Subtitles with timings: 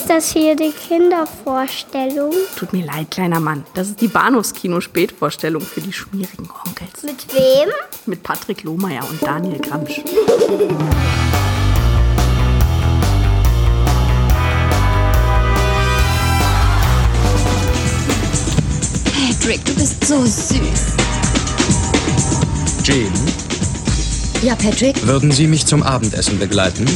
[0.00, 2.32] Ist das hier die Kindervorstellung?
[2.56, 3.66] Tut mir leid, kleiner Mann.
[3.74, 7.02] Das ist die Bahnhofskino-Spätvorstellung für die schmierigen Onkels.
[7.02, 7.68] Mit wem?
[8.06, 10.00] Mit Patrick Lohmeier und Daniel Gramsch.
[19.04, 20.94] Patrick, du bist so süß.
[22.82, 23.12] Jean,
[24.42, 25.06] Ja, Patrick?
[25.06, 26.86] würden Sie mich zum Abendessen begleiten?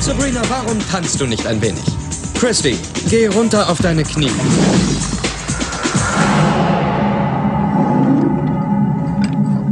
[0.00, 1.82] Sabrina, warum tanzt du nicht ein wenig?
[2.46, 2.76] Christy,
[3.08, 4.30] geh runter auf deine Knie.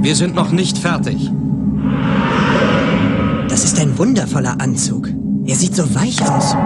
[0.01, 1.31] Wir sind noch nicht fertig.
[3.51, 5.11] Das ist ein wundervoller Anzug.
[5.45, 6.57] Er sieht so weich aus.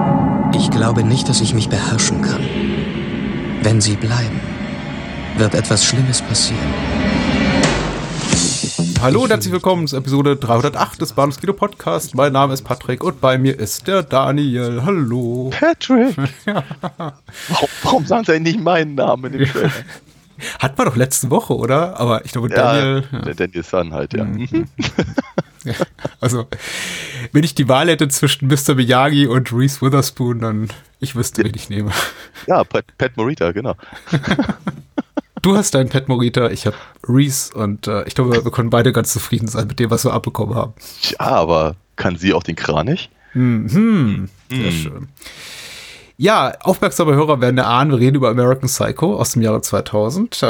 [0.54, 2.42] Ich glaube nicht, dass ich mich beherrschen kann.
[3.64, 4.40] Wenn Sie bleiben,
[5.38, 6.85] wird etwas Schlimmes passieren.
[9.00, 12.14] Hallo und herzlich willkommen zur Episode 308 des Bahnhofskino Podcast.
[12.14, 14.82] Mein Name ist Patrick und bei mir ist der Daniel.
[14.84, 15.50] Hallo.
[15.58, 16.16] Patrick.
[16.46, 19.70] warum, warum sagen sie eigentlich nicht meinen Namen in dem Trailer?
[20.58, 21.98] Hat man doch letzte Woche, oder?
[22.00, 23.04] Aber ich glaube, Ja, Daniel.
[23.24, 24.24] der Daniel Sun halt, ja.
[24.24, 24.66] Mhm.
[25.64, 25.74] Ja,
[26.20, 26.46] also,
[27.32, 28.76] wenn ich die Wahl hätte zwischen Mr.
[28.76, 30.68] Miyagi und Reese Witherspoon, dann
[31.00, 31.90] ich wüsste, wen ich nehme.
[32.46, 33.74] Ja, Pat, Pat Morita, genau.
[35.46, 36.74] Du hast deinen Pet Morita, ich habe
[37.06, 40.12] Reese und äh, ich glaube, wir können beide ganz zufrieden sein mit dem, was wir
[40.12, 40.72] abbekommen haben.
[41.02, 43.10] Ja, aber kann sie auch den Kranich?
[43.32, 44.28] Mhm.
[44.50, 45.08] Sehr schön.
[46.18, 50.42] Ja, aufmerksame Hörer werden erahnen, wir reden über American Psycho aus dem Jahre 2000.
[50.42, 50.46] Äh,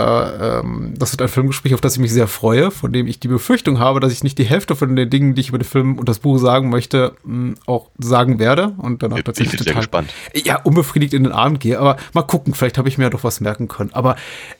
[0.61, 3.27] ähm, das wird ein Filmgespräch, auf das ich mich sehr freue, von dem ich die
[3.27, 5.99] Befürchtung habe, dass ich nicht die Hälfte von den Dingen, die ich über den Film
[5.99, 9.67] und das Buch sagen möchte, mh, auch sagen werde und danach Ich bin tatsächlich sehr
[9.67, 10.15] total gespannt.
[10.35, 11.81] ja, unbefriedigt in den Abend gehe.
[11.81, 13.91] Aber mal gucken, vielleicht habe ich mir ja doch was merken können.
[13.93, 14.15] Aber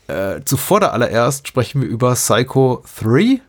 [0.09, 3.41] äh, zuvor da allererst sprechen wir über Psycho 3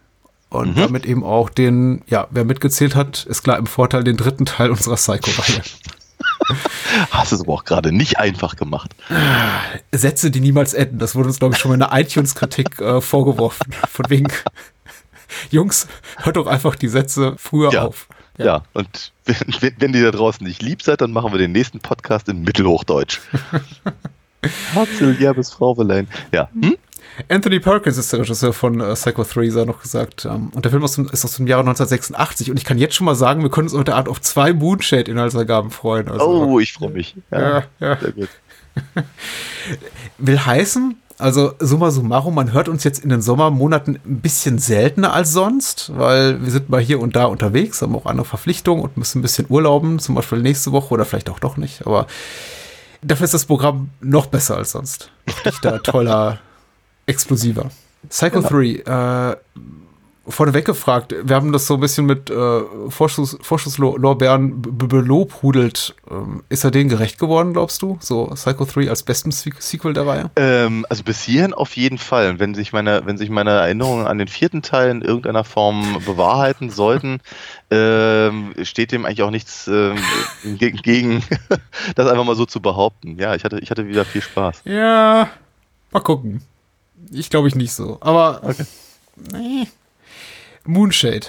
[0.50, 4.46] und damit eben auch den, ja, wer mitgezählt hat, ist klar im Vorteil den dritten
[4.46, 5.62] Teil unserer Psycho-Reihe.
[7.12, 8.96] Hast es aber auch gerade nicht einfach gemacht.
[9.92, 11.00] Sätze, die niemals enden.
[11.00, 13.74] Das wurde uns, glaube ich, schon mal in der iTunes-Kritik äh, vorgeworfen.
[13.90, 14.28] Von wegen,
[15.52, 15.88] Jungs,
[16.18, 17.86] hört doch einfach die Sätze früher Ja.
[17.86, 18.08] auf.
[18.38, 21.80] Ja, und wenn, wenn, ihr da draußen nicht lieb seid, dann machen wir den nächsten
[21.80, 23.20] Podcast in Mittelhochdeutsch.
[24.74, 26.08] Herzliebes Frauvelein.
[26.32, 26.48] Ja.
[26.54, 26.78] Hm?
[27.30, 30.26] Anthony Perkins ist der Regisseur von äh, Psycho 3, sei noch gesagt.
[30.26, 32.52] Ähm, und der Film dem, ist aus dem Jahre 1986.
[32.52, 35.72] Und ich kann jetzt schon mal sagen, wir können uns heute Abend auf zwei Moonshade-Inhaltsangaben
[35.72, 36.10] freuen.
[36.10, 37.16] Also, Oh, ich freue mich.
[37.32, 37.98] Ja, ja.
[37.98, 38.30] Sehr gut.
[40.20, 45.14] Will heißen, also summa summarum, man hört uns jetzt in den Sommermonaten ein bisschen seltener
[45.14, 48.98] als sonst, weil wir sind mal hier und da unterwegs, haben auch andere Verpflichtungen und
[48.98, 51.88] müssen ein bisschen urlauben, zum Beispiel nächste Woche oder vielleicht auch doch nicht.
[51.88, 52.06] Aber
[53.02, 55.10] dafür ist das Programm noch besser als sonst.
[55.26, 56.40] Noch dichter, toller,
[57.08, 57.70] explosiver.
[58.10, 59.36] Psycho 3, äh,
[60.30, 65.96] vorneweg gefragt, wir haben das so ein bisschen mit äh, Vorschuss, Vorschusslorbeeren be- be- belobhudelt.
[66.12, 67.98] Ähm, ist er denen gerecht geworden, glaubst du?
[68.02, 70.30] So Psycho 3 als besten Se Sequel der Reihe?
[70.36, 72.30] Ähm, also bis hierhin auf jeden Fall.
[72.30, 76.02] Und wenn sich meine, wenn sich meine Erinnerungen an den vierten Teil in irgendeiner Form
[76.06, 77.20] bewahrheiten sollten,
[77.72, 79.96] ähm, steht dem eigentlich auch nichts ähm,
[80.44, 81.24] gegen, gegen
[81.96, 83.18] das einfach mal so zu behaupten.
[83.18, 84.62] Ja, ich hatte, ich hatte wieder viel Spaß.
[84.66, 85.30] Ja,
[85.92, 86.42] mal gucken.
[87.12, 87.98] Ich glaube ich nicht so.
[88.02, 88.42] Aber
[89.32, 89.68] nee.
[90.66, 91.28] Moonshade.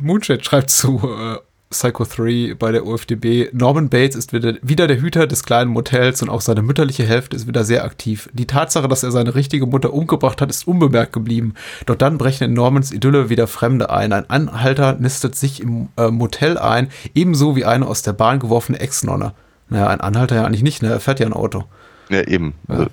[0.00, 1.38] Moonshade schreibt zu äh,
[1.70, 3.50] Psycho 3 bei der UFDB.
[3.52, 7.36] Norman Bates ist wieder, wieder der Hüter des kleinen Motels und auch seine mütterliche Hälfte
[7.36, 8.30] ist wieder sehr aktiv.
[8.32, 11.54] Die Tatsache, dass er seine richtige Mutter umgebracht hat, ist unbemerkt geblieben.
[11.84, 14.14] Doch dann brechen in Normans Idylle wieder Fremde ein.
[14.14, 18.80] Ein Anhalter nistet sich im äh, Motel ein, ebenso wie eine aus der Bahn geworfene
[18.80, 19.34] Ex-Nonne.
[19.68, 20.88] Naja, ein Anhalter ja eigentlich nicht, ne?
[20.88, 21.64] Er fährt ja ein Auto.
[22.10, 22.54] Ja, eben.
[22.68, 22.86] Also,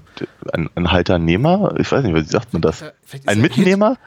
[0.53, 1.75] ein, ein Halternehmer?
[1.79, 2.81] Ich weiß nicht, wie sagt man das?
[2.81, 2.91] Äh,
[3.25, 3.97] Ein er Mitnehmer?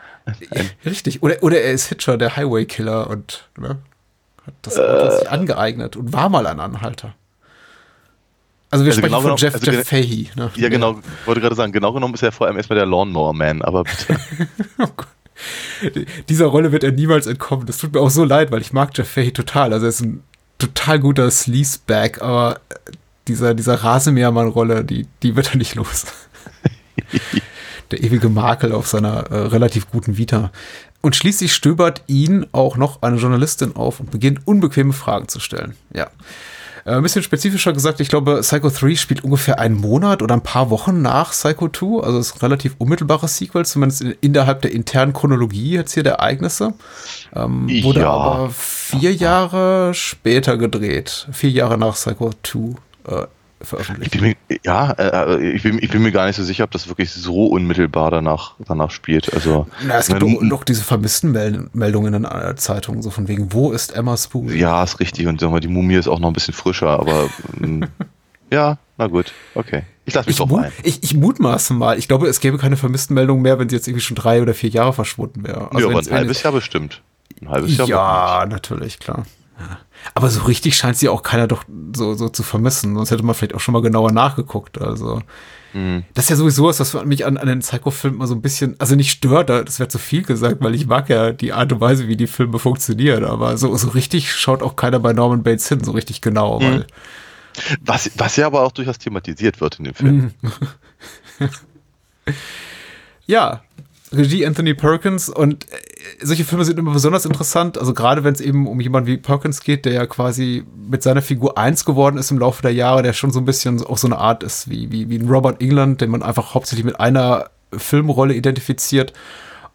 [0.85, 1.23] Richtig.
[1.23, 3.79] Oder, oder er ist Hitcher, der Highway-Killer und ne,
[4.47, 7.15] hat das Auto sich angeeignet und war mal ein Anhalter.
[8.71, 10.31] Also wir Also sprechen genau von genommen- Jeff, also Jeff Fahey.
[10.37, 10.51] Ne?
[10.57, 10.99] Ja, genau.
[11.25, 14.19] Wollte gerade sagen, genau genommen ist er vor allem erstmal der Lawnmower Man, aber bitte.
[16.29, 17.65] Dieser Rolle wird er niemals entkommen.
[17.67, 19.73] Das tut mir auch so leid, weil ich mag Jeff Fahey total.
[19.73, 20.23] Also er ist ein
[20.59, 22.91] total guter Sleazeback, aber äh,
[23.29, 26.07] dieser, dieser Rasenmähermann-Rolle, die, die wird er nicht los.
[27.91, 30.51] Der ewige Makel auf seiner äh, relativ guten Vita.
[31.01, 35.75] Und schließlich stöbert ihn auch noch eine Journalistin auf und beginnt unbequeme Fragen zu stellen.
[35.95, 36.09] Ja.
[36.85, 40.43] Äh, Ein bisschen spezifischer gesagt, ich glaube, Psycho 3 spielt ungefähr einen Monat oder ein
[40.43, 42.05] paar Wochen nach Psycho 2.
[42.05, 46.15] Also ist ein relativ unmittelbares Sequel, zumindest in, innerhalb der internen Chronologie jetzt hier der
[46.15, 46.75] Ereignisse.
[47.35, 48.11] Ähm, wurde Ja.
[48.11, 51.27] aber vier Jahre später gedreht.
[51.33, 52.75] Vier Jahre nach Psycho 2
[53.09, 53.27] äh,
[53.61, 54.13] Ich veröffentlicht.
[54.13, 56.87] bin mir, ja, äh, ich, bin, ich bin mir gar nicht so sicher, ob das
[56.89, 59.33] wirklich so unmittelbar danach, danach spielt.
[59.35, 63.27] Also, Na, es gibt doch noch diese vermissten Mel Meldungen in der Zeitung, so von
[63.29, 64.49] wegen, wo ist Emma Spoon?
[64.57, 65.27] ja, ist richtig.
[65.27, 67.29] Und sag mal, die Mumie ist auch noch ein bisschen frischer, aber
[67.63, 67.87] ähm,
[68.51, 69.83] Ja, na gut, okay.
[70.07, 70.73] Ich lasse mich Ich, doch ein.
[70.83, 71.99] ich, ich mutmaße mal.
[71.99, 74.71] Ich glaube, es gäbe keine Vermisstenmeldung mehr, wenn sie jetzt irgendwie schon drei oder vier
[74.71, 75.61] Jahre verschwunden wäre.
[75.61, 77.03] ja, Also aber wenn's- ein halbes Jahr bestimmt.
[77.43, 79.27] Ein halbes Jahr Ja, natürlich, klar.
[79.59, 79.79] Ja.
[80.15, 81.65] Aber so richtig scheint sie auch keiner doch
[81.95, 82.95] so, so zu vermissen.
[82.95, 84.81] Sonst hätte man vielleicht auch schon mal genauer nachgeguckt.
[84.81, 85.21] Also,
[85.75, 86.05] Mhm.
[86.15, 88.77] das ist ja sowieso was, was mich an, an den Psycho-Filmen mal so ein bisschen,
[88.79, 91.73] also nicht stört, da- das wäre zu viel gesagt, weil ich mag ja die Art
[91.73, 93.25] und Weise, wie die Filme funktionieren.
[93.25, 96.61] Aber so, so richtig schaut auch keiner bei Norman Bates hin, so richtig genau.
[96.63, 96.87] Weil,
[97.85, 100.31] Was, was ja aber auch durchaus thematisiert wird in dem Film.
[103.27, 103.63] Ja,
[104.13, 105.77] Regie Anthony Perkins und äh,
[106.23, 109.61] solche Filme sind immer besonders interessant, also gerade wenn es eben um jemanden wie Perkins
[109.61, 113.13] geht, der ja quasi mit seiner Figur eins geworden ist im Laufe der Jahre, der
[113.13, 116.01] schon so ein bisschen auch so eine Art ist wie, wie, wie ein Robert England,
[116.01, 119.13] den man einfach hauptsächlich mit einer Filmrolle identifiziert.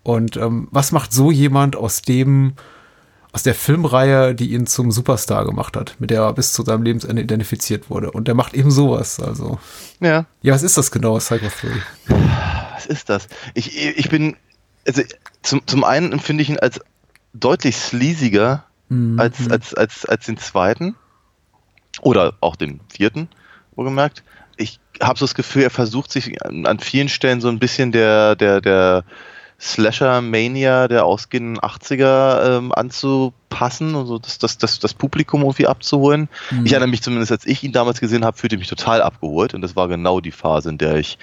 [0.01, 2.53] Und ähm, was macht so jemand aus dem,
[3.31, 6.83] aus der Filmreihe, die ihn zum Superstar gemacht hat, mit der er bis zu seinem
[6.83, 8.11] Lebensende identifiziert wurde?
[8.11, 9.59] Und der macht eben sowas, also.
[10.01, 10.25] Ja.
[10.41, 11.47] Ja, was ist das genau, Psycho
[12.07, 12.62] 3?
[12.73, 13.27] Was ist das?
[13.53, 14.35] Ich, ich bin,
[14.87, 15.01] also
[15.41, 16.79] zum, zum einen empfinde ich ihn als
[17.33, 18.65] deutlich sleasiger
[19.17, 20.95] als, als, als, als den zweiten
[22.01, 23.27] oder auch den vierten,
[23.75, 24.23] wohlgemerkt.
[24.55, 27.91] Ich habe so das Gefühl, er versucht sich an, an vielen Stellen so ein bisschen
[27.91, 29.03] der, der, der
[29.59, 36.27] Slasher-Mania der ausgehenden 80er ähm, anzupassen und so das, das, das, das Publikum irgendwie abzuholen.
[36.65, 39.53] Ich erinnere mich zumindest, als ich ihn damals gesehen habe, fühlte ich mich total abgeholt
[39.53, 41.17] und das war genau die Phase, in der ich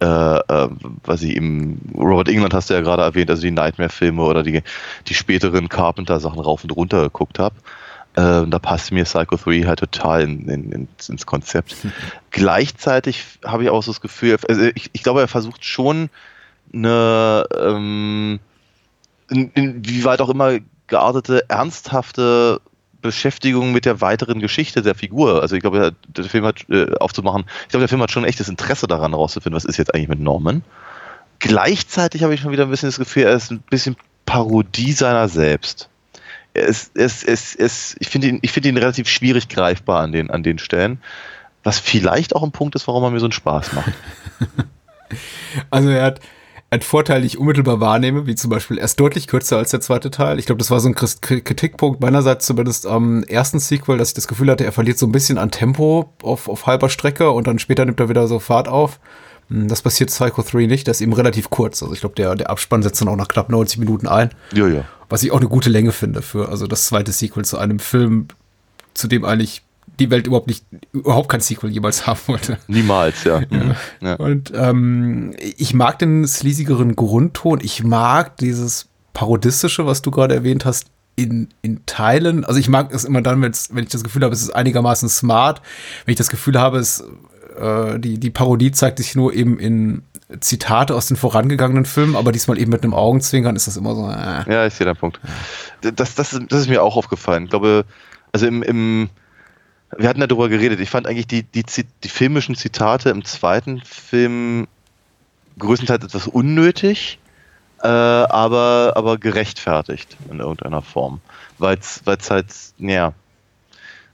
[0.00, 0.68] äh, äh,
[1.04, 4.62] was ich im Robert England hast du ja gerade erwähnt, also die Nightmare-Filme oder die,
[5.06, 7.54] die späteren Carpenter-Sachen rauf und runter geguckt habe.
[8.16, 11.76] Äh, da passt mir Psycho 3 halt total in, in, ins, ins Konzept.
[12.30, 16.10] Gleichzeitig habe ich auch so das Gefühl, also ich, ich glaube, er versucht schon
[16.72, 18.40] eine, ähm,
[19.30, 22.60] in, inwieweit auch immer geartete, ernsthafte
[23.04, 25.42] Beschäftigung mit der weiteren Geschichte der Figur.
[25.42, 28.48] Also ich glaube, der, Film hat äh, aufzumachen, ich glaube, der Film hat schon echtes
[28.48, 30.62] Interesse daran herauszufinden, was ist jetzt eigentlich mit Norman.
[31.38, 35.28] Gleichzeitig habe ich schon wieder ein bisschen das Gefühl, er ist ein bisschen Parodie seiner
[35.28, 35.88] selbst.
[36.54, 40.30] Er ist, er ist, ich finde ihn, ich finde ihn relativ schwierig greifbar an den,
[40.30, 41.00] an den Stellen,
[41.62, 43.92] was vielleicht auch ein Punkt ist, warum er mir so einen Spaß macht.
[45.70, 46.20] Also er hat
[46.74, 49.80] einen Vorteil, den ich unmittelbar wahrnehme, wie zum Beispiel, er ist deutlich kürzer als der
[49.80, 50.38] zweite Teil.
[50.38, 54.28] Ich glaube, das war so ein Kritikpunkt meinerseits zumindest am ersten Sequel, dass ich das
[54.28, 57.58] Gefühl hatte, er verliert so ein bisschen an Tempo auf, auf halber Strecke und dann
[57.58, 59.00] später nimmt er wieder so Fahrt auf.
[59.48, 61.82] Hm, Das passiert Psycho 3 nicht, das ist eben relativ kurz.
[61.82, 64.30] Also ich glaube, der, der Abspann setzt dann auch nach knapp 90 Minuten ein.
[64.52, 64.84] Ja, ja.
[65.08, 68.28] Was ich auch eine gute Länge finde für also das zweite Sequel zu einem Film,
[68.94, 69.62] zu dem eigentlich
[69.98, 72.58] die Welt überhaupt nicht, überhaupt kein Sequel jemals haben wollte.
[72.66, 73.40] Niemals, ja.
[73.40, 73.74] Mhm.
[74.00, 74.14] ja.
[74.16, 77.60] Und ähm, ich mag den sleasigeren Grundton.
[77.62, 82.44] Ich mag dieses Parodistische, was du gerade erwähnt hast, in, in Teilen.
[82.44, 85.08] Also ich mag es immer dann, wenn's, wenn ich das Gefühl habe, es ist einigermaßen
[85.08, 85.62] smart.
[86.04, 87.04] Wenn ich das Gefühl habe, es,
[87.58, 90.02] äh, die, die Parodie zeigt sich nur eben in
[90.40, 94.08] Zitate aus den vorangegangenen Filmen, aber diesmal eben mit einem Augenzwinkern ist das immer so.
[94.10, 94.52] Äh.
[94.52, 95.20] Ja, ich sehe den Punkt.
[95.82, 97.44] Das, das, das ist mir auch aufgefallen.
[97.44, 97.84] Ich glaube,
[98.32, 99.10] also im, im
[99.98, 100.80] wir hatten ja darüber geredet.
[100.80, 101.64] Ich fand eigentlich die, die,
[102.02, 104.66] die filmischen Zitate im zweiten Film
[105.58, 107.18] größtenteils etwas unnötig,
[107.82, 111.20] äh, aber, aber gerechtfertigt in irgendeiner Form.
[111.58, 112.46] Weil es halt,
[112.78, 113.12] ja,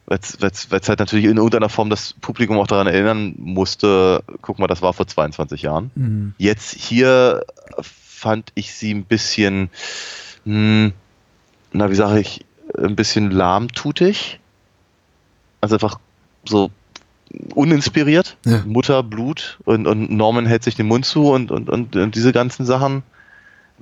[0.06, 4.66] weil es halt natürlich in irgendeiner Form das Publikum auch daran erinnern musste, guck mal,
[4.66, 5.90] das war vor 22 Jahren.
[6.36, 7.44] Jetzt hier
[7.80, 9.70] fand ich sie ein bisschen,
[10.44, 10.92] hm,
[11.72, 12.44] na, wie sage ich,
[12.76, 14.40] ein bisschen lahmtutig.
[15.60, 15.98] Also einfach
[16.44, 16.70] so
[17.54, 18.36] uninspiriert.
[18.44, 18.62] Ja.
[18.66, 22.32] Mutter, Blut und, und Norman hält sich den Mund zu und, und, und, und diese
[22.32, 23.02] ganzen Sachen.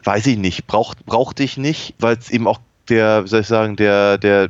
[0.05, 0.67] Weiß ich nicht.
[0.67, 4.49] Braucht, brauchte ich nicht, weil es eben auch der, wie soll ich sagen, der, der,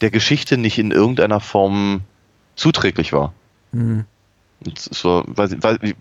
[0.00, 2.00] der Geschichte nicht in irgendeiner Form
[2.56, 3.32] zuträglich war.
[5.26, 5.94] Weiß ich, weiß, ich,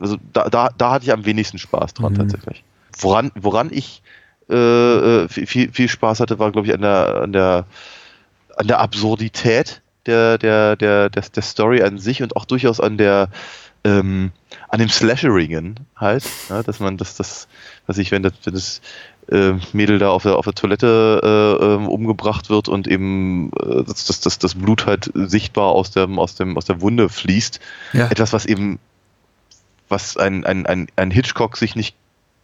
[0.00, 2.64] also da, da, da hatte ich am wenigsten Spaß dran tatsächlich.
[3.00, 4.02] Woran, woran ich
[4.50, 7.66] äh, äh, viel, viel, viel Spaß hatte, war, glaube ich, an der, an der,
[8.58, 12.98] an der Absurdität der, der, der, der, der Story an sich und auch durchaus an
[12.98, 13.28] der
[13.84, 14.32] ähm,
[14.68, 17.48] an dem Slasheringen halt, ja, dass man das, das,
[17.86, 18.80] was ich, wenn das, wenn das
[19.30, 21.20] äh, Mädel da auf der, auf der Toilette
[21.60, 25.90] äh, ähm, umgebracht wird und eben äh, das, das, das, das Blut halt sichtbar aus
[25.90, 27.60] dem, aus dem, aus der Wunde fließt.
[27.92, 28.08] Ja.
[28.08, 28.78] Etwas, was eben,
[29.88, 31.94] was ein, ein, ein, ein Hitchcock sich nicht,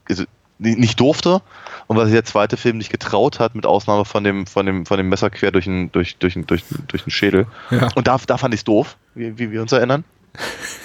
[0.08, 0.24] also
[0.64, 1.42] nicht durfte
[1.86, 4.86] und was sich der zweite Film nicht getraut hat, mit Ausnahme von dem, von dem,
[4.86, 7.46] von dem Messer quer durch den, durch, durch, durch, durch den Schädel.
[7.70, 7.88] Ja.
[7.94, 10.04] Und da, da fand ich es doof, wie, wie wir uns erinnern.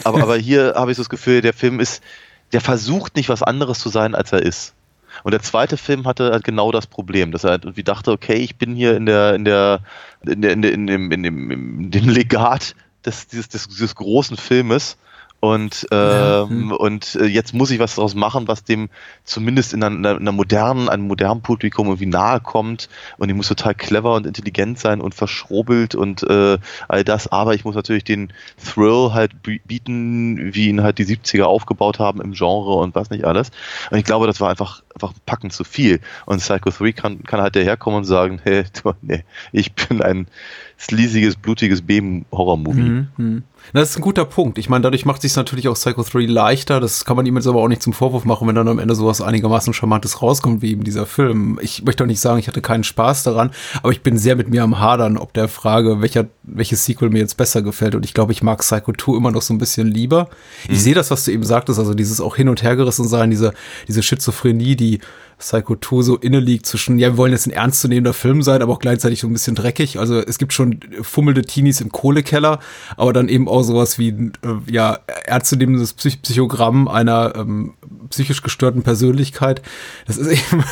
[0.03, 2.03] Aber, aber hier habe ich so das Gefühl, der Film ist,
[2.51, 4.73] der versucht nicht was anderes zu sein, als er ist.
[5.23, 8.35] Und der zweite Film hatte halt genau das Problem, dass er halt irgendwie dachte, okay,
[8.35, 9.81] ich bin hier in der, in der,
[10.25, 13.95] in der, in der, in dem, in dem, in dem Legat des, dieses, des, dieses
[13.95, 14.97] großen Filmes.
[15.41, 18.89] Und, ähm, und äh, jetzt muss ich was daraus machen, was dem
[19.23, 22.89] zumindest in einer, einer modernen, einem modernen Publikum irgendwie nahe kommt.
[23.17, 26.57] Und ich muss total clever und intelligent sein und verschrobelt und äh,
[26.89, 27.27] all das.
[27.31, 31.99] Aber ich muss natürlich den Thrill halt bi- bieten, wie ihn halt die 70er aufgebaut
[31.99, 33.51] haben im Genre und was nicht alles.
[33.91, 35.99] Und ich glaube, das war einfach, einfach packend zu viel.
[36.25, 40.27] Und Psycho 3 kann, kann halt daherkommen und sagen, hey, du, nee, ich bin ein
[40.79, 42.81] sleasiges, blutiges B-Horror-Movie.
[42.81, 43.07] Mhm.
[43.17, 43.43] mhm.
[43.73, 44.57] Das ist ein guter Punkt.
[44.57, 46.79] Ich meine, dadurch macht sich natürlich auch Psycho 3 leichter.
[46.79, 48.95] Das kann man ihm jetzt aber auch nicht zum Vorwurf machen, wenn dann am Ende
[48.95, 51.59] sowas einigermaßen Charmantes rauskommt, wie eben dieser Film.
[51.61, 53.51] Ich möchte auch nicht sagen, ich hatte keinen Spaß daran,
[53.83, 57.19] aber ich bin sehr mit mir am Hadern, ob der Frage, welcher, welches Sequel mir
[57.19, 57.95] jetzt besser gefällt.
[57.95, 60.29] Und ich glaube, ich mag Psycho 2 immer noch so ein bisschen lieber.
[60.67, 63.29] Ich sehe das, was du eben sagtest, also dieses auch hin und her gerissen sein,
[63.29, 63.53] diese,
[63.87, 64.99] diese Schizophrenie, die
[65.39, 68.73] Psycho 2 so inne liegt zwischen, ja, wir wollen jetzt ein ernstzunehmender Film sein, aber
[68.73, 69.97] auch gleichzeitig so ein bisschen dreckig.
[69.97, 72.59] Also es gibt schon fummelnde Teenies im Kohlekeller,
[72.97, 74.31] aber dann eben auch sowas wie, äh,
[74.69, 77.73] ja, ernstzunehmendes Psych Psychogramm einer ähm,
[78.09, 79.61] psychisch gestörten Persönlichkeit.
[80.07, 80.63] Das ist eben,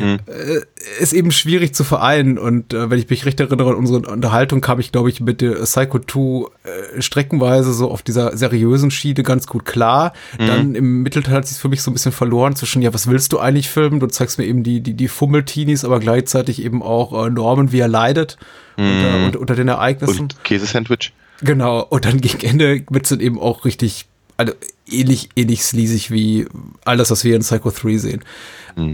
[0.00, 0.60] äh,
[1.00, 2.38] ist eben schwierig zu vereinen.
[2.38, 5.40] Und äh, wenn ich mich recht erinnere an unsere Unterhaltung, kam ich, glaube ich, mit
[5.40, 10.12] der Psycho 2 äh, streckenweise so auf dieser seriösen Schiene ganz gut klar.
[10.38, 13.32] Dann im Mittelteil hat sich für mich so ein bisschen verloren zwischen, ja, was willst
[13.32, 14.00] du eigentlich filmen?
[14.00, 17.80] Du zeigst mir eben die, die, die Fummelteenies, aber gleichzeitig eben auch äh, Norman, wie
[17.80, 18.36] er leidet
[18.76, 20.20] unter, unter, unter den Ereignissen.
[20.20, 21.12] Und Käsesandwich.
[21.42, 24.52] Genau, und dann gegen Ende wird es dann eben auch richtig, also
[24.86, 26.46] ähnlich, ähnlich sleazig wie
[26.84, 28.24] alles, was wir in Psycho 3 sehen.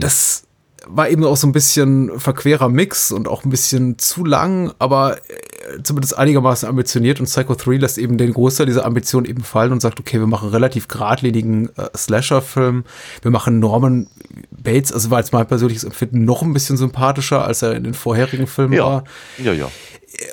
[0.00, 0.45] Das
[0.88, 5.18] war eben auch so ein bisschen verquerer Mix und auch ein bisschen zu lang, aber
[5.18, 9.72] äh, zumindest einigermaßen ambitioniert und Psycho 3 lässt eben den Großteil dieser Ambition eben fallen
[9.72, 12.84] und sagt, okay, wir machen einen relativ geradlinigen äh, Slasher-Film,
[13.22, 14.06] wir machen Norman
[14.50, 17.94] Bates, also war jetzt mein persönliches Empfinden noch ein bisschen sympathischer, als er in den
[17.94, 18.84] vorherigen Filmen Ja.
[18.84, 19.04] war
[19.38, 19.68] Ja, ja.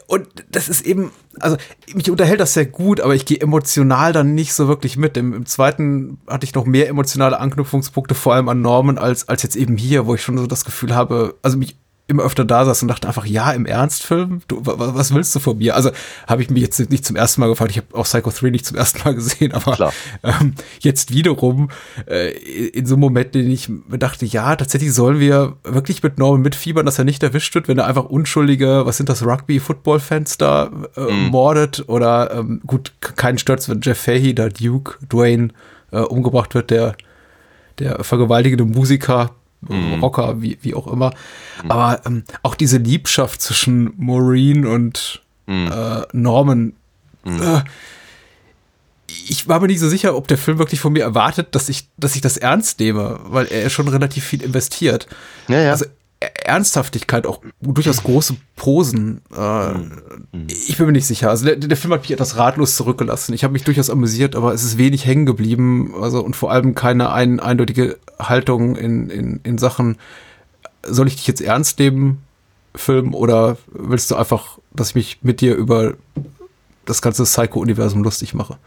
[0.07, 1.57] Und das ist eben, also
[1.93, 5.17] mich unterhält das sehr gut, aber ich gehe emotional dann nicht so wirklich mit.
[5.17, 9.43] Im, Im zweiten hatte ich noch mehr emotionale Anknüpfungspunkte, vor allem an Norman, als, als
[9.43, 11.75] jetzt eben hier, wo ich schon so das Gefühl habe, also mich
[12.05, 14.41] immer öfter da saß und dachte einfach, ja, im Ernstfilm?
[14.49, 15.73] Du, wa- wa- was willst du von mir?
[15.75, 15.89] Also
[16.27, 18.65] habe ich mich jetzt nicht zum ersten Mal gefragt, ich habe auch Psycho 3 nicht
[18.65, 19.91] zum ersten Mal gesehen, aber
[20.23, 21.69] ähm, jetzt wiederum
[22.05, 22.31] äh,
[22.67, 26.41] in so einem Moment, den ich mir dachte, ja, tatsächlich sollen wir wirklich mit Norman
[26.41, 30.71] mitfiebern, dass er nicht erwischt wird, wenn er einfach unschuldige, was sind das, Rugby-Football-Fans da
[30.97, 31.85] äh, mordet?
[31.87, 35.49] Oder ähm, gut, keinen stört's, wenn Jeff Fahey, da Duke, Dwayne
[35.91, 36.95] äh, umgebracht wird, der
[37.79, 39.31] der vergewaltigende Musiker,
[40.01, 41.13] Rocker, wie, wie auch immer.
[41.67, 46.73] Aber ähm, auch diese Liebschaft zwischen Maureen und äh, Norman,
[47.25, 47.61] äh,
[49.27, 51.87] ich war mir nicht so sicher, ob der Film wirklich von mir erwartet, dass ich,
[51.97, 55.07] dass ich das ernst nehme, weil er schon relativ viel investiert.
[55.47, 55.71] Ja, ja.
[55.71, 55.85] Also
[56.45, 59.21] Ernsthaftigkeit, auch durchaus große Posen.
[59.35, 59.73] Äh,
[60.47, 61.29] Ich bin mir nicht sicher.
[61.29, 63.33] Also der, der Film hat mich etwas ratlos zurückgelassen.
[63.33, 65.93] Ich habe mich durchaus amüsiert, aber es ist wenig hängen geblieben.
[65.99, 69.97] Also und vor allem keine ein, eindeutige Haltung in, in, in Sachen,
[70.85, 72.21] soll ich dich jetzt ernst nehmen,
[72.75, 75.93] Film, oder willst du einfach, dass ich mich mit dir über
[76.85, 78.57] das ganze Psycho-Universum lustig mache?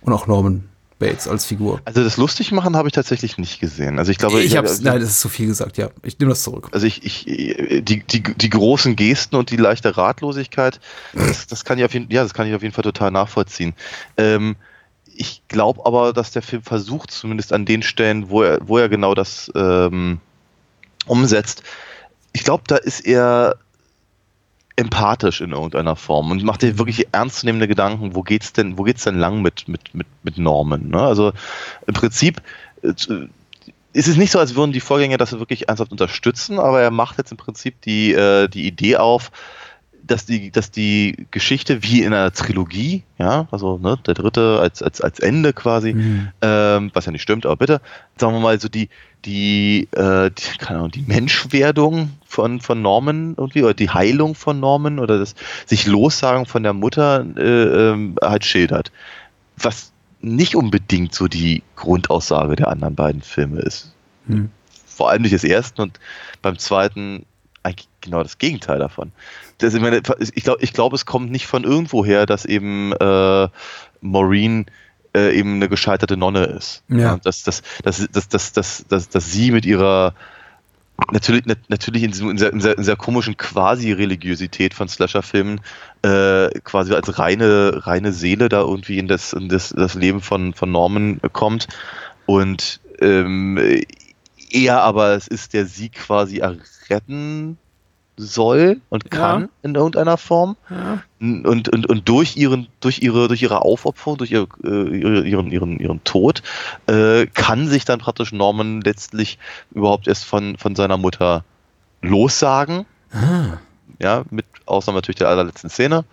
[0.00, 0.68] Und auch Norman
[0.98, 1.80] Bates als Figur.
[1.84, 3.98] Also das lustig machen habe ich tatsächlich nicht gesehen.
[3.98, 5.90] Also ich glaube, ich hab's, nein, das ist zu viel gesagt, ja.
[6.02, 6.68] Ich nehme das zurück.
[6.72, 10.80] also ich, ich die, die, die großen Gesten und die leichte Ratlosigkeit,
[11.14, 13.74] das, das kann ich auf jeden, ja, das kann ich auf jeden Fall total nachvollziehen.
[14.16, 14.56] Ähm,
[15.14, 18.88] ich glaube aber, dass der Film versucht, zumindest an den Stellen, wo er, wo er
[18.88, 20.20] genau das ähm,
[21.06, 21.62] umsetzt,
[22.32, 23.56] ich glaube, da ist er
[24.78, 29.02] empathisch in irgendeiner Form und macht dir wirklich ernstzunehmende Gedanken, wo geht's denn, wo geht's
[29.02, 30.90] denn lang mit, mit, mit, mit Normen?
[30.90, 31.00] Ne?
[31.00, 31.32] Also
[31.88, 32.40] im Prinzip
[32.82, 32.94] äh,
[33.92, 37.18] ist es nicht so, als würden die Vorgänger das wirklich ernsthaft unterstützen, aber er macht
[37.18, 39.32] jetzt im Prinzip die, äh, die Idee auf,
[40.08, 44.82] dass die, dass die Geschichte wie in einer Trilogie, ja, also ne, der dritte als,
[44.82, 45.90] als, als Ende quasi,
[46.42, 47.80] ähm, was ja nicht stimmt, aber bitte,
[48.16, 48.88] sagen wir mal so die,
[49.24, 54.58] die, äh, die, keine Ahnung, die Menschwerdung von, von Norman irgendwie, oder die Heilung von
[54.60, 55.34] Norman oder das
[55.66, 58.90] sich Lossagen von der Mutter äh, ähm, halt schildert.
[59.56, 63.94] Was nicht unbedingt so die Grundaussage der anderen beiden Filme ist.
[64.26, 64.50] Hm.
[64.86, 66.00] Vor allem nicht des ersten und
[66.42, 67.24] beim zweiten
[67.62, 69.12] eigentlich genau das Gegenteil davon.
[69.58, 72.92] Das, ich meine, ich glaube, ich glaub, es kommt nicht von irgendwo her, dass eben
[72.92, 73.48] äh,
[74.00, 74.66] Maureen
[75.16, 76.84] äh, eben eine gescheiterte Nonne ist.
[76.88, 77.14] Ja.
[77.14, 80.14] Und Dass, dass, dass, dass, dass, dass, dass, dass sie mit ihrer
[81.12, 85.60] natürlich, nat- natürlich in, diesem, in, sehr, in, sehr, in sehr komischen Quasi-Religiosität von Slasher-Filmen
[86.02, 90.54] äh, quasi als reine, reine Seele da irgendwie in das, in das, das Leben von,
[90.54, 91.68] von Norman kommt.
[92.26, 93.58] Und ähm,
[94.50, 97.58] eher aber es ist der Sieg quasi erretten
[98.18, 99.48] soll und kann Ja.
[99.62, 100.56] in irgendeiner Form.
[101.20, 105.50] Und, und, und durch ihren, durch ihre, durch ihre Aufopferung, durch ihre, äh, ihre- ihren,
[105.50, 106.42] ihren, ihren Tod,
[106.86, 109.38] äh, kann sich dann praktisch Norman letztlich
[109.72, 111.44] überhaupt erst von, von seiner Mutter
[112.02, 112.84] lossagen.
[114.00, 116.04] Ja, mit Ausnahme natürlich der allerletzten Szene.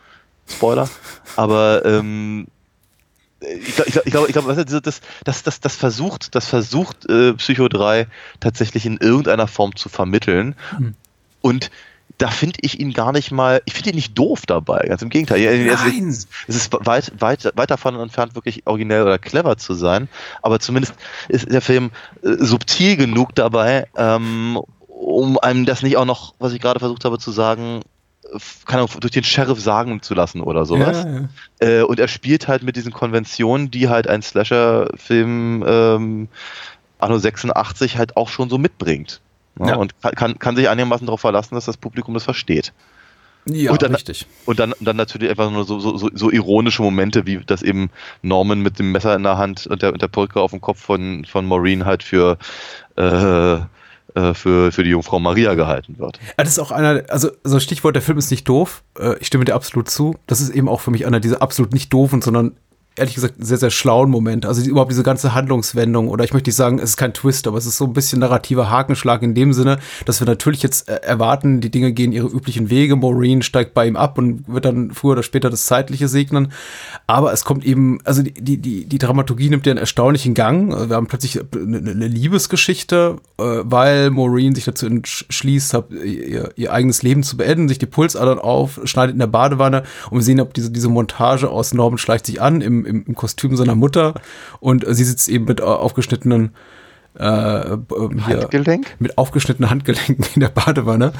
[0.48, 0.90] Spoiler.
[1.36, 2.48] Aber ähm,
[3.42, 7.68] ich glaube, ich glaube, ich diese- das, das, das, das versucht, das versucht äh, Psycho
[7.68, 8.08] 3
[8.40, 10.56] tatsächlich in irgendeiner Form zu vermitteln.
[11.42, 11.70] Und
[12.18, 15.10] da finde ich ihn gar nicht mal, ich finde ihn nicht doof dabei, ganz im
[15.10, 15.42] Gegenteil.
[15.42, 16.08] Er- er- Es Nein.
[16.10, 20.08] ist, es ist weit, weit, weit davon entfernt, wirklich originell oder clever zu sein,
[20.42, 20.94] aber zumindest
[21.28, 21.92] ist der Film
[22.24, 24.58] äh, subtil genug dabei, ähm,
[24.88, 27.82] um einem das nicht auch noch, was ich gerade versucht habe zu sagen,
[28.66, 31.06] keine Ahnung, durch den Sheriff sagen zu lassen oder sowas.
[31.06, 31.20] Ja,
[31.70, 31.80] ja.
[31.80, 36.28] Äh, und er spielt halt mit diesen Konventionen, die halt ein Slasher-Film ähm,
[37.00, 39.22] Anno 86 halt auch schon so mitbringt.
[39.60, 39.76] Ja, Ja.
[39.76, 42.74] Und kann- kann, sich einigermaßen darauf verlassen, dass das Publikum das versteht.
[43.48, 44.26] Ja, Und dann- richtig.
[44.46, 47.92] Und dann, dann natürlich einfach nur so, so, so, ironische Momente, wie das eben
[48.24, 50.82] Norman mit dem Messer in der Hand und der, und der Perücke auf dem Kopf
[50.82, 52.38] von, von Maureen halt für,
[52.98, 56.18] äh, äh, für, für die Jungfrau Maria gehalten wird.
[56.38, 58.82] Ja, Das ist auch einer, also so Stichwort, der Film ist nicht doof.
[58.98, 60.16] Äh, Ich stimme dir absolut zu.
[60.26, 62.54] Das ist eben auch für mich einer dieser absolut nicht doofen, sondern
[62.96, 64.48] ehrlich gesagt sehr, sehr schlauen Momente.
[64.48, 67.48] Also die, überhaupt diese ganze Handlungswendung oder ich möchte nicht sagen, es ist kein Twist,
[67.48, 70.88] aber es ist so ein bisschen narrativer Hakenschlag in dem Sinne, dass wir natürlich jetzt
[70.88, 72.96] äh, erwarten, die Dinge gehen ihre üblichen Wege.
[72.96, 76.54] Maureen steigt bei ihm ab und wird dann früher oder später das Zeitliche segnen.
[77.08, 80.74] Aber es kommt eben, also die, die, die, die Dramaturgie nimmt ja einen erstaunlichen Gang.
[80.74, 86.52] Also Wir haben plötzlich eine, eine Liebesgeschichte, äh, weil Maureen sich dazu entschließt, hat, ihr,
[86.56, 90.24] ihr eigenes Leben zu beenden, sich die Pulsadern auf, schneidet in der Badewanne und wir
[90.24, 94.15] sehen, ob diese, diese Montage aus Norman schleicht sich an im, im, Kostüm seiner Mutter.
[94.60, 96.51] Und sie sitzt eben mit aufgeschnittenen
[97.20, 97.78] äh, äh,
[98.22, 98.96] Handgelenk?
[99.00, 101.14] mit aufgeschnittenen Handgelenken in der Badewanne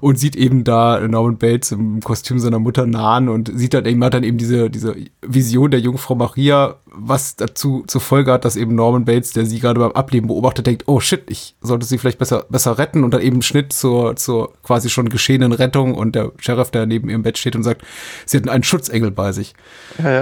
[0.00, 4.02] und sieht eben da Norman Bates im Kostüm seiner Mutter nahen und sieht dann eben,
[4.04, 8.56] hat dann eben diese, diese Vision der Jungfrau Maria, was dazu zur Folge hat, dass
[8.56, 11.98] eben Norman Bates, der sie gerade beim Ableben beobachtet, denkt, oh shit, ich sollte sie
[11.98, 16.14] vielleicht besser, besser retten und dann eben Schnitt zur, zur quasi schon geschehenen Rettung und
[16.14, 17.82] der Sheriff, der neben ihrem Bett steht und sagt,
[18.26, 19.54] sie hatten einen Schutzengel bei sich.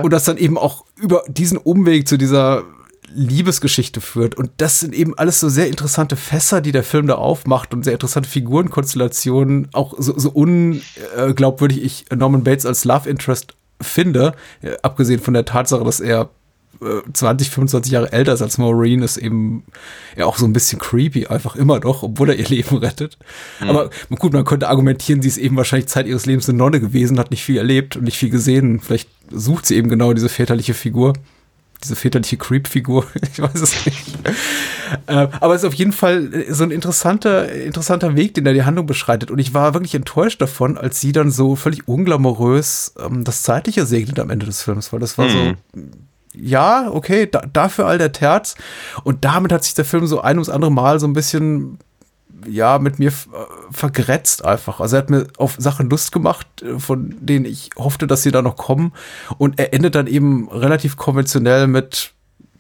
[0.03, 2.65] Und das dann eben auch über diesen Umweg zu dieser
[3.15, 4.35] Liebesgeschichte führt.
[4.37, 7.85] Und das sind eben alles so sehr interessante Fässer, die der Film da aufmacht und
[7.85, 9.69] sehr interessante Figurenkonstellationen.
[9.73, 15.45] Auch so, so unglaubwürdig ich Norman Bates als Love Interest finde, äh, abgesehen von der
[15.45, 16.31] Tatsache, dass er
[16.81, 19.65] äh, 20, 25 Jahre älter ist als Maureen, ist eben
[20.17, 23.19] ja auch so ein bisschen creepy, einfach immer doch, obwohl er ihr Leben rettet.
[23.61, 27.19] Aber gut, man könnte argumentieren, sie ist eben wahrscheinlich Zeit ihres Lebens eine Nonne gewesen,
[27.19, 28.81] hat nicht viel erlebt und nicht viel gesehen.
[28.81, 31.15] Vielleicht sucht sie eben genau diese väterliche Figur
[31.83, 34.19] diese väterliche Creep-Figur, ich weiß es nicht.
[35.07, 38.53] äh, aber es ist auf jeden Fall äh, so ein interessanter, interessanter Weg, den da
[38.53, 39.31] die Handlung beschreitet.
[39.31, 43.87] Und ich war wirklich enttäuscht davon, als sie dann so völlig unglamourös ähm, das Zeitliche
[43.87, 45.55] segnet am Ende des Films, weil das war so,
[46.35, 48.55] ja, okay, da, dafür all der Terz.
[49.05, 51.79] Und damit hat sich der Film so ein ums andere Mal so ein bisschen
[52.47, 53.13] ja, mit mir äh,
[53.71, 54.81] vergrätzt einfach.
[54.81, 58.31] Also er hat mir auf Sachen Lust gemacht, äh, von denen ich hoffte, dass sie
[58.31, 58.93] da noch kommen.
[59.39, 62.13] Und er endet dann eben relativ konventionell mit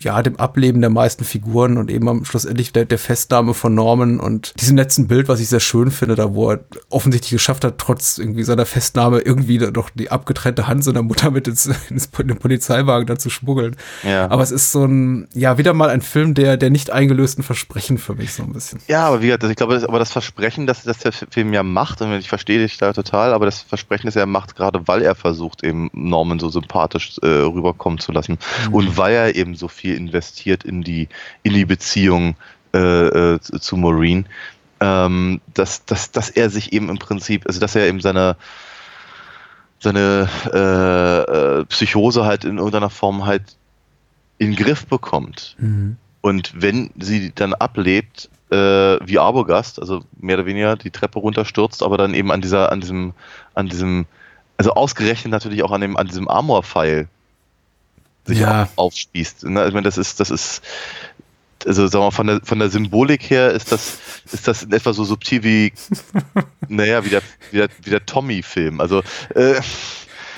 [0.05, 4.21] ja, dem Ableben der meisten Figuren und eben am schlussendlich der, der Festnahme von Norman
[4.21, 6.61] und diesem letzten Bild, was ich sehr schön finde, da wo er
[6.91, 11.49] offensichtlich geschafft hat, trotz irgendwie seiner Festnahme irgendwie doch die abgetrennte Hand seiner Mutter mit
[11.49, 13.77] ins, ins in den Polizeiwagen da zu schmuggeln.
[14.03, 14.31] Ja.
[14.31, 17.99] Aber es ist so ein, ja, wieder mal ein Film der, der nicht eingelösten Versprechen
[17.99, 18.81] für mich so ein bisschen.
[18.89, 21.63] Ja, aber wie gesagt, ich glaube, das, aber das Versprechen, das, das der Film ja
[21.63, 25.03] macht, und ich verstehe dich da total, aber das Versprechen, das er macht, gerade weil
[25.03, 28.39] er versucht, eben Norman so sympathisch äh, rüberkommen zu lassen
[28.71, 31.09] und weil er eben so viel investiert in die,
[31.43, 32.37] in die Beziehung
[32.75, 34.27] äh, äh, zu, zu Maureen,
[34.81, 38.37] ähm, dass, dass, dass er sich eben im Prinzip, also dass er eben seine
[39.83, 43.57] seine äh, äh, Psychose halt in irgendeiner Form halt
[44.39, 45.57] in den Griff bekommt.
[46.21, 51.83] Und wenn sie dann ablebt, äh, wie Arbogast, also mehr oder weniger die Treppe runterstürzt,
[51.83, 53.13] aber dann eben an dieser, an diesem,
[53.55, 54.07] an diesem,
[54.57, 57.09] also ausgerechnet natürlich auch an dem, an diesem Amor-Pfeil
[58.27, 58.65] sich Ja.
[58.65, 59.45] auf, aufspießt.
[59.45, 59.67] Ne?
[59.67, 60.63] Ich meine, das ist, das ist,
[61.67, 63.99] also sagen wir mal, von der, von der Symbolik her ist das,
[64.33, 65.73] ist das in etwa so subtil wie,
[66.69, 68.81] naja, wie der, wie der, wie der Tommy-Film.
[68.81, 69.01] Also,
[69.35, 69.61] äh,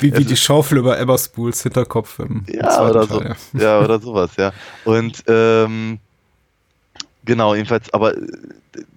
[0.00, 3.20] Wie, wie die Schaufel über Emma Spools Hinterkopf im, im ja, zweiten oder so.
[3.20, 3.78] Teil, Ja.
[3.84, 4.52] oder sowas, ja.
[4.84, 5.98] Und ähm,
[7.24, 8.14] genau, jedenfalls, aber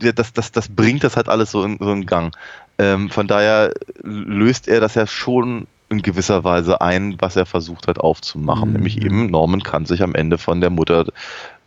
[0.01, 2.35] ja, das, das, das bringt das halt alles so in, so in Gang.
[2.79, 3.73] Ähm, von daher
[4.03, 8.69] löst er das ja schon in gewisser Weise ein, was er versucht hat aufzumachen.
[8.69, 8.73] Mhm.
[8.75, 11.05] Nämlich eben, Norman kann sich am Ende von der Mutter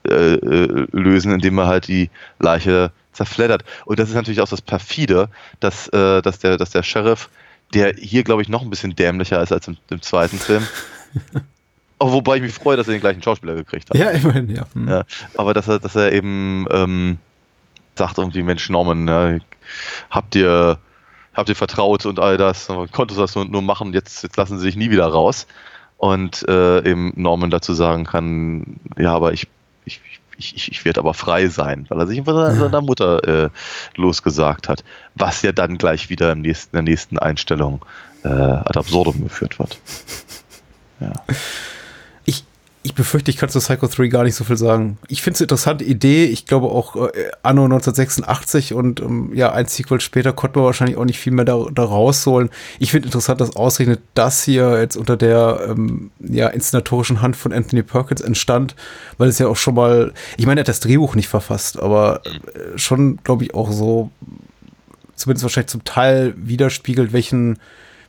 [0.09, 3.65] äh, äh, lösen, indem er halt die Leiche zerfleddert.
[3.85, 5.29] Und das ist natürlich auch das perfide,
[5.61, 7.29] dass, äh, dass, der, dass der Sheriff,
[7.75, 10.67] der hier, glaube ich, noch ein bisschen dämlicher ist als im, im zweiten Film.
[11.99, 13.97] Auch wobei ich mich freue, dass er den gleichen Schauspieler gekriegt hat.
[13.97, 14.67] Ja, immerhin, ja.
[14.75, 14.89] Hm.
[14.89, 15.05] Ja,
[15.37, 17.19] aber dass er, dass er eben ähm,
[17.95, 19.39] sagt irgendwie, Mensch, Norman, ja,
[20.11, 20.79] habt ihr
[21.35, 24.59] habt ihr vertraut und all das, konntest du das nur, nur machen, jetzt, jetzt lassen
[24.59, 25.47] sie sich nie wieder raus.
[25.97, 29.49] Und äh, eben Norman dazu sagen kann, ja, aber ich,
[29.85, 30.01] ich,
[30.39, 33.51] ich, ich, ich werde aber frei sein, weil er sich von seiner, seiner Mutter äh,
[33.97, 34.83] losgesagt hat,
[35.15, 37.85] was ja dann gleich wieder im nächsten, in der nächsten Einstellung
[38.25, 39.79] äh, ad absurdum geführt wird.
[41.01, 41.13] Ja.
[42.83, 44.97] Ich, befürchte, ich kann zu Psycho 3 gar nicht so viel sagen.
[45.09, 46.25] Ich finde es eine interessante Idee.
[46.25, 50.97] Ich glaube auch äh, Anno 1986 und ähm, ja, ein Sequel später konnte man wahrscheinlich
[50.97, 52.49] auch nicht viel mehr da, da rausholen.
[52.79, 57.53] Ich finde interessant, dass ausgerechnet das hier jetzt unter der ähm, ja, inszenatorischen Hand von
[57.53, 58.75] Anthony Perkins entstand,
[59.19, 62.23] weil es ja auch schon mal, ich meine, er hat das Drehbuch nicht verfasst, aber
[62.25, 64.11] äh, schon, glaube ich, auch so,
[65.17, 67.59] zumindest wahrscheinlich zum Teil widerspiegelt, welchen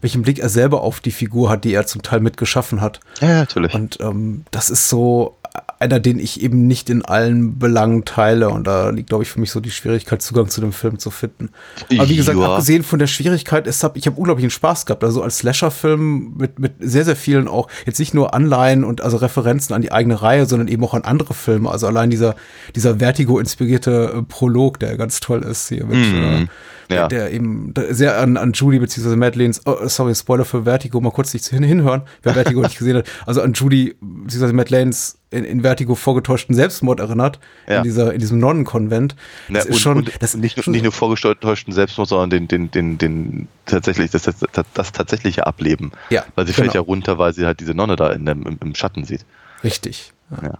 [0.02, 3.00] welchen Blick er selber auf die Figur hat, die er zum Teil mitgeschaffen hat.
[3.22, 3.74] Ja, natürlich.
[3.74, 5.38] Und ähm, das ist so
[5.80, 8.50] einer, den ich eben nicht in allen Belangen teile.
[8.50, 11.10] Und da liegt, glaube ich, für mich so die Schwierigkeit, Zugang zu dem Film zu
[11.12, 11.50] finden.
[11.92, 12.52] Aber wie gesagt, Ja.
[12.54, 15.04] abgesehen von der Schwierigkeit, es hab, ich habe unglaublichen Spaß gehabt.
[15.04, 19.18] Also als Slasher-Film mit, mit sehr, sehr vielen auch, jetzt nicht nur Anleihen und also
[19.18, 21.70] Referenzen an die eigene Reihe, sondern eben auch an andere Filme.
[21.70, 22.36] Also allein dieser,
[22.76, 26.24] dieser Vertigo-inspirierte äh, Prolog, der ganz toll ist hier mit, Mhm.
[26.44, 26.48] äh,
[26.96, 27.08] Ja.
[27.08, 29.16] der eben sehr an, an Judy bzw.
[29.16, 32.98] Madeleines, oh, sorry, Spoiler für Vertigo, mal kurz nicht hin, hinhören, wer Vertigo nicht gesehen
[32.98, 34.54] hat, also an Judy bzw.
[34.54, 37.78] Madeleines in, in Vertigo vorgetäuschten Selbstmord erinnert, Ja.
[37.78, 39.16] in, dieser, in diesem Nonnenkonvent.
[39.48, 42.48] Ja, Das ist und, schon, und das nicht, schon- nicht nur vorgetäuschten Selbstmord, sondern den,
[42.48, 44.36] den, den, den tatsächlich, das, das,
[44.74, 45.92] das, tatsächliche Ableben.
[46.10, 46.84] Ja, Weil sie fällt genau.
[46.84, 49.26] ja runter, weil sie halt diese Nonne da in dem, im, im Schatten sieht.
[49.64, 50.12] richtig.
[50.32, 50.38] Ja.
[50.50, 50.58] Ja.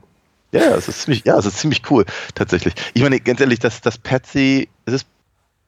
[0.54, 2.04] Ja, ja, es ist ziemlich, ja, es ist ziemlich cool,
[2.36, 2.74] tatsächlich.
[2.94, 5.06] Ich meine, ganz ehrlich, dass, dass Patsy, es ist,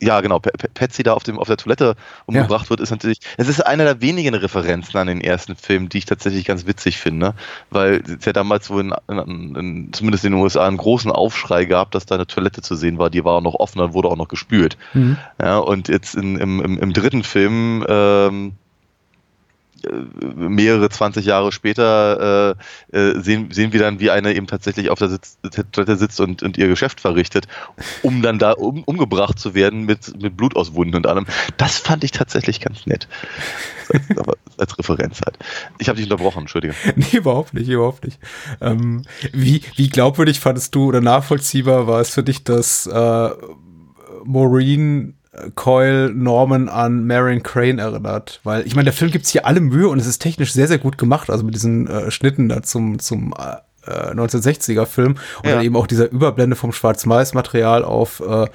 [0.01, 3.19] ja, genau, P- P- Patsy da auf, dem, auf der Toilette umgebracht wird, ist natürlich,
[3.37, 6.97] es ist einer der wenigen Referenzen an den ersten Film, die ich tatsächlich ganz witzig
[6.97, 7.33] finde,
[7.69, 11.65] weil es ja damals wohl in, in, in, zumindest in den USA einen großen Aufschrei
[11.65, 14.09] gab, dass da eine Toilette zu sehen war, die war auch noch offen und wurde
[14.09, 14.77] auch noch gespült.
[14.93, 15.17] Mhm.
[15.41, 18.62] Ja, und jetzt in, im, im, im dritten Film, ähm, äh,
[20.35, 22.55] mehrere 20 Jahre später
[22.91, 25.37] äh, äh, sehen, sehen wir dann, wie eine eben tatsächlich auf der, Sitz,
[25.71, 27.47] Toilette sitzt und, und ihr Geschäft verrichtet,
[28.01, 31.25] um dann da um, umgebracht zu werden mit, mit Blut aus Wunden und allem.
[31.57, 33.07] Das fand ich tatsächlich ganz nett.
[34.17, 35.37] Aber als Referenz halt.
[35.79, 36.73] Ich habe dich unterbrochen, entschuldige.
[36.95, 38.19] Nee, überhaupt nicht, überhaupt nicht.
[38.61, 43.29] Ähm, wie, wie glaubwürdig fandest du oder nachvollziehbar war es für dich, dass äh,
[44.23, 45.22] Maureen äh,
[45.55, 48.39] Coyle Norman an Marion Crane erinnert?
[48.43, 50.77] Weil ich meine, der Film gibt hier alle Mühe und es ist technisch sehr, sehr
[50.77, 53.57] gut gemacht, also mit diesen äh, Schnitten da zum, zum äh,
[54.13, 55.55] 1960er Film und Ja.
[55.55, 58.47] dann eben auch dieser Überblende vom Schwarz-Weiß-Material auf äh,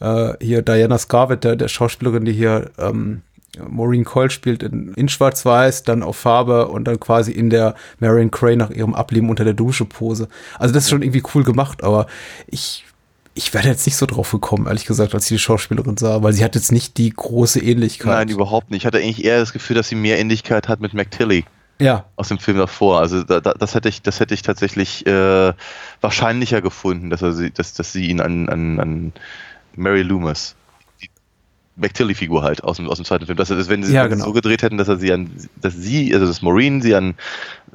[0.00, 3.22] äh, hier Diana Scarlett, der, der Schauspielerin, die hier ähm,
[3.68, 8.30] Maureen Coyle spielt in, in Schwarz-Weiß, dann auf Farbe und dann quasi in der Marion
[8.30, 10.28] Crane nach ihrem Ableben unter der Dusche Pose.
[10.58, 12.06] Also das ist schon irgendwie cool gemacht, aber
[12.46, 12.84] ich
[13.36, 16.32] ich wäre jetzt nicht so drauf gekommen, ehrlich gesagt, als ich die Schauspielerin sah, weil
[16.32, 18.12] sie hat jetzt nicht die große Ähnlichkeit.
[18.12, 18.82] Nein, überhaupt nicht.
[18.82, 21.44] Ich hatte eigentlich eher das Gefühl, dass sie mehr Ähnlichkeit hat mit McTilly.
[21.78, 23.00] Ja, aus dem Film davor.
[23.00, 25.52] Also da, da, das hätte ich, das hätte ich tatsächlich äh,
[26.00, 29.12] wahrscheinlicher gefunden, dass er sie, dass, dass sie ihn an, an, an
[29.74, 30.56] Mary Loomis,
[31.76, 34.24] McTilly-Figur halt aus dem, aus dem zweiten Film, dass er das, wenn sie Ja, genau.
[34.24, 37.14] so gedreht hätten, dass er sie an, dass sie, also dass Maureen sie an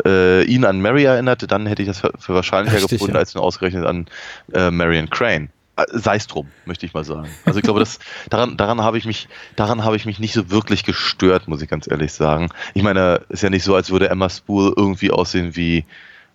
[0.06, 3.20] äh, ihn an Mary erinnerte, dann hätte ich das für, für wahrscheinlicher Richtig, gefunden, ja.
[3.20, 4.08] als nur ausgerechnet an
[4.54, 5.50] äh, Marion Crane.
[5.76, 7.30] Äh, Sei es drum, möchte ich mal sagen.
[7.46, 10.50] Also ich glaube, das, daran, daran habe ich mich, daran habe ich mich nicht so
[10.50, 12.50] wirklich gestört, muss ich ganz ehrlich sagen.
[12.74, 15.86] Ich meine, ist ja nicht so, als würde Emma Spool irgendwie aussehen wie,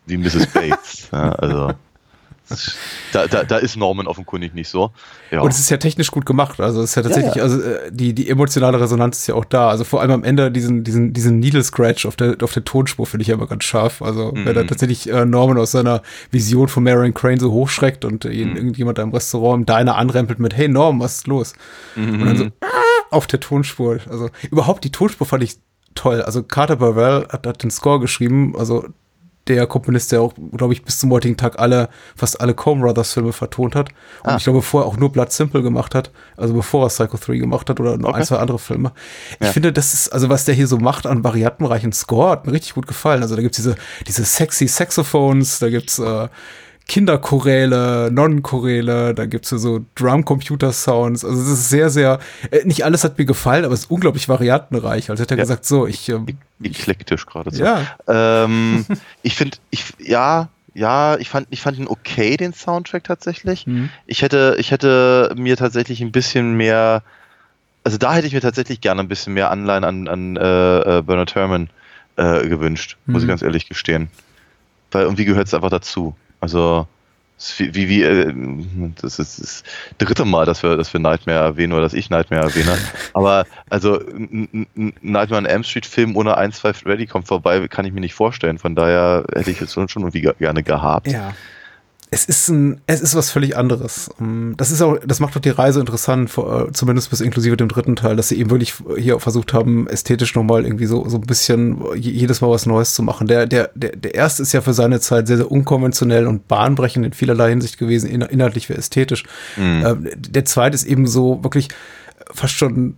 [0.07, 0.47] wie Mrs.
[0.53, 1.09] Bates.
[1.13, 1.73] ja, also
[3.13, 4.91] da, da, da ist Norman offenkundig nicht so.
[5.31, 5.41] Ja.
[5.41, 6.61] Und es ist ja technisch gut gemacht.
[6.61, 7.43] Also es ist ja tatsächlich, ja.
[7.43, 9.69] also äh, die, die emotionale Resonanz ist ja auch da.
[9.69, 13.07] Also vor allem am Ende diesen, diesen, diesen Needle Scratch auf der, auf der Tonspur
[13.07, 14.03] finde ich ja immer ganz scharf.
[14.03, 14.69] Also wenn da Mhm.
[14.69, 18.57] tatsächlich äh, Norman aus seiner Vision von Marion Crane so hochschreckt und ihn Mhm.
[18.57, 21.55] irgendjemand da im Restaurant im Diner anrempelt mit, hey Norm, was ist los?
[21.97, 22.53] Und dann so Mhm.
[22.63, 22.67] ah,
[23.11, 23.99] auf der Tonspur.
[24.11, 25.57] Also überhaupt die Tonspur fand ich
[25.95, 26.23] toll.
[26.23, 28.87] Also Carter Burwell hat, hat den Score geschrieben, also
[29.49, 33.13] der Komponist, der auch, glaube ich, bis zum heutigen Tag alle, fast alle Coen Brothers
[33.13, 33.91] Filme vertont hat.
[34.25, 34.37] Und Ah.
[34.37, 36.11] ich glaube, vorher auch nur Blood Simple gemacht hat.
[36.37, 38.19] Also bevor er Psycho 3 gemacht hat oder noch Okay.
[38.21, 38.93] ein, zwei andere Filme.
[39.41, 39.53] Ich Ja.
[39.53, 42.75] finde, das ist, also was der hier so macht an variantenreichen Score, hat mir richtig
[42.75, 43.23] gut gefallen.
[43.23, 46.29] Also da gibt's diese, diese sexy Saxophones, da gibt's äh,
[46.89, 51.25] Kinderchoräle, Nonnenchoräle, da gibt's so- so Drum-Computer-Sounds.
[51.25, 52.19] Also es ist sehr, sehr,
[52.51, 55.11] äh, nicht alles hat mir gefallen, aber es ist unglaublich variantenreich.
[55.11, 55.43] Also hat er Ja.
[55.43, 56.27] gesagt, so, ich, ähm,
[56.63, 57.63] eklektisch gerade so.
[57.63, 58.85] ja, Ähm,
[59.23, 63.67] ich finde, ich, ja, ja, ich fand, ich fand ihn okay, den Soundtrack tatsächlich.
[63.67, 63.89] Mhm.
[64.07, 67.03] Ich hätte, ich hätte mir tatsächlich ein bisschen mehr,
[67.83, 71.03] also da hätte ich mir tatsächlich gerne ein bisschen mehr Anleihen an, an äh, äh,
[71.03, 71.69] Bernard Herrmann
[72.17, 73.31] äh, gewünscht, muss ich Mhm.
[73.31, 74.09] ganz ehrlich gestehen.
[74.93, 76.15] Weil irgendwie gehört es einfach dazu.
[76.41, 76.87] Also,
[77.59, 78.33] wie, wie, äh,
[79.03, 79.63] das ist das
[79.99, 82.77] dritte Mal, dass wir, dass wir Nightmare erwähnen oder dass ich Nightmare erwähne.
[83.13, 84.01] Aber also
[85.03, 88.15] Nightmare on Elm Street Film ohne 1, 2 Freddy kommt vorbei, kann ich mir nicht
[88.15, 88.59] vorstellen.
[88.59, 91.09] Von daher hätte ich es schon irgendwie ge- gerne gehabt.
[91.09, 91.35] Ja.
[92.17, 94.09] Es ist ein, es ist was völlig anderes.
[94.19, 97.57] Ähm, Das ist auch, das macht doch die Reise interessant, vor- äh, zumindest bis inklusive
[97.59, 101.19] dem dritten Teil, dass sie eben wirklich hier versucht haben, ästhetisch nochmal irgendwie so, so
[101.19, 103.27] ein bisschen je- jedes Mal was Neues zu machen.
[103.27, 107.05] Der, der, der, der erste ist ja für seine Zeit sehr, sehr unkonventionell und bahnbrechend
[107.05, 109.25] in vielerlei Hinsicht gewesen, in, inhaltlich wie ästhetisch.
[109.59, 111.69] Ähm, Der zweite ist eben so wirklich
[112.33, 112.97] fast schon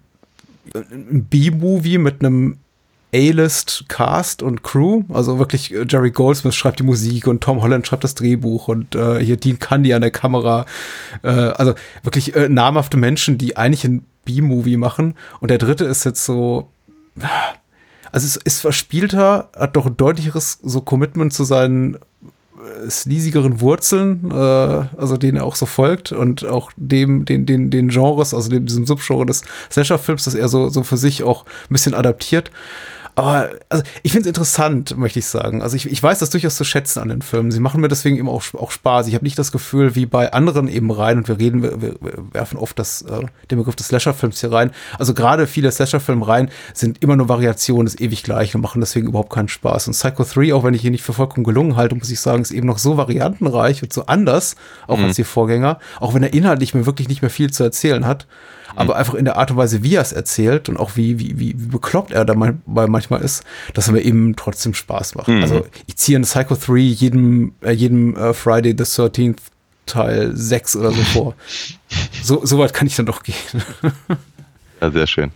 [0.75, 2.59] ein B-Movie mit einem
[3.15, 5.03] A-List-Cast und Crew.
[5.09, 8.95] Also wirklich, äh, Jerry Goldsmith schreibt die Musik und Tom Holland schreibt das Drehbuch und
[8.95, 10.67] äh, hier Dean Candy an der Kamera.
[11.23, 15.15] Äh, also wirklich äh, namhafte Menschen, die eigentlich ein B-Movie machen.
[15.41, 16.69] Und der dritte ist jetzt so.
[18.11, 21.99] Also es ist verspielter, hat doch ein deutlicheres so Commitment zu seinen
[22.59, 27.71] äh, sleasigeren Wurzeln, äh, also denen er auch so folgt und auch dem, den, den,
[27.71, 31.45] den Genres, also dem, diesem Subgenre des Slasher-Films, das er so, so für sich auch
[31.45, 32.51] ein bisschen adaptiert.
[33.19, 35.61] Aber also ich finde es interessant, möchte ich sagen.
[35.61, 37.51] Also ich, ich weiß das durchaus zu schätzen an den Filmen.
[37.51, 39.09] Sie machen mir deswegen eben auch, auch Spaß.
[39.09, 41.97] Ich habe nicht das Gefühl, wie bei anderen eben rein, und wir reden, wir, wir
[42.33, 44.71] werfen oft das, äh, den Begriff des Slasher-Films hier rein.
[45.01, 49.09] Also gerade viele Slasher-Filme rein sind immer nur Variationen des ewig gleichen und machen deswegen
[49.09, 49.89] überhaupt keinen Spaß.
[49.89, 52.43] Und Psycho 3, auch wenn ich ihn nicht für vollkommen gelungen halte, muss ich sagen,
[52.43, 54.55] ist eben noch so variantenreich und so anders,
[54.87, 58.07] auch als die Vorgänger, auch wenn er inhaltlich mir wirklich nicht mehr viel zu erzählen
[58.07, 58.29] hat.
[58.75, 61.39] Aber einfach in der Art und Weise, wie er es erzählt und auch wie, wie,
[61.39, 65.29] wie, wie bekloppt er dabei manchmal ist, dass er mir eben trotzdem Spaß macht.
[65.29, 69.39] Also ich ziehe in Psycho 3 jedem, äh, jedem äh, Friday the 13th
[69.87, 71.35] Teil 6 oder so vor.
[72.23, 73.35] So, so weit kann ich dann doch gehen.
[74.81, 75.31] Ja, sehr schön.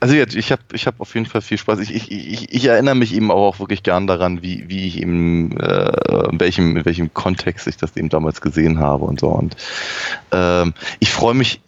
[0.00, 1.78] Also jetzt, ich habe ich hab auf jeden Fall viel Spaß.
[1.80, 5.56] Ich, ich, ich, ich erinnere mich eben auch wirklich gern daran, wie, wie ich eben,
[5.58, 9.28] äh, in, welchem, in welchem Kontext ich das eben damals gesehen habe und so.
[9.28, 9.56] Und
[10.32, 11.60] ähm, ich freue mich,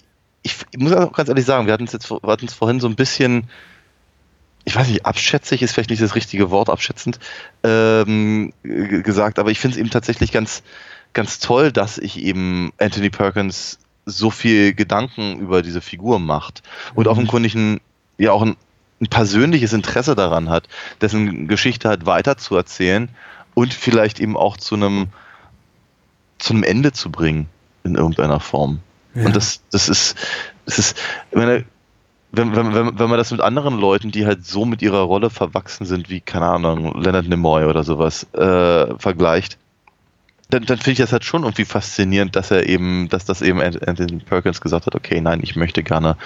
[0.43, 2.81] ich, ich muss auch ganz ehrlich sagen, wir hatten es jetzt wir hatten es vorhin
[2.81, 3.45] so ein bisschen,
[4.65, 7.19] ich weiß nicht, abschätzig ist vielleicht nicht das richtige Wort, abschätzend
[7.63, 10.63] ähm, gesagt, aber ich finde es eben tatsächlich ganz,
[11.13, 16.63] ganz toll, dass ich eben Anthony Perkins so viel Gedanken über diese Figur macht
[16.95, 17.81] und offenkundig ein,
[18.19, 18.57] ja auch ein,
[19.01, 20.69] ein persönliches Interesse daran hat,
[21.01, 23.09] dessen Geschichte halt weiter zu erzählen
[23.55, 25.09] und vielleicht eben auch zu einem
[26.39, 27.49] zu einem Ende zu bringen
[27.85, 28.81] in irgendeiner Form.
[29.15, 29.27] Ja.
[29.27, 30.17] Und das, das ist,
[30.65, 30.99] das ist,
[31.31, 31.65] ich meine,
[32.33, 35.29] wenn, wenn, wenn, wenn man das mit anderen Leuten, die halt so mit ihrer Rolle
[35.29, 39.59] verwachsen sind, wie, keine Ahnung, Leonard Nimoy oder sowas, äh, vergleicht,
[40.49, 43.61] dann, dann finde ich das halt schon irgendwie faszinierend, dass er eben, dass das eben
[43.61, 46.17] Anthony Perkins gesagt hat, okay, nein, ich möchte gerne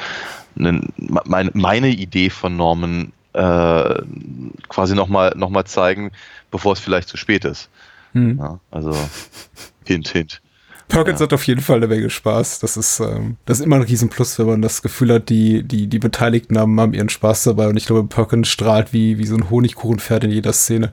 [0.59, 4.03] einen, meine, meine Idee von Norman äh,
[4.69, 6.11] quasi nochmal noch mal zeigen,
[6.51, 7.69] bevor es vielleicht zu spät ist.
[8.13, 8.39] Hm.
[8.39, 8.97] Ja, also
[9.85, 10.41] hint, hint.
[10.89, 11.25] Perkins Ja.
[11.25, 12.61] hat auf jeden Fall eine Menge Spaß.
[12.61, 15.89] Das ist, ähm, das ist immer ein Riesenplus, wenn man das Gefühl hat, die, die,
[15.89, 17.67] die Beteiligten haben, haben ihren Spaß dabei.
[17.69, 20.93] Und ich glaube, Perkins strahlt wie, wie so ein Honigkuchenpferd in jeder Szene.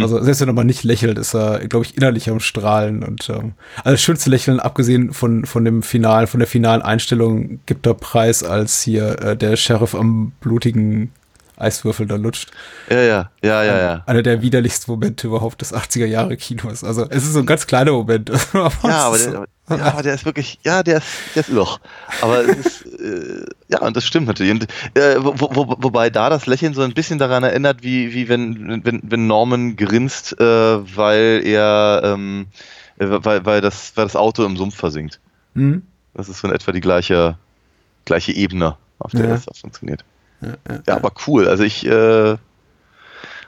[0.00, 3.02] Also selbst wenn er mal nicht lächelt, ist er, glaube ich, innerlich am Strahlen.
[3.02, 7.60] Und ähm, also das schönste Lächeln, abgesehen von, von dem finalen, von der finalen Einstellung,
[7.66, 11.10] gibt er Preis, als hier äh, der Sheriff am blutigen
[11.56, 12.50] Eiswürfel da lutscht.
[12.90, 14.02] Ja, ja, ja, ja, ja.
[14.06, 16.84] Einer der widerlichsten Momente überhaupt des 80er-Jahre-Kinos.
[16.84, 18.30] Also es ist so ein ganz kleiner Moment.
[18.82, 21.78] Ja, aber der, ja, aber der ist wirklich, ja, der ist, der ist irr.
[22.20, 24.52] Aber es ist, äh, ja, und das stimmt natürlich.
[24.52, 28.28] Und, äh, wo, wo, wobei da das Lächeln so ein bisschen daran erinnert, wie, wie
[28.28, 30.44] wenn, wenn, wenn Norman grinst, äh,
[30.96, 32.46] weil er, ähm,
[32.98, 35.20] äh, weil, weil, das, weil das Auto im Sumpf versinkt.
[35.54, 35.82] Hm?
[36.14, 37.36] Das ist so in etwa die gleiche,
[38.04, 39.26] gleiche Ebene, auf der Ja.
[39.28, 40.04] das auch funktioniert.
[40.40, 41.48] Ja, aber cool.
[41.48, 42.36] Also ich, äh,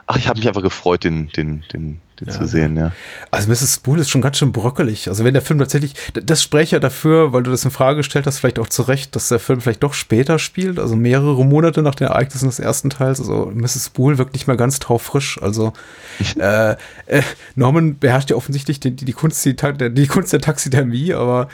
[0.07, 2.93] ach, ich habe mich einfach gefreut, den, den, den, den zu sehen, ja.
[3.31, 3.75] Also Mrs.
[3.75, 5.09] Spool ist schon ganz schön bröckelig.
[5.09, 8.27] Also wenn der Film tatsächlich, das spreche ja dafür, weil du das in Frage gestellt
[8.27, 11.83] hast, vielleicht auch zu Recht, dass der Film vielleicht doch später spielt, also mehrere Monate
[11.83, 13.21] nach den Ereignissen des ersten Teils.
[13.21, 13.87] Also Mrs.
[13.87, 15.41] Spool wirkt nicht mehr ganz taufrisch.
[15.43, 15.73] Also
[16.39, 16.73] äh,
[17.07, 17.23] äh,
[17.55, 21.49] Norman beherrscht ja offensichtlich die, die, Kunst, die, die Kunst der Taxidermie, aber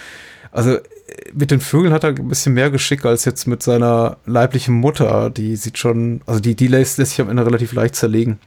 [0.54, 0.80] also äh,
[1.34, 5.28] mit den Vögeln hat er ein bisschen mehr Geschick als jetzt mit seiner leiblichen Mutter.
[5.28, 8.38] Die sieht schon, also die, die lässt, lässt sich am Ende relativ leicht zerlegen.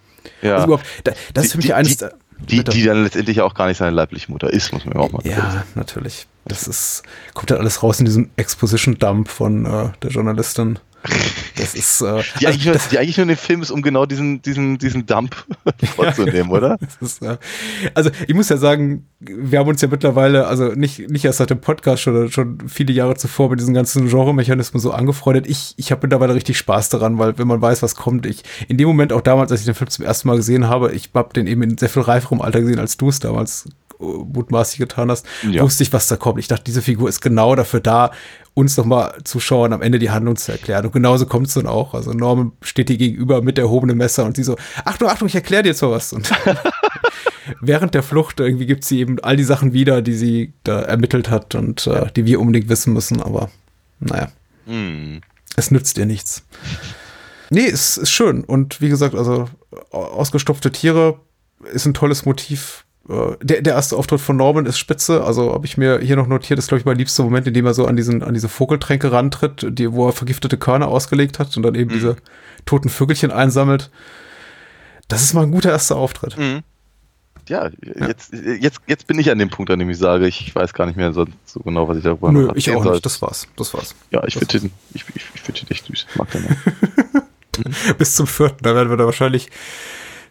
[0.42, 0.56] ja.
[0.56, 2.06] Also überhaupt, da, das ist für mich Die- eines die-
[2.40, 5.12] Die, die dann letztendlich auch gar nicht seine leibliche Mutter ist, muss man ja auch
[5.12, 5.36] mal sagen.
[5.38, 6.28] Ja, natürlich.
[6.46, 7.02] Das ist,
[7.34, 10.78] kommt ja alles raus in diesem Exposition-Dump von äh, der Journalistin.
[11.58, 13.72] Das ist, äh, Die, also eigentlich nur, das- die eigentlich nur in dem Film ist,
[13.72, 15.36] um genau diesen, diesen, diesen Dump
[15.96, 16.78] vorzunehmen, oder?
[17.02, 17.38] Ist, äh,
[17.96, 21.50] also ich muss ja sagen, wir haben uns ja mittlerweile, also nicht, nicht erst seit
[21.50, 25.48] dem Podcast, schon, schon viele Jahre zuvor mit diesen ganzen Genre-Mechanismen so angefreundet.
[25.48, 28.78] Ich, ich habe mittlerweile richtig Spaß daran, weil wenn man weiß, was kommt, ich in
[28.78, 31.34] dem Moment auch damals, als ich den Film zum ersten Mal gesehen habe, ich habe
[31.34, 33.66] den eben in sehr viel reiferem Alter gesehen, als du es damals
[34.00, 35.64] äh, mutmaßlich getan hast, Ja.
[35.64, 36.40] wusste ich, was da kommt.
[36.40, 38.12] Ich dachte, diese Figur ist genau dafür da,
[38.58, 40.84] uns nochmal Zuschauern am Ende die Handlung zu erklären.
[40.88, 41.94] Und genauso kommt es dann auch.
[41.94, 45.62] Also Norman steht ihr gegenüber mit erhobenem Messer und sie so, Achtung, Achtung, ich erkläre
[45.62, 46.12] dir jetzt mal was.
[46.12, 46.32] Und
[47.62, 51.30] während der Flucht irgendwie gibt sie eben all die Sachen wieder, die sie da ermittelt
[51.30, 53.22] hat und äh, die wir unbedingt wissen müssen.
[53.22, 53.50] Aber
[54.00, 54.30] naja,
[54.66, 55.22] Hm.
[55.56, 56.44] es nützt ihr nichts.
[57.52, 58.44] Nee, es ist schön.
[58.44, 59.46] Und wie gesagt, also
[59.92, 61.20] au- ausgestopfte Tiere
[61.72, 62.86] ist ein tolles Motiv.
[63.10, 65.24] Äh, Der, der erste Auftritt von Norman ist spitze.
[65.24, 67.66] Also habe ich mir hier noch notiert, ist, glaube ich, mein liebster Moment, in dem
[67.66, 71.56] er so an, diesen, an diese Vogeltränke rantritt, die, wo er vergiftete Körner ausgelegt hat
[71.58, 72.18] und dann eben diese
[72.66, 73.90] toten Vögelchen einsammelt.
[75.08, 76.38] Das ist mal ein guter erster Auftritt.
[76.38, 76.64] Mhm.
[77.48, 80.74] Ja, Jetzt, jetzt, jetzt bin ich an dem Punkt, an dem ich sage, ich weiß
[80.74, 82.92] gar nicht mehr so, so genau, was ich darüber Nö, ich auch soll.
[82.96, 83.06] nicht.
[83.06, 83.48] Das war's.
[83.56, 83.96] Das war's.
[84.12, 86.08] Ja, ich Das- finde den, ich, ich, ich find den echt süß.
[86.16, 86.46] Mag den.
[87.98, 88.62] Bis zum vierten.
[88.64, 89.50] Da werden wir da wahrscheinlich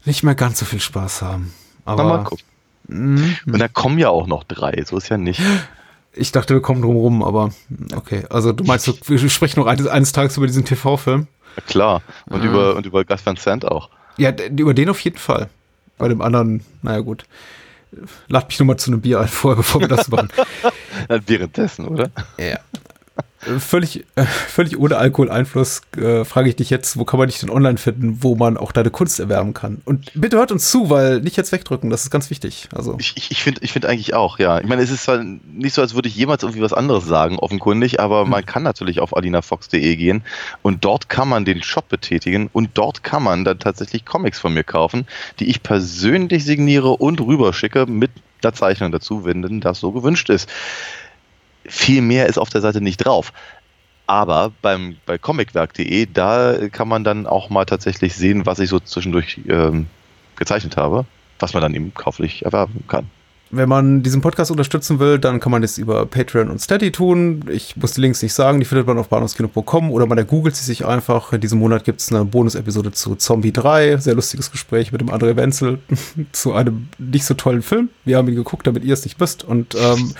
[0.04, 1.54] nicht mehr ganz so viel Spaß haben.
[1.86, 2.44] Aber Na, mal gucken.
[2.88, 3.36] Mhm.
[3.46, 5.40] Und da kommen ja auch noch drei, so ist ja nicht.
[6.12, 7.50] Ich dachte, wir kommen drum rum, aber
[7.94, 8.24] okay.
[8.30, 11.26] Also du meinst, wir sprechen noch eines, eines Tages über diesen TV-Film?
[11.56, 12.02] Ja, klar.
[12.26, 13.90] Und über, und über Gus Van Sant auch.
[14.16, 15.48] Ja, über den auf jeden Fall.
[15.98, 17.24] Bei dem anderen, naja gut.
[18.28, 20.28] Lad mich nur mal zu einem Bier ein vorher, bevor wir das machen.
[21.26, 22.10] Währenddessen, oder?
[22.38, 22.58] ja.
[23.38, 27.50] Völlig, äh, völlig ohne Alkoholeinfluss äh, frage ich dich jetzt, wo kann man dich denn
[27.50, 29.82] online finden, wo man auch deine Kunst erwerben kann?
[29.84, 32.68] Und bitte hört uns zu, weil nicht jetzt wegdrücken, das ist ganz wichtig.
[32.74, 34.58] Also Ich, ich, ich finde ich find eigentlich auch, ja.
[34.60, 37.38] Ich meine, es ist zwar nicht so, als würde ich jemals irgendwie was anderes sagen,
[37.38, 40.22] offenkundig, aber man kann natürlich auf alinafox.de gehen
[40.62, 44.54] und dort kann man den Shop betätigen und dort kann man dann tatsächlich Comics von
[44.54, 45.06] mir kaufen,
[45.40, 48.10] die ich persönlich signiere und rüberschicke mit
[48.42, 50.48] der Zeichnung dazu, wenn denn das so gewünscht ist.
[51.68, 53.32] Viel mehr ist auf der Seite nicht drauf.
[54.06, 58.78] Aber beim, bei comicwerk.de, da kann man dann auch mal tatsächlich sehen, was ich so
[58.78, 59.86] zwischendurch ähm,
[60.36, 61.06] gezeichnet habe,
[61.40, 63.10] was man dann eben kauflich erwerben kann.
[63.50, 67.44] Wenn man diesen Podcast unterstützen will, dann kann man das über Patreon und Steady tun.
[67.48, 70.64] Ich muss die Links nicht sagen, die findet man auf bahnhofskino.com oder man googelt sie
[70.64, 71.32] sich einfach.
[71.32, 75.10] In diesem Monat gibt es eine Bonus-Episode zu Zombie 3, sehr lustiges Gespräch mit dem
[75.10, 75.78] André Wenzel
[76.32, 77.88] zu einem nicht so tollen Film.
[78.04, 79.44] Wir haben ihn geguckt, damit ihr es nicht wisst.
[79.44, 80.14] Und ähm,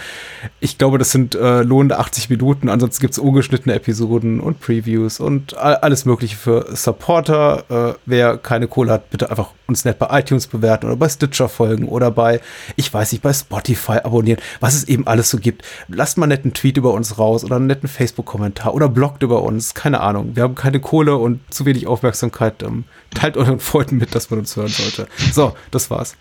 [0.60, 2.68] ich glaube, das sind äh, lohnende 80 Minuten.
[2.68, 7.64] Ansonsten gibt es ungeschnittene Episoden und Previews und alles Mögliche für Supporter.
[7.68, 11.48] Äh, wer keine Kohle hat, bitte einfach uns nett bei iTunes bewerten oder bei Stitcher
[11.48, 12.40] folgen oder bei,
[12.76, 15.64] ich weiß nicht, bei Spotify abonnieren, was es eben alles so gibt.
[15.88, 19.42] Lasst mal einen netten Tweet über uns raus oder einen netten Facebook-Kommentar oder bloggt über
[19.42, 19.74] uns.
[19.74, 20.34] Keine Ahnung.
[20.34, 22.62] Wir haben keine Kohle und zu wenig Aufmerksamkeit.
[22.62, 25.06] Ähm, teilt euren Freunden mit, dass man uns hören sollte.
[25.32, 26.16] So, das war's.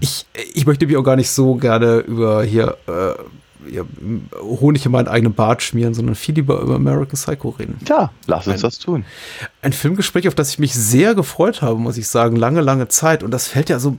[0.00, 3.14] Ich, ich möchte mich auch gar nicht so gerne über hier äh,
[3.70, 3.82] ja,
[4.40, 7.78] Honig in meinen eigenen Bart schmieren, sondern viel lieber über American Psycho reden.
[7.88, 9.04] Ja, lass uns das tun.
[9.62, 13.22] Ein Filmgespräch, auf das ich mich sehr gefreut habe, muss ich sagen, lange, lange Zeit.
[13.22, 13.96] Und das fällt ja so,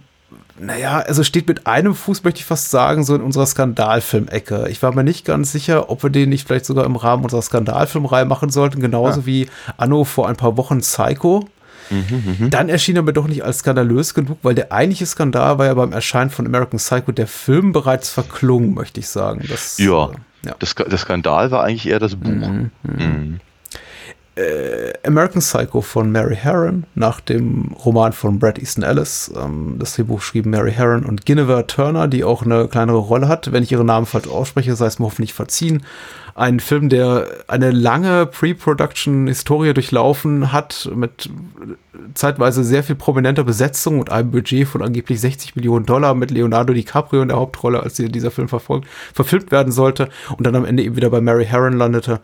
[0.59, 4.67] naja, also steht mit einem Fuß, möchte ich fast sagen, so in unserer Skandalfilmecke.
[4.69, 7.41] Ich war mir nicht ganz sicher, ob wir den nicht vielleicht sogar im Rahmen unserer
[7.41, 9.25] Skandalfilmreihe machen sollten, genauso Ja.
[9.25, 11.47] wie Anno vor ein paar Wochen Psycho.
[12.49, 15.73] Dann erschien er mir doch nicht als skandalös genug, weil der eigentliche Skandal war ja
[15.73, 19.45] beim Erscheinen von American Psycho der Film bereits verklungen, möchte ich sagen.
[19.47, 20.07] Das, Ja.
[20.07, 20.55] äh, ja.
[20.59, 22.29] Das, der Skandal war eigentlich eher das Buch.
[22.29, 23.39] Mhm.
[25.03, 29.31] American Psycho von Mary Herron nach dem Roman von Brad Easton Ellis.
[29.35, 33.51] Ähm, das Drehbuch schrieben Mary Herron und Guinevere Turner, die auch eine kleinere Rolle hat.
[33.51, 35.83] Wenn ich ihren Namen falsch ausspreche, sei es mir hoffentlich verziehen.
[36.35, 41.31] Ein Film, der eine lange Pre-Production-Historie durchlaufen hat, mit
[42.13, 46.73] zeitweise sehr viel prominenter Besetzung und einem Budget von angeblich 60 Millionen Dollar mit Leonardo
[46.73, 50.83] DiCaprio in der Hauptrolle, als dieser Film verfolgt, verfilmt werden sollte und dann am Ende
[50.83, 52.19] eben wieder bei Mary Herron landete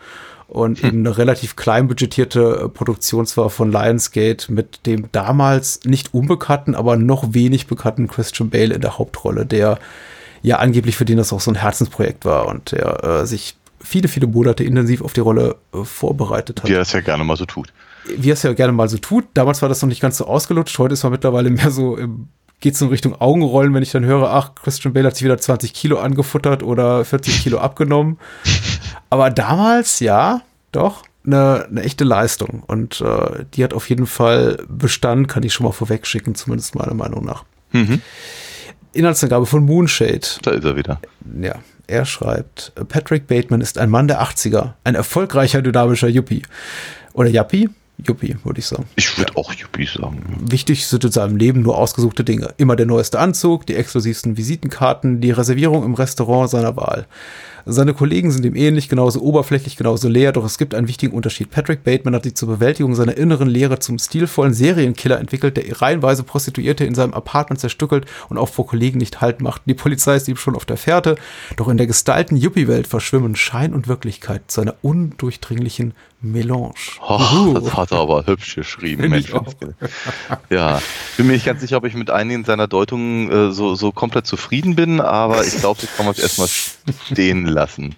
[0.53, 6.13] und eben eine relativ klein budgetierte äh, Produktion zwar von Lionsgate mit dem damals nicht
[6.13, 9.79] unbekannten, aber noch wenig bekannten Christian Bale in der Hauptrolle, der
[10.41, 14.07] ja angeblich für den das auch so ein Herzensprojekt war und der äh, sich viele,
[14.07, 17.37] viele Monate intensiv auf die Rolle äh, vorbereitet hat Wie er das ja gerne mal
[17.37, 17.73] so tut.
[18.17, 19.25] wie er es ja gerne mal so tut.
[19.33, 20.77] Damals war das noch nicht ganz so ausgelutscht.
[20.77, 22.27] Heute ist man mittlerweile mehr so im
[22.63, 25.37] geht so in Richtung Augenrollen, wenn ich dann höre, ach, Christian Bale hat sich wieder
[25.37, 28.17] 20 Kilo angefuttert oder 40 Kilo abgenommen.
[29.09, 30.41] Aber damals, ja,
[30.71, 32.63] doch, eine, eine echte Leistung.
[32.67, 36.93] Und äh, die hat auf jeden Fall Bestand, kann ich schon mal vorwegschicken, zumindest meiner
[36.93, 37.43] Meinung nach.
[37.71, 38.01] Mhm.
[38.93, 40.21] Inhaltsangabe von Moonshade.
[40.43, 40.99] Da ist er wieder.
[41.41, 41.55] Ja,
[41.87, 46.43] Er schreibt, Patrick Bateman ist ein Mann der 80er, ein erfolgreicher, dynamischer Yuppie.
[47.13, 47.69] Oder Yuppie?
[48.05, 48.85] Yuppie, würde ich sagen.
[48.95, 50.23] Ich würde auch Yuppie sagen.
[50.49, 52.53] Wichtig sind in seinem Leben nur ausgesuchte Dinge.
[52.57, 57.05] Immer der neueste Anzug, die exklusivsten Visitenkarten, die Reservierung im Restaurant seiner Wahl.
[57.65, 61.49] Seine Kollegen sind ihm ähnlich, genauso oberflächlich, genauso leer, doch es gibt einen wichtigen Unterschied.
[61.49, 66.23] Patrick Bateman hat sich zur Bewältigung seiner inneren Leere zum stilvollen Serienkiller entwickelt, der reihenweise
[66.23, 69.61] Prostituierte in seinem Apartment zerstückelt und auch vor Kollegen nicht Halt macht.
[69.65, 71.15] Die Polizei ist ihm schon auf der Fährte,
[71.55, 75.93] doch in der gestalten Yuppie-Welt verschwimmen Schein und Wirklichkeit zu einer undurchdringlichen
[76.23, 76.73] Melange.
[77.07, 79.09] Oh, das hat er aber hübsch geschrieben.
[79.09, 79.31] Mensch.
[80.49, 80.81] Ja,
[81.17, 84.25] bin mir nicht ganz sicher, ob ich mit einigen seiner Deutungen äh, so, so komplett
[84.25, 87.95] zufrieden bin, aber ich glaube, das kann man erstmal stehen lassen.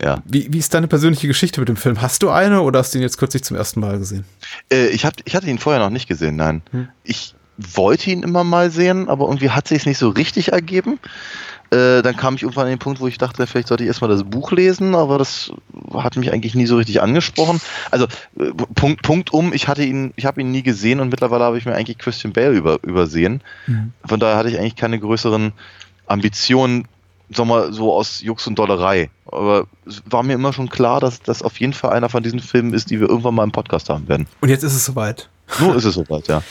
[0.00, 0.22] Ja.
[0.24, 2.02] Wie, wie ist deine persönliche Geschichte mit dem Film?
[2.02, 4.24] Hast du eine oder hast du ihn jetzt kürzlich zum ersten Mal gesehen?
[4.70, 6.62] Äh, ich, hab, ich hatte ihn vorher noch nicht gesehen, nein.
[7.02, 10.98] Ich wollte ihn immer mal sehen, aber irgendwie hat sich nicht so richtig ergeben.
[11.70, 14.10] Äh, dann kam ich irgendwann an den Punkt, wo ich dachte, vielleicht sollte ich erstmal
[14.10, 15.52] das Buch lesen, aber das
[15.94, 17.60] hat mich eigentlich nie so richtig angesprochen.
[17.90, 18.06] Also
[18.38, 21.58] äh, Punkt, Punkt um, ich hatte ihn, ich habe ihn nie gesehen und mittlerweile habe
[21.58, 23.42] ich mir eigentlich Christian Bale über, übersehen.
[24.04, 25.52] Von daher hatte ich eigentlich keine größeren
[26.06, 26.86] Ambitionen,
[27.30, 29.10] sag mal, so aus Jux und Dollerei.
[29.26, 32.40] Aber es war mir immer schon klar, dass das auf jeden Fall einer von diesen
[32.40, 34.28] Filmen ist, die wir irgendwann mal im Podcast haben werden.
[34.40, 35.28] Und jetzt ist es soweit.
[35.60, 36.42] Nur ist es soweit, ja.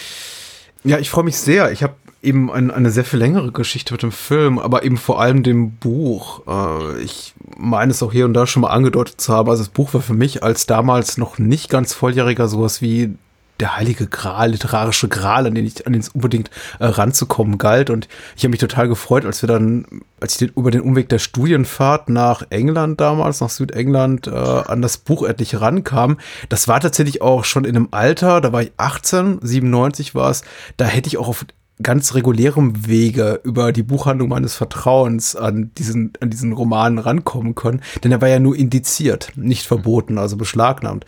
[0.84, 1.72] Ja, ich freue mich sehr.
[1.72, 1.96] Ich habe
[2.26, 5.72] eben ein, eine sehr viel längere Geschichte mit dem Film, aber eben vor allem dem
[5.72, 6.42] Buch.
[6.48, 9.50] Äh, ich meine es auch hier und da schon mal angedeutet zu haben.
[9.50, 13.16] Also das Buch war für mich als damals noch nicht ganz volljähriger sowas wie
[13.60, 16.50] der heilige Gral, literarische Gral, an den ich, an den es unbedingt
[16.80, 17.90] äh, ranzukommen galt.
[17.90, 19.86] Und ich habe mich total gefreut, als wir dann,
[20.20, 24.82] als ich den, über den Umweg der Studienfahrt nach England damals, nach Südengland, äh, an
[24.82, 26.18] das Buch endlich rankam.
[26.50, 30.44] Das war tatsächlich auch schon in einem Alter, da war ich 18, 97 war es,
[30.78, 31.46] da hätte ich auch auf
[31.82, 37.82] ganz regulärem Wege über die Buchhandlung meines Vertrauens an diesen, an diesen Roman rankommen können.
[38.04, 41.06] Denn er war ja nur indiziert, nicht verboten, also beschlagnahmt.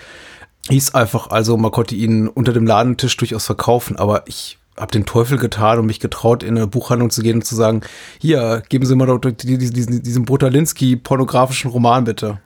[0.69, 5.05] Hieß einfach, also man konnte ihn unter dem Ladentisch durchaus verkaufen, aber ich habe den
[5.05, 7.81] Teufel getan und mich getraut, in eine Buchhandlung zu gehen und zu sagen,
[8.19, 12.39] hier, geben Sie mal doch diesen, diesen, Brutalinski pornografischen Roman bitte.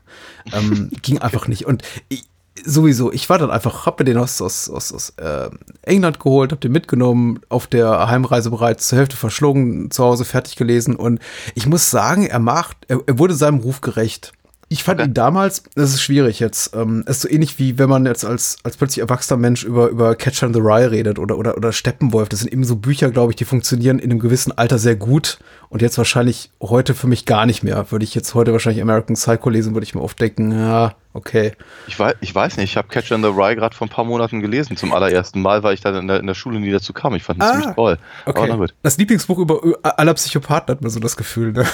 [0.53, 1.65] Ähm, ging einfach nicht.
[1.65, 2.23] Und ich,
[2.65, 5.49] sowieso, ich war dann einfach, hab mir den aus, aus, aus, aus äh,
[5.83, 10.55] England geholt, hab den mitgenommen, auf der Heimreise bereits zur Hälfte verschlungen, zu Hause fertig
[10.55, 11.19] gelesen und
[11.55, 14.33] ich muss sagen, er macht, er, er wurde seinem Ruf gerecht.
[14.67, 18.05] Ich fand ihn damals, das ist schwierig jetzt, ähm, ist so ähnlich wie wenn man
[18.05, 21.57] jetzt als, als plötzlich erwachsener Mensch über, über Catcher in the Rye redet oder, oder,
[21.57, 22.29] oder Steppenwolf.
[22.29, 25.39] Das sind eben so Bücher, glaube ich, die funktionieren in einem gewissen Alter sehr gut
[25.67, 27.91] und jetzt wahrscheinlich heute für mich gar nicht mehr.
[27.91, 31.53] Würde ich jetzt heute wahrscheinlich American Psycho lesen, würde ich mir oft denken, ja, okay.
[31.87, 34.05] Ich weiß, ich weiß nicht, ich habe Catcher in the Rye gerade vor ein paar
[34.05, 36.93] Monaten gelesen, zum allerersten Mal, weil ich dann in der, in der Schule nie dazu
[36.93, 37.13] kam.
[37.15, 37.97] Ich fand ihn Ah, ziemlich toll.
[38.25, 38.67] Okay.
[38.81, 41.65] Das Lieblingsbuch über aller Psychopathen hat man so das Gefühl, ne?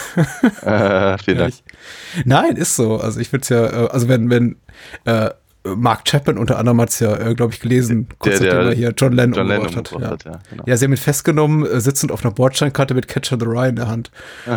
[0.61, 1.53] Äh, vielen Dank.
[2.25, 2.97] Nein, ist so.
[2.97, 4.55] Also ich würde es ja, äh, also wenn, wenn
[5.05, 5.29] äh,
[5.76, 8.76] Mark Chapman unter anderem hat es ja, äh, glaube ich, gelesen, kurz Der- nachdem er
[8.76, 9.91] hier John Lennon John Lennon hat.
[9.91, 10.09] ja.
[10.09, 10.63] hat, ja, genau.
[10.65, 13.76] ja, sie haben ihn festgenommen, äh, sitzend auf einer Bordsteinkarte mit Catcher the Rye in
[13.76, 14.11] der Hand.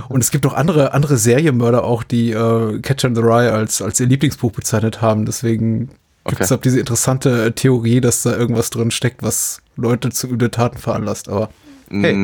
[0.09, 3.83] Und es gibt auch andere, andere Serienmörder auch, die äh, Catcher in the Rye als,
[3.83, 5.27] als ihr Lieblingsbuch bezeichnet haben.
[5.27, 5.91] Deswegen
[6.27, 6.61] gibt es Okay.
[6.65, 11.29] diese interessante äh, Theorie, dass da irgendwas drin steckt, was Leute zu üble Taten veranlasst.
[11.29, 11.51] Aber
[11.93, 12.15] Hey.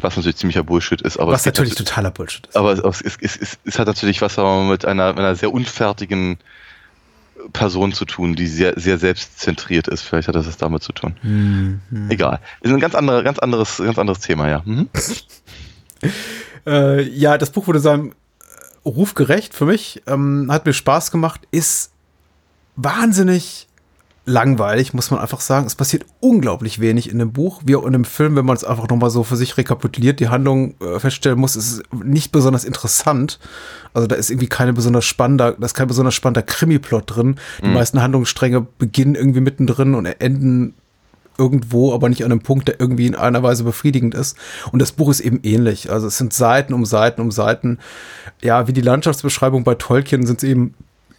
[0.00, 2.56] Was natürlich ziemlicher Bullshit ist, aber was natürlich totaler Bullshit ist.
[2.56, 6.38] aber es, es, es, es, hat natürlich was mit einer, mit einer sehr unfertigen
[7.52, 10.02] Person zu tun, die sehr, sehr selbstzentriert ist.
[10.02, 11.14] Vielleicht hat das was damit zu tun.
[11.20, 12.40] Hm, Egal.
[12.60, 14.62] Ist ein ganz, andere, ganz, anderes, ganz anderes Thema, ja.
[14.64, 14.88] Mhm.
[16.66, 18.14] Äh, ja, das Buch wurde seinem
[18.86, 20.02] Ruf gerecht für mich.
[20.06, 21.42] Ähm, hat mir Spaß gemacht.
[21.50, 21.92] Ist
[22.76, 23.68] wahnsinnig
[24.26, 25.66] langweilig, muss man einfach sagen.
[25.66, 28.64] Es passiert unglaublich wenig in dem Buch, wie auch in dem Film, wenn man es
[28.64, 32.64] einfach nochmal so für sich rekapituliert, die Handlung äh, feststellen muss, ist es nicht besonders
[32.64, 33.38] interessant.
[33.92, 37.36] Also da ist irgendwie keine besonders spannender, da ist kein besonders spannender Krimi-Plot drin.
[37.62, 40.74] Die meisten Handlungsstränge beginnen irgendwie mittendrin und enden
[41.36, 44.36] irgendwo, aber nicht an einem Punkt, der irgendwie in einer Weise befriedigend ist.
[44.72, 45.90] Und das Buch ist eben ähnlich.
[45.90, 47.78] Also es sind Seiten um Seiten um Seiten.
[48.40, 50.74] Ja, wie die Landschaftsbeschreibung bei Tolkien sind es eben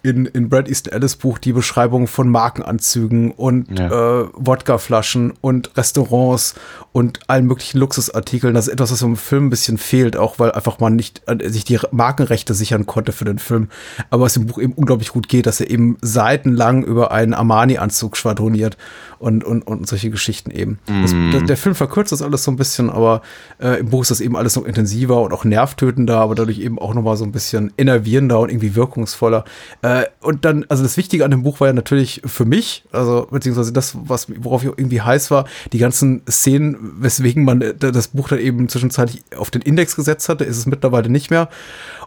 [0.06, 4.22] in, in Brad Easton Ellis Buch die Beschreibung von Markenanzügen und Ja.
[4.22, 6.56] äh, Wodkaflaschen und Restaurants
[6.92, 8.54] und allen möglichen Luxusartikeln.
[8.54, 11.50] Das ist etwas, was im Film ein bisschen fehlt, auch weil einfach man nicht äh,
[11.50, 13.70] sich die Markenrechte sichern konnte für den Film.
[14.10, 18.16] Aber was im Buch eben unglaublich gut geht, dass er eben seitenlang über einen Armani-Anzug
[18.16, 18.78] schwadroniert.
[19.26, 20.78] Und, und, und solche Geschichten eben.
[20.86, 23.24] Das, der, der Film verkürzt das alles so ein bisschen, aber
[23.60, 26.78] äh, im Buch ist das eben alles noch intensiver und auch nervtötender, aber dadurch eben
[26.78, 29.44] auch nochmal so ein bisschen innervierender und irgendwie wirkungsvoller.
[29.82, 33.28] Äh, und dann, also das Wichtige an dem Buch war ja natürlich für mich, also
[33.32, 38.10] beziehungsweise das, was, worauf ich irgendwie heiß war, die ganzen Szenen, weswegen man äh, das
[38.10, 41.50] Buch dann eben zwischenzeitlich auf den Index gesetzt hatte, ist es mittlerweile nicht mehr.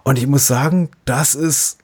[0.05, 1.79] Und ich muss sagen, das ist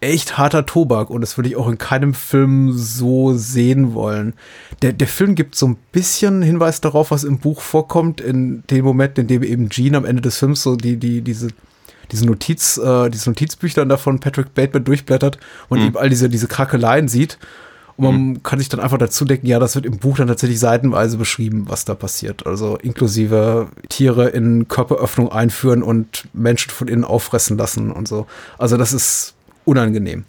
[0.00, 4.34] echt harter Tobak und das würde ich auch in keinem Film so sehen wollen.
[4.82, 8.84] Der, der Film gibt so ein bisschen Hinweis darauf, was im Buch vorkommt, in dem
[8.84, 11.48] Moment, in dem eben Jean am Ende des Films so die, die, diese,
[12.10, 15.38] diese Notiz, äh, dieses Notizbüchlein davon Patrick Bateman durchblättert
[15.68, 17.38] und eben all diese, diese Krakeleien sieht.
[17.96, 20.58] Und man kann sich dann einfach dazu denken, ja, das wird im Buch dann tatsächlich
[20.58, 22.46] seitenweise beschrieben, was da passiert.
[22.46, 28.26] Also inklusive Tiere in Körperöffnung einführen und Menschen von innen auffressen lassen und so.
[28.56, 29.34] Also das ist
[29.64, 30.24] unangenehm.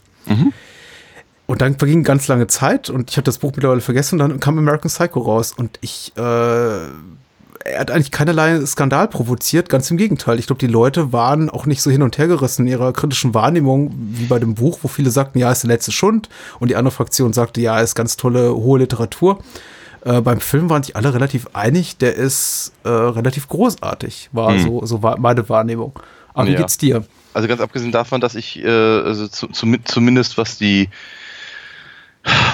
[1.47, 4.17] Und dann verging ganz lange Zeit und ich habe das Buch mittlerweile vergessen.
[4.17, 9.67] Dann kam American Psycho raus und ich, äh, er hat eigentlich keinerlei Skandal provoziert.
[9.67, 10.39] Ganz im Gegenteil.
[10.39, 13.33] Ich glaube, die Leute waren auch nicht so hin und her gerissen in ihrer kritischen
[13.33, 16.29] Wahrnehmung wie bei dem Buch, wo viele sagten, ja, ist der letzte Schund
[16.59, 19.39] und die andere Fraktion sagte, ja, ist ganz tolle hohe Literatur.
[20.05, 21.97] Äh, beim Film waren sich alle relativ einig.
[21.97, 25.99] Der ist äh, relativ großartig, war so, so war meine Wahrnehmung.
[26.33, 26.59] Aber wie Ja.
[26.59, 27.03] geht's dir?
[27.33, 30.89] Also ganz abgesehen davon, dass ich äh, also zu, zu, zumindest was die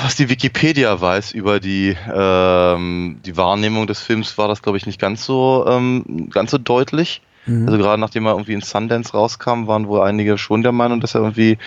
[0.03, 4.86] was die Wikipedia weiß über die ähm, die Wahrnehmung des Films, war das glaube ich
[4.86, 7.21] nicht ganz so ähm, ganz so deutlich.
[7.65, 11.15] Also gerade nachdem er irgendwie in Sundance rauskam, waren wohl einige schon der Meinung, dass
[11.15, 11.57] er irgendwie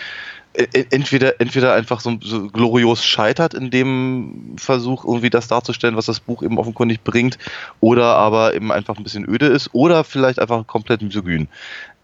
[0.55, 5.97] e- e- entweder entweder einfach so, so glorios scheitert in dem Versuch irgendwie das darzustellen,
[5.97, 7.39] was das Buch eben offenkundig bringt,
[7.81, 11.49] oder aber eben einfach ein bisschen öde ist oder vielleicht einfach komplett misogyn.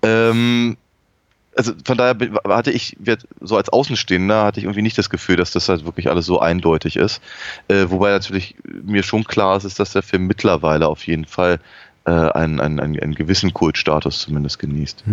[0.03, 0.77] Ähm,
[1.57, 2.17] also von daher
[2.49, 2.97] hatte ich
[3.41, 6.39] so als Außenstehender hatte ich irgendwie nicht das Gefühl, dass das halt wirklich alles so
[6.39, 7.21] eindeutig ist.
[7.69, 11.59] Äh, wobei natürlich mir schon klar ist, dass der Film mittlerweile auf jeden Fall
[12.05, 15.05] äh, einen, einen, einen, einen gewissen Kultstatus zumindest genießt.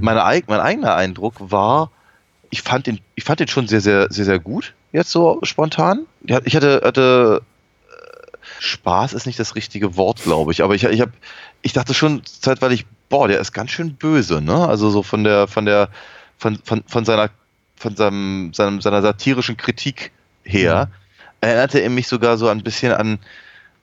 [0.00, 1.90] Meine, eig- mein eigener Eindruck war,
[2.50, 6.06] ich fand den, ich fand den schon sehr, sehr, sehr, sehr gut, jetzt so spontan.
[6.44, 7.42] Ich hatte, hatte
[7.88, 11.12] äh, Spaß ist nicht das richtige Wort, glaube ich, aber ich, ich habe,
[11.62, 14.66] ich dachte schon zeitweilig, boah, der ist ganz schön böse, ne?
[14.66, 15.90] Also so von der, von der,
[16.38, 17.28] von, von, von seiner,
[17.76, 20.12] von seinem, seinem, seiner satirischen Kritik
[20.44, 20.88] her,
[21.42, 23.18] erinnerte er mich sogar so ein bisschen an,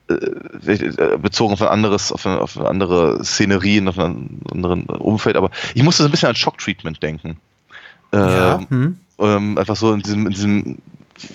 [0.08, 5.36] äh, bezogen auf ein anderes, auf eine, auf eine andere Szenerie, auf einen anderen Umfeld,
[5.36, 7.36] aber ich musste so ein bisschen an Shock Treatment denken.
[8.12, 8.98] Ähm, Hm?
[9.20, 10.78] ähm, einfach so in diesem, in diesem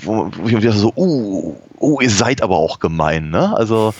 [0.01, 3.55] wo, wo ich mir so, uh, oh, ihr seid aber auch gemein, ne?
[3.55, 3.93] Also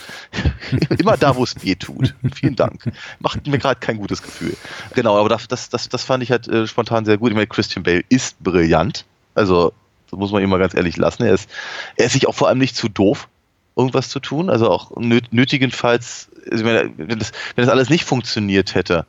[1.00, 2.16] immer da, wo es weh tut.
[2.34, 2.92] Vielen Dank.
[3.20, 4.56] Macht mir gerade kein gutes Gefühl.
[4.94, 7.30] Genau, aber das, das, das, fand ich halt äh, spontan sehr gut.
[7.30, 9.06] Ich meine, Christian Bale ist brillant.
[9.36, 9.74] Also,
[10.10, 11.24] das muss man ihm mal ganz ehrlich lassen.
[11.24, 11.50] Er ist,
[11.98, 13.28] er ist sich auch vor allem nicht zu doof,
[13.76, 14.50] irgendwas zu tun.
[14.50, 19.06] Also auch nöt, nötigenfalls, also wenn das, wenn das alles nicht funktioniert hätte,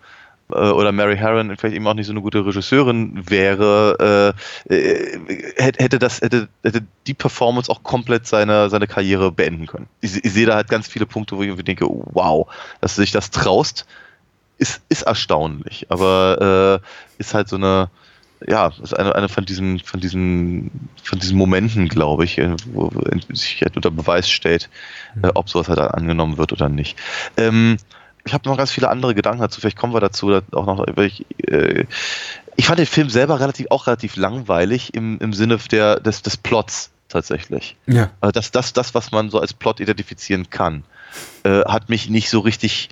[0.50, 4.34] äh, oder Mary Harron vielleicht eben auch nicht so eine gute Regisseurin wäre,
[4.68, 5.18] äh, äh,
[5.56, 9.88] hätte, das, hätte, hätte die Performance auch komplett seine, seine Karriere beenden können.
[10.00, 12.46] Ich, ich sehe da halt ganz viele Punkte, wo ich irgendwie denke, wow,
[12.80, 13.86] dass du dich das traust,
[14.58, 16.80] ist, ist erstaunlich, aber
[17.18, 17.90] ist halt so eine,
[18.46, 22.38] ja, ist eine, eine von diesen, von diesen, von diesen Momenten, glaube ich,
[22.72, 24.68] wo wo sich halt unter Beweis stellt,
[25.22, 26.98] äh, ob sowas halt angenommen wird oder nicht.
[27.36, 27.78] Ähm,
[28.26, 30.86] ich habe noch ganz viele andere Gedanken dazu, vielleicht kommen wir dazu da- auch noch.
[30.98, 31.84] Ich, äh,
[32.56, 36.36] ich fand den Film selber relativ, auch relativ langweilig im, im Sinne der, des, des
[36.36, 37.76] Plots tatsächlich.
[37.86, 38.10] Ja.
[38.20, 40.84] Also das, das, das, was man so als Plot identifizieren kann,
[41.44, 42.90] äh, hat mich nicht so richtig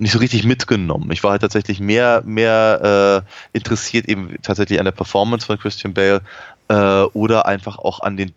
[0.00, 1.10] nicht so richtig mitgenommen.
[1.10, 5.92] Ich war halt tatsächlich mehr, mehr äh, interessiert eben tatsächlich an der Performance von Christian
[5.92, 6.20] Bale
[6.68, 8.32] äh, oder einfach auch an den,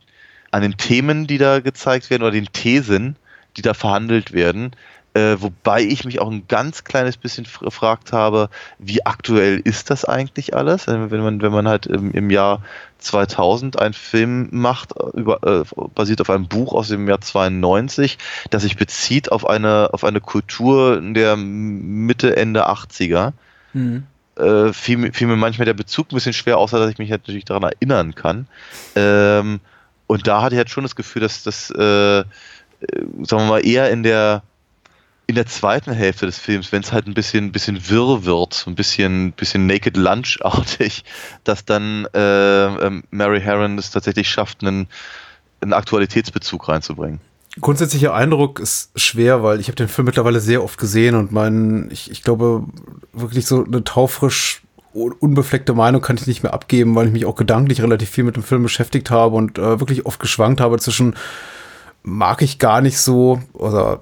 [0.49, 3.15] an den Themen, die da gezeigt werden oder den Thesen,
[3.57, 4.71] die da verhandelt werden.
[5.13, 8.49] Äh, wobei ich mich auch ein ganz kleines bisschen fr- gefragt habe,
[8.79, 10.87] wie aktuell ist das eigentlich alles?
[10.87, 12.61] Äh, Wenn man, wenn man halt im, im Jahr
[12.99, 15.63] 2000 einen Film macht, äh, über, äh,
[15.95, 18.17] basiert auf einem Buch aus dem Jahr 92,
[18.51, 23.33] das sich bezieht auf eine, auf eine Kultur der Mitte, Ende 80er.
[24.37, 27.11] Äh, fiel, mir- fiel mir manchmal der Bezug ein bisschen schwer, außer dass ich mich
[27.11, 28.47] halt natürlich daran erinnern kann.
[28.95, 29.59] Ähm,
[30.07, 33.91] und da hatte ich halt schon das Gefühl, dass das, äh, sagen wir mal, eher
[33.91, 34.43] in der
[35.31, 38.75] in der zweiten Hälfte des Films, wenn es halt ein bisschen, bisschen wirr wird, ein
[38.75, 41.03] bisschen, bisschen Naked Lunch-artig,
[41.45, 44.87] dass dann äh, ähm, Mary Harron es tatsächlich schafft, einen,
[45.61, 47.21] einen Aktualitätsbezug reinzubringen.
[47.59, 51.89] Grundsätzlicher Eindruck ist schwer, weil ich habe den Film mittlerweile sehr oft gesehen und mein,
[51.91, 52.65] ich, ich glaube,
[53.13, 54.61] wirklich so eine taufrisch
[54.93, 58.25] un- unbefleckte Meinung kann ich nicht mehr abgeben, weil ich mich auch gedanklich relativ viel
[58.25, 61.15] mit dem Film beschäftigt habe und äh, wirklich oft geschwankt habe zwischen
[62.03, 64.01] mag ich gar nicht so oder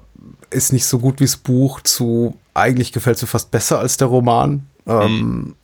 [0.50, 3.96] ist nicht so gut wie das Buch zu eigentlich gefällt es mir fast besser als
[3.96, 4.66] der Roman.
[4.86, 5.54] Ähm,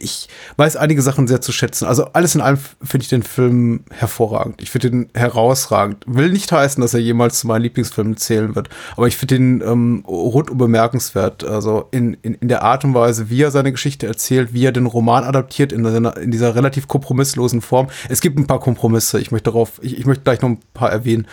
[0.00, 1.84] ich weiß einige Sachen sehr zu schätzen.
[1.84, 4.60] Also alles in allem finde ich den Film hervorragend.
[4.62, 6.04] Ich finde ihn herausragend.
[6.06, 9.60] Will nicht heißen, dass er jemals zu meinen Lieblingsfilmen zählen wird, aber ich finde ihn
[9.60, 11.44] ähm, rundum bemerkenswert.
[11.44, 14.72] Also in, in, in der Art und Weise, wie er seine Geschichte erzählt, wie er
[14.72, 17.88] den Roman adaptiert in, seiner, in dieser relativ kompromisslosen Form.
[18.08, 19.20] Es gibt ein paar Kompromisse.
[19.20, 21.26] Ich möchte darauf, ich, ich möchte gleich noch ein paar erwähnen.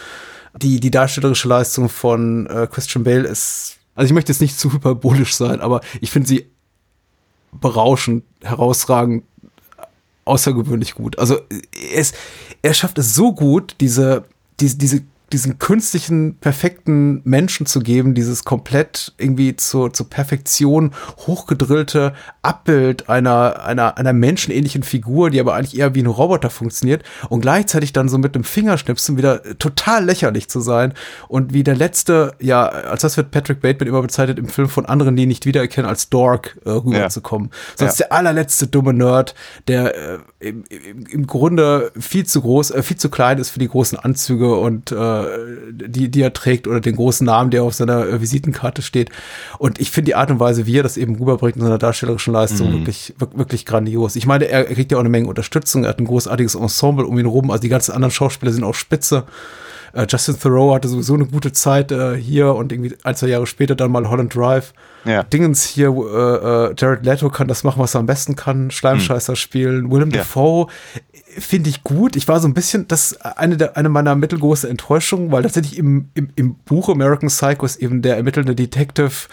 [0.61, 4.73] Die, die darstellerische Leistung von äh, Christian Bale ist, also ich möchte jetzt nicht zu
[4.73, 6.47] hyperbolisch sein, aber ich finde sie
[7.51, 9.23] berauschend, herausragend,
[10.25, 11.17] außergewöhnlich gut.
[11.19, 11.39] Also
[11.93, 12.13] es,
[12.61, 14.25] er schafft es so gut, diese,
[14.59, 15.03] diese, diese
[15.33, 23.63] diesen künstlichen, perfekten Menschen zu geben, dieses komplett irgendwie zur, zur Perfektion hochgedrillte Abbild einer,
[23.63, 28.07] einer, einer menschenähnlichen Figur, die aber eigentlich eher wie ein Roboter funktioniert und gleichzeitig dann
[28.07, 30.93] so mit dem Fingerschnipsen wieder total lächerlich zu sein
[31.27, 34.85] und wie der letzte, ja, als das wird Patrick Bateman immer bezeichnet, im Film von
[34.85, 37.49] anderen, die ihn nicht wiedererkennen, als Dork äh, rüberzukommen.
[37.49, 37.57] Ja.
[37.75, 38.05] Sonst ja.
[38.05, 39.35] der allerletzte dumme Nerd,
[39.67, 43.59] der äh, im, im, im Grunde viel zu groß, äh, viel zu klein ist für
[43.59, 45.16] die großen Anzüge und äh,
[45.71, 49.09] die, die er trägt oder den großen Namen, der auf seiner äh, Visitenkarte steht.
[49.57, 52.33] Und ich finde die Art und Weise, wie er das eben rüberbringt in seiner darstellerischen
[52.33, 52.73] Leistung, mhm.
[52.79, 54.15] wirklich, wirklich grandios.
[54.15, 57.05] Ich meine, er, er kriegt ja auch eine Menge Unterstützung, er hat ein großartiges Ensemble
[57.05, 59.25] um ihn rum, also die ganzen anderen Schauspieler sind auch spitze.
[59.97, 63.47] Uh, Justin Thoreau hatte sowieso eine gute Zeit uh, hier und irgendwie ein, zwei Jahre
[63.47, 64.73] später dann mal Holland Drive.
[65.05, 65.23] Ja.
[65.23, 69.37] Dingens hier, uh, Jared Leto kann das machen, was er am besten kann, Schleimscheißer mhm.
[69.37, 69.91] spielen.
[69.91, 70.19] Willem ja.
[70.19, 70.67] Dafoe
[71.39, 72.15] finde ich gut.
[72.15, 75.77] Ich war so ein bisschen, das ist eine, der, eine meiner mittelgroßen Enttäuschungen, weil tatsächlich
[75.77, 79.27] im, im, im Buch American Psycho ist eben der ermittelnde Detective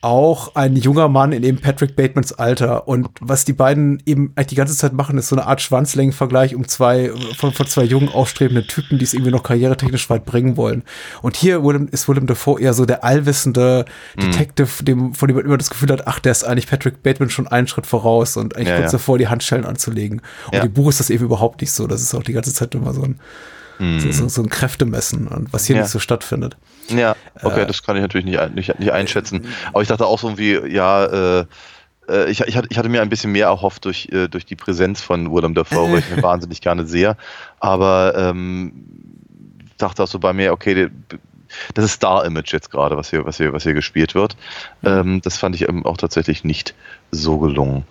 [0.00, 2.86] auch ein junger Mann in eben Patrick Batemans Alter.
[2.86, 6.54] Und was die beiden eben eigentlich die ganze Zeit machen, ist so eine Art Schwanzlängenvergleich
[6.54, 10.56] um zwei, von, von zwei jungen, aufstrebenden Typen, die es irgendwie noch karrieretechnisch weit bringen
[10.56, 10.84] wollen.
[11.20, 13.86] Und hier Willem, ist Willem Dafoe eher so der allwissende
[14.16, 14.20] mhm.
[14.20, 17.30] Detective, dem, von dem man immer das Gefühl hat, ach, der ist eigentlich Patrick Bateman
[17.30, 18.98] schon einen Schritt voraus und eigentlich ja, kurz ja.
[18.98, 20.22] davor, die Handschellen anzulegen.
[20.46, 20.62] Und ja.
[20.62, 21.88] im Buch ist das eben überhaupt nicht so.
[21.88, 23.18] Das ist auch die ganze Zeit immer so ein,
[23.80, 24.12] mhm.
[24.12, 26.56] so, so, ein Kräftemessen und was hier nicht so stattfindet.
[26.90, 29.46] Ja, okay, äh, das kann ich natürlich nicht, nicht, nicht einschätzen.
[29.72, 31.44] Aber ich dachte auch so wie, ja, äh,
[32.08, 34.56] äh ich, ich, hatte, ich hatte mir ein bisschen mehr erhofft durch, äh, durch die
[34.56, 37.16] Präsenz von Willem Dafoe, weil ich ihn wahnsinnig gerne sehe.
[37.60, 38.72] Aber ähm,
[39.76, 40.90] dachte auch so bei mir, okay,
[41.74, 44.36] das ist Star-Image jetzt gerade, was hier, was, hier, was hier gespielt wird.
[44.82, 44.88] Mhm.
[44.88, 46.74] Ähm, das fand ich auch tatsächlich nicht
[47.10, 47.84] so gelungen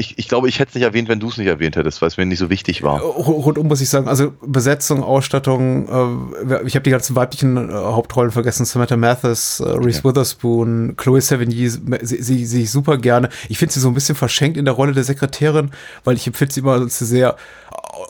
[0.00, 2.08] ich, ich glaube, ich hätte es nicht erwähnt, wenn du es nicht erwähnt hättest, weil
[2.08, 3.00] es mir nicht so wichtig war.
[3.00, 8.30] Rundum muss ich sagen, also Besetzung, Ausstattung, äh, ich habe die ganzen weiblichen äh, Hauptrollen
[8.30, 10.04] vergessen, Samantha Mathis, äh, Reese ja.
[10.04, 13.28] Witherspoon, Chloe Sevigny, sie, sie, sie super gerne.
[13.50, 15.70] Ich finde sie so ein bisschen verschenkt in der Rolle der Sekretärin,
[16.04, 17.36] weil ich empfinde sie immer als sehr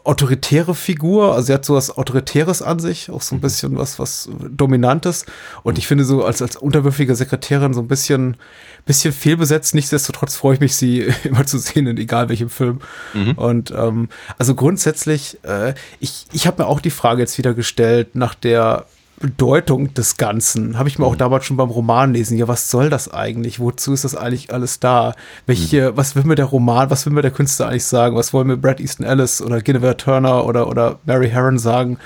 [0.05, 3.43] autoritäre Figur, also sie hat so was Autoritäres an sich, auch so ein mhm.
[3.43, 5.27] bisschen was, was Dominantes.
[5.63, 8.37] Und ich finde so als, als unterwürfige Sekretärin so ein bisschen,
[8.85, 9.75] bisschen fehlbesetzt.
[9.75, 12.81] Nichtsdestotrotz freue ich mich, sie immer zu sehen, in egal welchem Film.
[13.15, 13.33] Mhm.
[13.33, 14.09] Und ähm,
[14.39, 18.87] also grundsätzlich, äh, ich, ich habe mir auch die Frage jetzt wieder gestellt nach der
[19.21, 20.79] Bedeutung des Ganzen.
[20.79, 21.19] Habe ich mir auch mhm.
[21.19, 22.39] damals schon beim Roman lesen.
[22.39, 23.61] Ja, was soll das eigentlich?
[23.61, 25.15] Wozu ist das eigentlich alles da?
[25.47, 25.97] Welche, mhm.
[25.97, 28.17] was will mir der Roman, was will mir der Künstler eigentlich sagen?
[28.17, 31.99] Was wollen mir Brad Easton Ellis oder Guinevere Turner oder, oder Mary Herron sagen?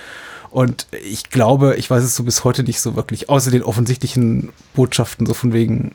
[0.50, 4.50] Und ich glaube, ich weiß es so bis heute nicht so wirklich, außer den offensichtlichen
[4.74, 5.92] Botschaften, so von wegen,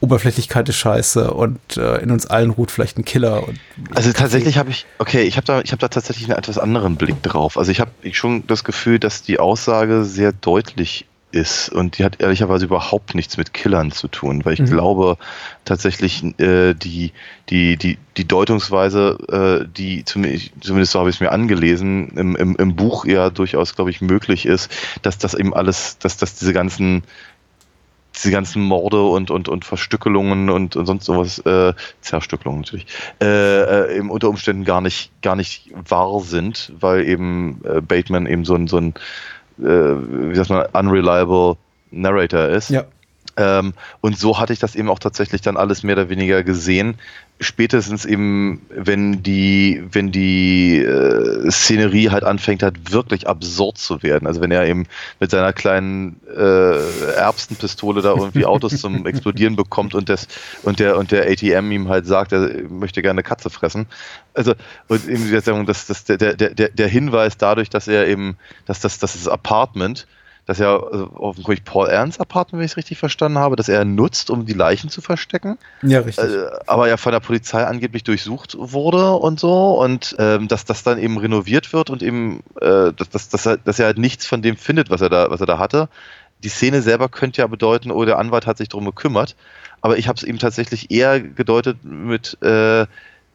[0.00, 3.44] Oberflächlichkeit ist scheiße und äh, in uns allen ruht vielleicht ein Killer.
[3.94, 6.96] also tatsächlich habe ich, okay, ich habe da, ich habe da tatsächlich einen etwas anderen
[6.96, 7.58] Blick drauf.
[7.58, 12.20] Also ich habe schon das Gefühl, dass die Aussage sehr deutlich ist und die hat
[12.20, 14.66] ehrlicherweise überhaupt nichts mit Killern zu tun, weil ich mhm.
[14.66, 15.18] glaube
[15.64, 17.12] tatsächlich äh, die,
[17.50, 19.18] die, die, die Deutungsweise,
[19.64, 23.30] äh, die zumindest, zumindest so habe ich es mir angelesen, im, im, im Buch ja
[23.30, 24.70] durchaus, glaube ich, möglich ist,
[25.02, 27.02] dass das eben alles, dass, dass diese ganzen
[28.16, 32.86] diese ganzen Morde und, und, und Verstückelungen und, und sonst sowas, äh, Zerstückelungen natürlich,
[33.20, 38.44] äh, äh, unter Umständen gar nicht, gar nicht wahr sind, weil eben äh, Bateman eben
[38.44, 38.94] so ein, so ein
[39.58, 41.56] äh, wie sagt man, unreliable
[41.90, 42.70] Narrator ist.
[42.70, 42.84] Ja.
[43.36, 46.96] Ähm, und so hatte ich das eben auch tatsächlich dann alles mehr oder weniger gesehen.
[47.40, 54.28] Spätestens eben, wenn die, wenn die äh, Szenerie halt anfängt hat, wirklich absurd zu werden.
[54.28, 54.86] Also wenn er eben
[55.18, 60.28] mit seiner kleinen äh, Erbsenpistole da irgendwie Autos zum Explodieren bekommt und das
[60.62, 63.86] und der und der ATM ihm halt sagt, er möchte gerne eine Katze fressen.
[64.32, 64.54] Also
[64.86, 65.30] und eben
[65.66, 69.26] das, das, der, der, der, der Hinweis dadurch, dass er eben, dass das, dass das
[69.26, 70.06] Apartment
[70.46, 73.84] dass er also offenkundig Paul Ernst Apartment, wenn ich es richtig verstanden habe, dass er
[73.84, 75.58] nutzt, um die Leichen zu verstecken.
[75.82, 76.24] Ja, richtig.
[76.24, 80.82] Äh, aber ja von der Polizei angeblich durchsucht wurde und so und ähm, dass das
[80.82, 84.26] dann eben renoviert wird und eben, äh, dass, dass, dass, er, dass er halt nichts
[84.26, 85.88] von dem findet, was er da, was er da hatte.
[86.42, 89.34] Die Szene selber könnte ja bedeuten, oh, der Anwalt hat sich darum gekümmert,
[89.80, 92.86] aber ich habe es eben tatsächlich eher gedeutet mit, äh,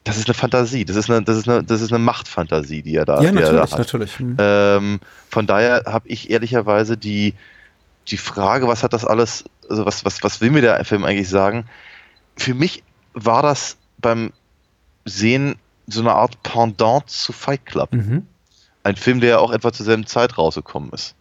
[0.03, 2.95] das ist eine Fantasie, das ist eine, das ist eine, das ist eine Machtfantasie, die
[2.95, 3.79] er da, ja, die er da natürlich, hat.
[3.79, 4.19] natürlich.
[4.19, 4.37] Hm.
[4.39, 7.33] Ähm, von daher habe ich ehrlicherweise die,
[8.07, 11.29] die Frage, was hat das alles, also was, was, was will mir der Film eigentlich
[11.29, 11.65] sagen?
[12.37, 12.83] Für mich
[13.13, 14.31] war das beim
[15.05, 15.55] Sehen
[15.87, 17.93] so eine Art Pendant zu Fight Club.
[17.93, 18.25] Mhm.
[18.83, 21.15] Ein Film, der ja auch etwa zur selben Zeit rausgekommen ist.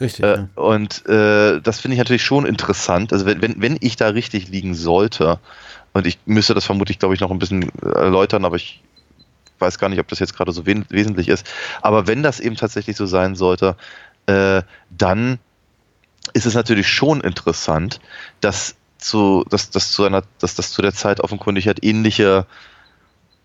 [0.00, 0.24] Richtig.
[0.24, 0.48] Äh, ja.
[0.56, 3.12] und äh, das finde ich natürlich schon interessant.
[3.12, 5.38] Also wenn, wenn, wenn ich da richtig liegen sollte,
[5.94, 8.82] und ich müsste das vermutlich, glaube ich, noch ein bisschen erläutern, aber ich
[9.58, 11.46] weiß gar nicht, ob das jetzt gerade so wesentlich ist.
[11.80, 13.76] Aber wenn das eben tatsächlich so sein sollte,
[14.26, 15.38] äh, dann
[16.32, 18.00] ist es natürlich schon interessant,
[18.40, 22.46] dass zu, dass, dass zu einer, dass das zu der Zeit offenkundig halt ähnliche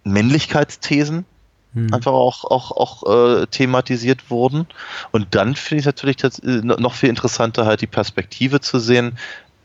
[0.03, 1.25] Männlichkeitsthesen
[1.73, 1.93] Hm.
[1.93, 4.65] einfach auch, auch, auch äh, thematisiert wurden.
[5.11, 9.17] Und dann finde ich es natürlich äh, noch viel interessanter, halt die Perspektive zu sehen.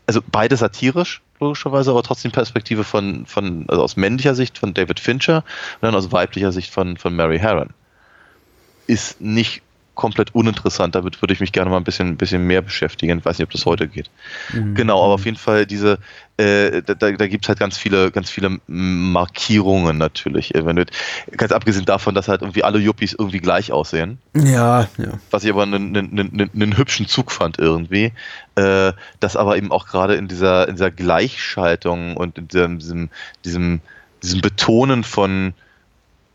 [0.05, 4.99] Also beide satirisch, logischerweise, aber trotzdem Perspektive von, von also aus männlicher Sicht von David
[4.99, 5.37] Fincher
[5.75, 7.69] und dann aus weiblicher Sicht von, von Mary Harron.
[8.87, 9.61] Ist nicht
[9.95, 13.19] komplett uninteressant, damit würde ich mich gerne mal ein bisschen, bisschen mehr beschäftigen.
[13.19, 14.09] Ich weiß nicht, ob das heute geht.
[14.53, 14.75] Mhm.
[14.75, 15.99] Genau, aber auf jeden Fall diese,
[16.37, 20.53] äh, da, da da gibt es halt ganz viele, ganz viele Markierungen natürlich.
[20.53, 20.85] Äh, Wenn du,
[21.31, 25.19] ganz abgesehen davon, dass halt irgendwie alle Yuppies irgendwie gleich aussehen, Ja, ja.
[25.31, 28.11] was ich aber einen, hübschen Zug fand irgendwie,
[28.55, 33.09] äh, dass aber eben auch gerade in dieser, in dieser Gleichschaltung und in diesem, diesem,
[33.45, 33.81] diesem,
[34.21, 35.53] diesem Betonen von,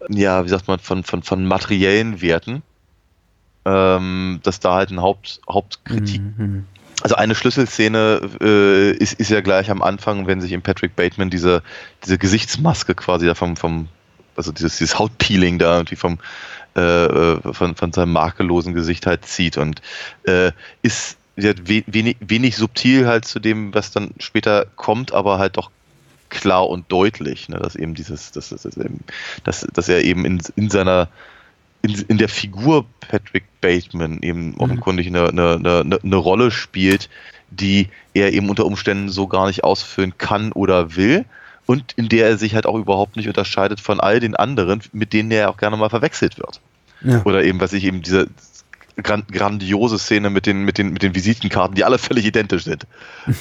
[0.08, 2.62] ja, wie sagt man, von, von, von materiellen Werten,
[3.66, 6.64] ähm, dass da halt ein Haupt, Hauptkritik Mhm.
[7.02, 11.30] Also eine Schlüsselszene äh, ist, ist ja gleich am Anfang, wenn sich in Patrick Bateman
[11.30, 11.62] diese,
[12.04, 13.88] diese Gesichtsmaske quasi da vom, vom
[14.36, 16.18] also dieses, dieses Hautpeeling da irgendwie vom
[16.76, 19.82] äh, äh, von, von seinem makellosen Gesicht halt zieht und
[20.22, 25.70] äh, ist wenig, wenig subtil halt zu dem, was dann später kommt, aber halt doch
[26.28, 31.08] klar und deutlich, ne, dass eben dieses, dass, dass, dass er eben in, in seiner
[31.82, 37.08] in, in der Figur Patrick Bateman eben offenkundig eine, eine, eine, eine Rolle spielt,
[37.50, 41.24] die er eben unter Umständen so gar nicht ausfüllen kann oder will
[41.66, 45.12] und in der er sich halt auch überhaupt nicht unterscheidet von all den anderen, mit
[45.12, 46.60] denen er auch gerne mal verwechselt wird.
[47.02, 47.22] Ja.
[47.24, 48.28] Oder eben, was ich eben diese
[49.02, 52.86] gran grandiose Szene mit den, mit, den, mit den Visitenkarten, die alle völlig identisch sind.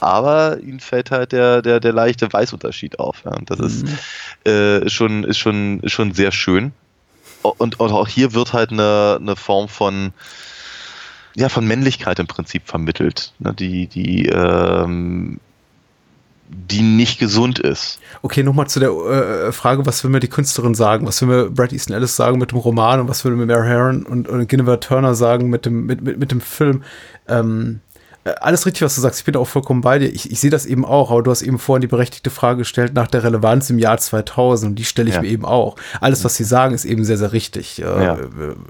[0.00, 3.22] Aber ihnen fällt halt der, der, der leichte Weißunterschied auf.
[3.24, 3.32] Ja.
[3.32, 3.86] Und das ist,
[4.46, 6.72] äh, schon, ist, schon, ist schon sehr schön.
[7.42, 10.12] Und, und auch hier wird halt eine, eine Form von,
[11.34, 15.40] ja, von Männlichkeit im Prinzip vermittelt, ne, die, die, ähm,
[16.48, 18.00] die nicht gesund ist.
[18.22, 21.06] Okay, nochmal zu der äh, Frage, was will mir die Künstlerin sagen?
[21.06, 23.68] Was will mir Brad Easton Ellis sagen mit dem Roman und was will mir Mary
[23.68, 26.82] Harron und, und Guinevere Turner sagen mit dem, mit, mit, mit dem Film?
[27.28, 27.89] Ähm, äh,
[28.40, 29.20] alles richtig, was du sagst.
[29.20, 30.06] Ich bin auch vollkommen bei dir.
[30.12, 32.92] Ich, ich sehe das eben auch, aber du hast eben vorhin die berechtigte Frage gestellt
[32.92, 35.22] nach der Relevanz im Jahr 2000 und die stelle ich Ja.
[35.22, 35.76] mir eben auch.
[36.02, 37.80] Alles, was sie sagen, ist eben sehr, sehr richtig.
[37.80, 38.16] Äh, Ja.
[38.16, 38.26] äh,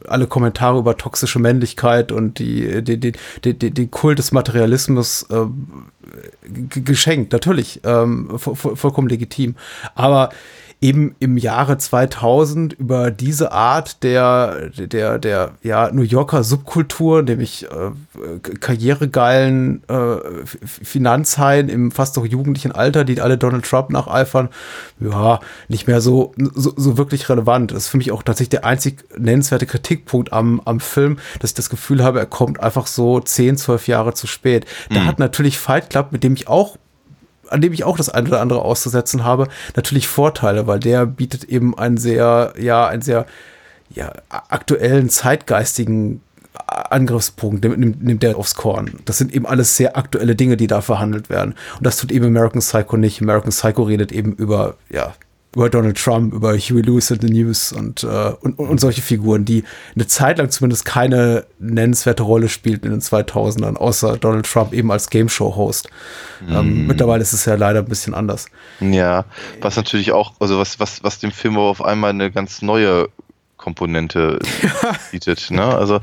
[0.08, 3.12] Alle Kommentare über toxische Männlichkeit und die, die, die,
[3.44, 5.46] die, den Kult des Materialismus äh,
[6.84, 9.54] geschenkt, natürlich, ähm, vo- vo- vollkommen legitim.
[9.94, 10.30] Aber
[10.80, 17.66] eben im Jahre 2000 über diese Art der, der, der, ja, New Yorker Subkultur, nämlich
[17.66, 20.16] äh, karrieregeilen äh,
[20.64, 24.48] Finanzhaien im fast noch jugendlichen Alter, die alle Donald Trump nacheifern,
[25.00, 27.72] ja, nicht mehr so, so, so wirklich relevant.
[27.72, 31.54] Das ist für mich auch tatsächlich der einzig nennenswerte Kritikpunkt am, am Film, dass ich
[31.56, 34.64] das Gefühl habe, er kommt einfach so 10, 12 Jahre zu spät.
[34.88, 36.76] Da hat natürlich Fight Club, mit dem ich auch
[37.50, 41.44] an dem ich auch das eine oder andere auszusetzen habe, natürlich Vorteile, weil der bietet
[41.44, 43.26] eben einen sehr, ja, einen sehr
[43.90, 46.20] ja, aktuellen, zeitgeistigen
[46.66, 49.00] Angriffspunkt, nimmt, nimmt der aufs Korn.
[49.04, 51.54] Das sind eben alles sehr aktuelle Dinge, die da verhandelt werden.
[51.76, 53.20] Und das tut eben American Psycho nicht.
[53.20, 55.14] American Psycho redet eben über, ja,
[55.54, 59.44] über Donald Trump, über Huey Lewis in the News und, äh, und, und solche Figuren,
[59.44, 64.72] die eine Zeit lang zumindest keine nennenswerte Rolle spielten in den 2000ern, außer Donald Trump
[64.72, 65.88] eben als Game Show Host.
[66.48, 68.46] Ähm, mittlerweile ist es ja leider ein bisschen anders.
[68.80, 69.24] Ja,
[69.60, 73.08] was natürlich auch, also was, was, was dem Film aber auf einmal eine ganz neue
[73.56, 74.38] Komponente
[75.10, 75.50] bietet.
[75.50, 75.62] Ne?
[75.62, 76.00] Also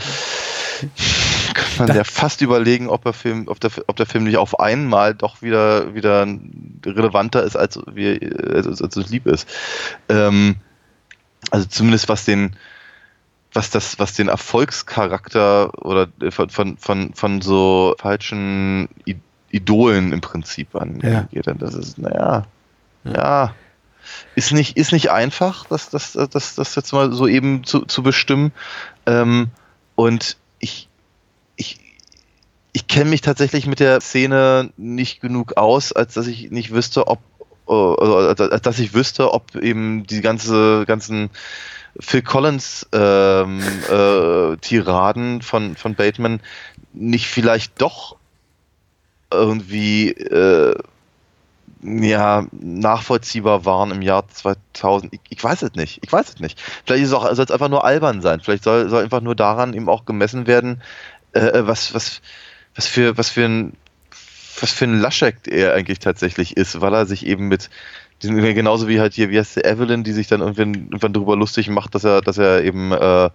[1.58, 4.60] kann man ja fast überlegen, ob der Film, ob der, ob der Film nicht auf
[4.60, 6.28] einmal doch wieder, wieder
[6.86, 8.20] relevanter ist, als wir,
[8.54, 9.50] als, als uns lieb ist.
[10.10, 10.58] Ähm,
[11.52, 12.56] also zumindest was den,
[13.54, 18.90] was das, was den Erfolgscharakter oder von, von, von, von so falschen
[19.50, 21.28] Idolen im Prinzip angeht.
[21.32, 21.54] Ja.
[21.54, 22.46] Das ist, naja,
[23.04, 23.54] ja.
[24.36, 28.04] Ist nicht, ist nicht einfach, das, das, das, das jetzt mal so eben zu, zu
[28.04, 28.54] bestimmen.
[29.06, 29.50] Ähm,
[29.96, 30.87] und ich,
[32.78, 37.08] ich kenne mich tatsächlich mit der Szene nicht genug aus, als dass ich nicht wüsste,
[37.08, 37.18] ob,
[37.68, 41.32] äh, also, als dass ich wüsste, ob eben die ganze, ganzen
[42.00, 46.40] Phil Collins ähm, äh, Tiraden von, von Bateman
[46.94, 48.18] nicht vielleicht doch
[49.34, 50.76] irgendwie äh,
[51.82, 55.16] ja, nachvollziehbar waren im Jahr 2000.
[55.16, 55.98] Ich, ich, weiß es nicht.
[56.04, 56.62] Ich weiß es nicht.
[56.86, 58.40] Vielleicht ist es auch, soll es einfach nur albern sein.
[58.40, 60.84] Vielleicht soll, soll einfach nur daran eben auch gemessen werden,
[61.34, 62.22] äh, was, was,
[62.78, 63.74] was für, was für ein,
[64.62, 67.70] was für ein Laschek er eigentlich tatsächlich ist, weil er sich eben mit,
[68.22, 71.70] genauso wie halt hier, wie heißt der Evelyn, die sich dann irgendwann, irgendwann darüber lustig
[71.70, 73.30] macht, dass er, dass er eben äh,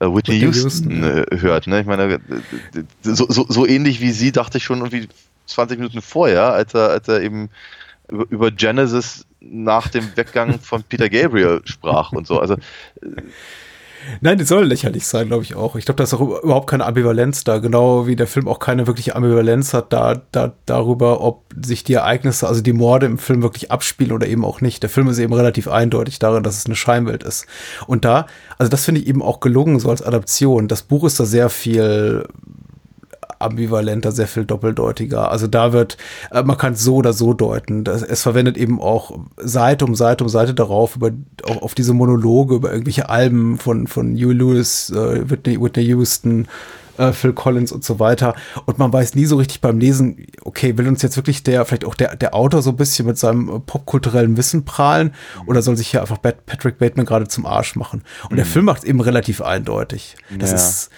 [0.00, 1.66] Whitney, Whitney Houston, Houston äh, hört.
[1.66, 1.80] Ne?
[1.80, 2.20] Ich meine,
[3.02, 5.08] so, so, so ähnlich wie sie dachte ich schon irgendwie
[5.46, 7.48] 20 Minuten vorher, als er, als er eben
[8.08, 12.40] über Genesis nach dem Weggang von Peter Gabriel sprach und so.
[12.40, 12.56] Also
[14.20, 15.76] Nein, die soll lächerlich sein, glaube ich auch.
[15.76, 18.86] Ich glaube, da ist auch überhaupt keine Ambivalenz da, genau wie der Film auch keine
[18.86, 23.42] wirkliche Ambivalenz hat da, da darüber, ob sich die Ereignisse, also die Morde im Film
[23.42, 24.82] wirklich abspielen oder eben auch nicht.
[24.82, 27.46] Der Film ist eben relativ eindeutig darin, dass es eine Scheinwelt ist.
[27.86, 28.26] Und da,
[28.58, 30.68] also das finde ich eben auch gelungen, so als Adaption.
[30.68, 32.26] Das Buch ist da sehr viel
[33.40, 35.30] ambivalenter, sehr viel doppeldeutiger.
[35.30, 35.96] Also da wird,
[36.30, 37.84] äh, man kann es so oder so deuten.
[37.84, 41.10] Das, es verwendet eben auch Seite um Seite um Seite darauf, über,
[41.44, 46.46] auf, auf diese Monologe, über irgendwelche Alben von, von Hugh Lewis, äh, Whitney, Whitney Houston,
[47.00, 48.34] äh, Phil Collins und so weiter.
[48.66, 51.84] Und man weiß nie so richtig beim Lesen, okay, will uns jetzt wirklich der, vielleicht
[51.84, 55.14] auch der, der Autor so ein bisschen mit seinem popkulturellen Wissen prahlen
[55.46, 58.02] oder soll sich hier einfach Patrick Bateman gerade zum Arsch machen?
[58.24, 58.36] Und mhm.
[58.36, 60.16] der Film macht es eben relativ eindeutig.
[60.38, 60.56] Das ja.
[60.56, 60.90] ist,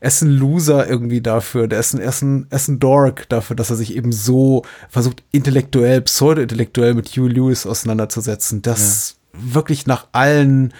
[0.00, 2.78] er ist ein Loser irgendwie dafür, der ist ein, er ist ein, er ist ein
[2.78, 8.62] Dork dafür, dass er sich eben so versucht, intellektuell, pseudo-intellektuell mit Hugh Lewis auseinanderzusetzen.
[8.62, 9.54] Das ja.
[9.54, 10.72] wirklich nach allen,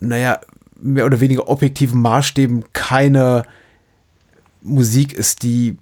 [0.00, 0.40] naja,
[0.80, 3.44] mehr oder weniger objektiven Maßstäben keine
[4.62, 5.76] Musik ist, die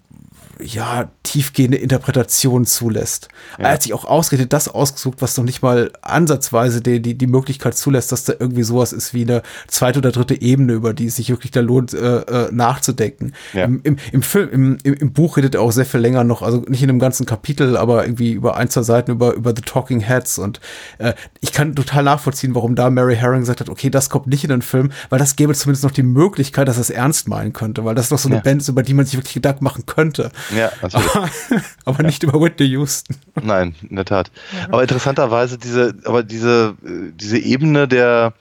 [0.60, 3.28] ja, tiefgehende Interpretation zulässt.
[3.58, 3.64] Ja.
[3.64, 7.26] Er hat sich auch ausgerechnet das ausgesucht, was noch nicht mal ansatzweise die, die, die
[7.26, 11.06] Möglichkeit zulässt, dass da irgendwie sowas ist wie eine zweite oder dritte Ebene, über die
[11.06, 13.32] es sich wirklich da lohnt, äh, äh, nachzudenken.
[13.52, 13.64] Ja.
[13.64, 16.42] Im, im, Im Film, im, im, im Buch redet er auch sehr viel länger noch,
[16.42, 19.62] also nicht in einem ganzen Kapitel, aber irgendwie über ein, zwei Seiten über, über The
[19.62, 20.60] Talking Heads und
[20.98, 24.44] äh, ich kann total nachvollziehen, warum da Mary Herring gesagt hat, okay, das kommt nicht
[24.44, 27.52] in den Film, weil das gäbe zumindest noch die Möglichkeit, dass er es ernst meinen
[27.52, 28.42] könnte, weil das noch so eine ja.
[28.42, 30.30] Band ist, über die man sich wirklich Gedanken machen könnte.
[30.50, 31.14] Ja, natürlich.
[31.14, 31.30] Aber,
[31.84, 33.16] aber nicht über Whitney Houston.
[33.40, 34.30] Nein, in der Tat.
[34.68, 38.34] Aber interessanterweise diese, aber diese, diese Ebene der,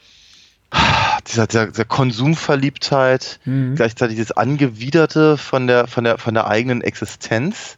[1.28, 3.76] dieser, dieser, dieser Konsumverliebtheit, mhm.
[3.76, 7.78] gleichzeitig das Angewiderte von der, von der, von der eigenen Existenz,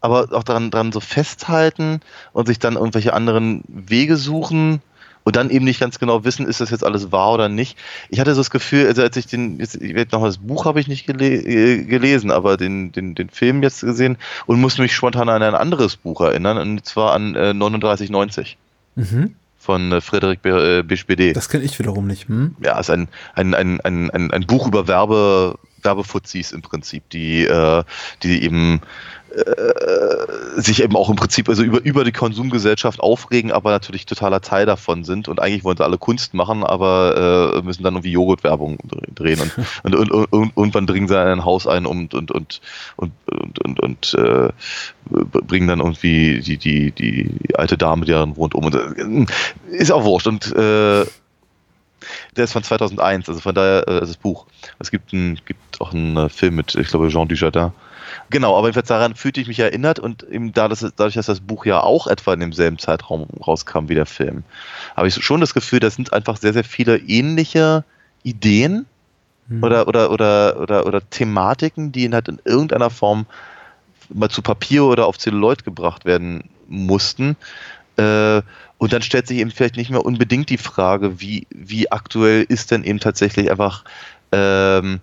[0.00, 2.00] aber auch daran, daran so festhalten
[2.32, 4.82] und sich dann irgendwelche anderen Wege suchen,
[5.24, 7.78] und dann eben nicht ganz genau wissen, ist das jetzt alles wahr oder nicht.
[8.08, 10.64] Ich hatte so das Gefühl, also als ich den, jetzt, ich werde noch das Buch
[10.64, 14.16] habe ich nicht gele äh, gelesen, aber den, den, den Film jetzt gesehen
[14.46, 18.56] und musste mich spontan an ein anderes Buch erinnern, und zwar an äh, 3990.
[18.96, 21.32] Mhm von äh, Frederik äh, Bischbede.
[21.32, 22.28] Das kenne ich wiederum nicht.
[22.28, 22.56] Hm?
[22.60, 27.44] Ja, ist ein, ein, ein, ein, ein, ein Buch über Werbe, Werbefuzis im Prinzip, die,
[27.44, 27.84] äh,
[28.24, 28.80] die eben
[29.32, 34.40] äh, sich eben auch im Prinzip also über, über die Konsumgesellschaft aufregen, aber natürlich totaler
[34.40, 38.12] Teil davon sind und eigentlich wollen sie alle Kunst machen, aber äh, müssen dann irgendwie
[38.12, 38.78] Joghurtwerbung
[39.14, 39.52] drehen und,
[39.82, 42.60] und, und, und, und irgendwann dringen sie in ein Haus ein und und und
[42.96, 44.50] und und, und, und äh,
[45.08, 48.64] bringen dann irgendwie die, die, die alte Dame, die darin wohnt, um.
[48.64, 49.26] Und, äh,
[49.70, 51.04] ist auch wurscht und äh,
[52.36, 54.46] der ist von 2001, also von daher äh, das Buch.
[54.78, 57.72] Es gibt, ein, gibt auch einen äh, Film mit, ich glaube, Jean Dujardin
[58.32, 61.40] Genau, aber jedenfalls daran fühlte ich mich erinnert und eben da, dass, dadurch, dass das
[61.40, 64.42] Buch ja auch etwa in demselben Zeitraum rauskam wie der Film,
[64.96, 67.84] habe ich schon das Gefühl, das sind einfach sehr, sehr viele ähnliche
[68.22, 68.86] Ideen
[69.48, 69.62] hm.
[69.62, 73.26] oder, oder, oder, oder, oder Thematiken, die halt in irgendeiner Form
[74.08, 77.36] mal zu Papier oder auf Zelluloid gebracht werden mussten.
[77.98, 78.40] Äh,
[78.78, 82.70] und dann stellt sich eben vielleicht nicht mehr unbedingt die Frage, wie, wie aktuell ist
[82.70, 83.84] denn eben tatsächlich einfach
[84.32, 85.00] ähm,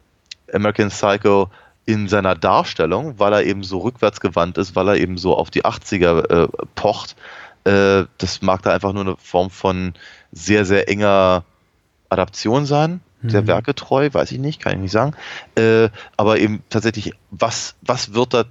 [0.52, 1.52] American Psycho
[1.86, 5.66] in seiner Darstellung, weil er eben so rückwärtsgewandt ist, weil er eben so auf die
[5.66, 7.16] 80er äh, pocht.
[7.64, 9.94] Äh, das mag da einfach nur eine Form von
[10.32, 11.44] sehr, sehr enger
[12.10, 13.30] Adaption sein, mhm.
[13.30, 15.16] sehr werketreu, weiß ich nicht, kann ich nicht sagen.
[15.56, 18.44] Äh, aber eben tatsächlich, was, was wird da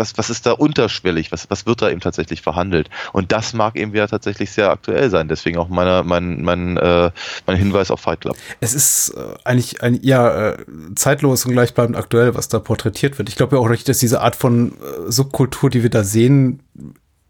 [0.00, 2.90] was, was ist da unterschwellig, was, was wird da eben tatsächlich verhandelt.
[3.12, 5.28] Und das mag eben wieder tatsächlich sehr aktuell sein.
[5.28, 7.12] Deswegen auch meine, mein, mein, äh,
[7.46, 8.36] mein Hinweis auf Fight Club.
[8.60, 10.56] Es ist äh, eigentlich ein, ja, äh,
[10.96, 13.28] zeitlos und gleichbleibend aktuell, was da porträtiert wird.
[13.28, 16.62] Ich glaube ja auch nicht, dass diese Art von äh, Subkultur, die wir da sehen,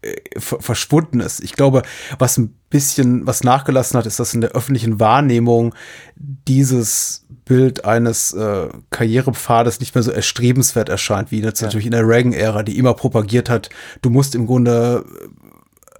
[0.01, 1.43] äh, verschwunden ist.
[1.43, 1.83] Ich glaube,
[2.17, 5.75] was ein bisschen, was nachgelassen hat, ist, dass in der öffentlichen Wahrnehmung
[6.15, 11.67] dieses Bild eines äh, Karrierepfades nicht mehr so erstrebenswert erscheint, wie jetzt ja.
[11.67, 13.69] natürlich in der Reagan-Ära, die immer propagiert hat,
[14.01, 15.03] du musst im Grunde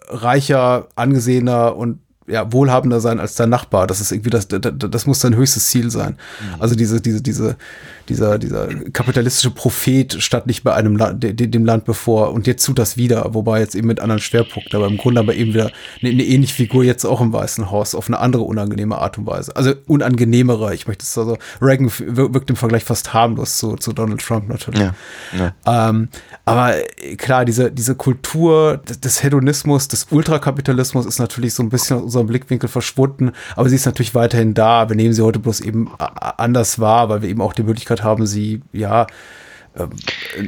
[0.08, 3.88] reicher, angesehener und ja, wohlhabender sein als dein Nachbar.
[3.88, 6.18] Das ist irgendwie das, das, das muss dein höchstes Ziel sein.
[6.40, 6.62] Mhm.
[6.62, 7.58] Also diese, diese, diese,
[8.10, 12.78] dieser, dieser kapitalistische Prophet stand nicht bei einem Land, dem Land bevor und jetzt tut
[12.78, 16.12] das wieder, wobei jetzt eben mit anderen Schwerpunkten, aber im Grunde aber eben wieder eine,
[16.12, 19.56] eine ähnliche Figur jetzt auch im Weißen Haus auf eine andere unangenehme Art und Weise.
[19.56, 20.74] Also unangenehmere.
[20.76, 24.82] Ich möchte es also, Reagan wirkt im Vergleich fast harmlos zu, zu Donald Trump natürlich.
[24.82, 24.94] Ja,
[25.38, 25.90] ja.
[25.90, 26.10] Ähm,
[26.46, 26.76] aber
[27.18, 32.70] klar, diese, diese Kultur des Hedonismus, des Ultrakapitalismus ist natürlich so ein bisschen unserem Blickwinkel
[32.70, 34.90] verschwunden, aber sie ist natürlich weiterhin da.
[34.90, 38.26] Wir nehmen sie heute bloß eben anders wahr, weil wir eben auch die Möglichkeit haben,
[38.26, 39.08] sie ja
[39.74, 39.92] ähm,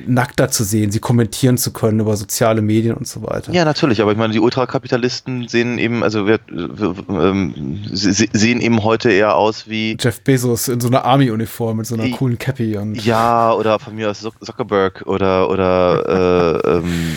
[0.05, 3.53] nackter zu sehen, sie kommentieren zu können über soziale Medien und so weiter.
[3.53, 8.84] Ja, natürlich, aber ich meine, die Ultrakapitalisten sehen eben, also wir, wir ähm, sehen eben
[8.84, 12.76] heute eher aus wie Jeff Bezos in so einer Army-Uniform mit so einer coolen Cappy
[12.76, 17.16] und ja, oder von mir aus Zuckerberg oder oder äh, ähm,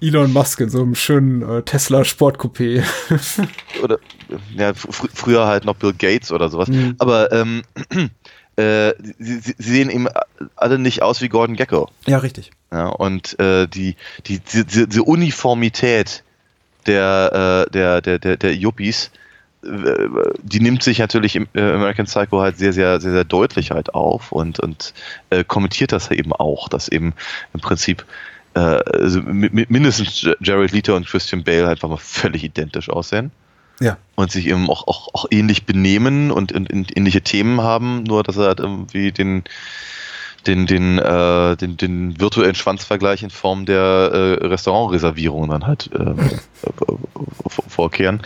[0.00, 2.84] Elon Musk in so einem schönen äh, Tesla Sportcoupé.
[3.82, 3.98] oder
[4.56, 6.68] ja, fr früher halt noch Bill Gates oder sowas.
[6.68, 6.96] Mhm.
[6.98, 7.62] Aber ähm,
[8.56, 10.08] äh, sie, sie, sehen eben
[10.56, 11.88] alle nicht aus wie Gordon Gecko.
[12.06, 12.50] Ja, richtig.
[12.72, 16.24] Ja, und äh, die, die, die, die, Uniformität
[16.86, 19.10] der, äh, der, der, der, der Yuppies,
[19.62, 20.08] äh,
[20.42, 23.94] die nimmt sich natürlich im äh, American Psycho halt sehr, sehr, sehr, sehr deutlich halt
[23.94, 24.94] auf und, und
[25.30, 27.14] äh, kommentiert das eben auch, dass eben
[27.54, 28.04] im Prinzip
[28.60, 33.30] also mindestens Jared Leto und Christian Bale einfach mal völlig identisch aussehen.
[33.80, 33.98] Ja.
[34.14, 38.22] Und sich eben auch, auch, auch ähnlich benehmen und, und, und ähnliche Themen haben, nur
[38.22, 39.44] dass er halt irgendwie den,
[40.46, 43.76] den, den, äh, den, den virtuellen Schwanzvergleich in Form der
[44.40, 46.14] äh, Restaurantreservierungen dann halt äh,
[47.68, 48.22] vorkehren.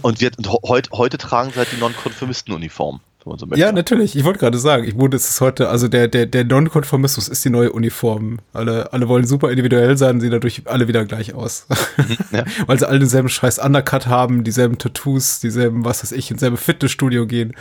[0.00, 3.60] Und, wir, und heute, heute tragen sie halt die Nonkonformisten-Uniform wenn man so möchte.
[3.60, 4.16] Ja, natürlich.
[4.16, 7.44] Ich wollte gerade sagen, ich wurde es ist heute, also der, der, der Nonkonformismus ist
[7.44, 8.38] die neue Uniform.
[8.52, 11.66] Alle, alle wollen super individuell sein, sehen dadurch alle wieder gleich aus.
[11.96, 12.44] Mhm, ja.
[12.66, 16.56] Weil sie alle denselben scheiß Undercut haben, dieselben Tattoos, dieselben, was weiß ich, ins selbe
[16.56, 17.54] Fitnessstudio gehen.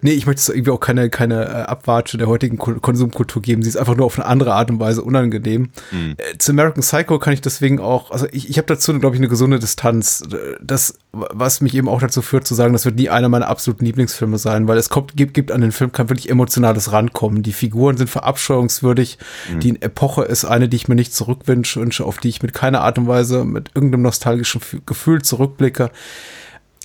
[0.00, 3.62] Nee, ich möchte es irgendwie auch keine, keine äh, Abwatsche der heutigen Konsumkultur geben.
[3.62, 5.70] Sie ist einfach nur auf eine andere Art und Weise unangenehm.
[5.90, 6.14] Mhm.
[6.18, 9.20] Äh, zu American Psycho kann ich deswegen auch, also ich, ich habe dazu, glaube ich,
[9.20, 10.22] eine gesunde Distanz.
[10.62, 13.84] Das, was mich eben auch dazu führt, zu sagen, das wird nie einer meiner absoluten
[13.86, 17.42] Lieblingsfilme sein, weil es kommt, gibt, gibt an den Film kein wirklich emotionales Rankommen.
[17.42, 19.18] Die Figuren sind verabscheuungswürdig.
[19.52, 19.60] Mhm.
[19.60, 22.98] Die Epoche ist eine, die ich mir nicht zurückwünsche, auf die ich mit keiner Art
[22.98, 25.90] und Weise mit irgendeinem nostalgischen Gefühl zurückblicke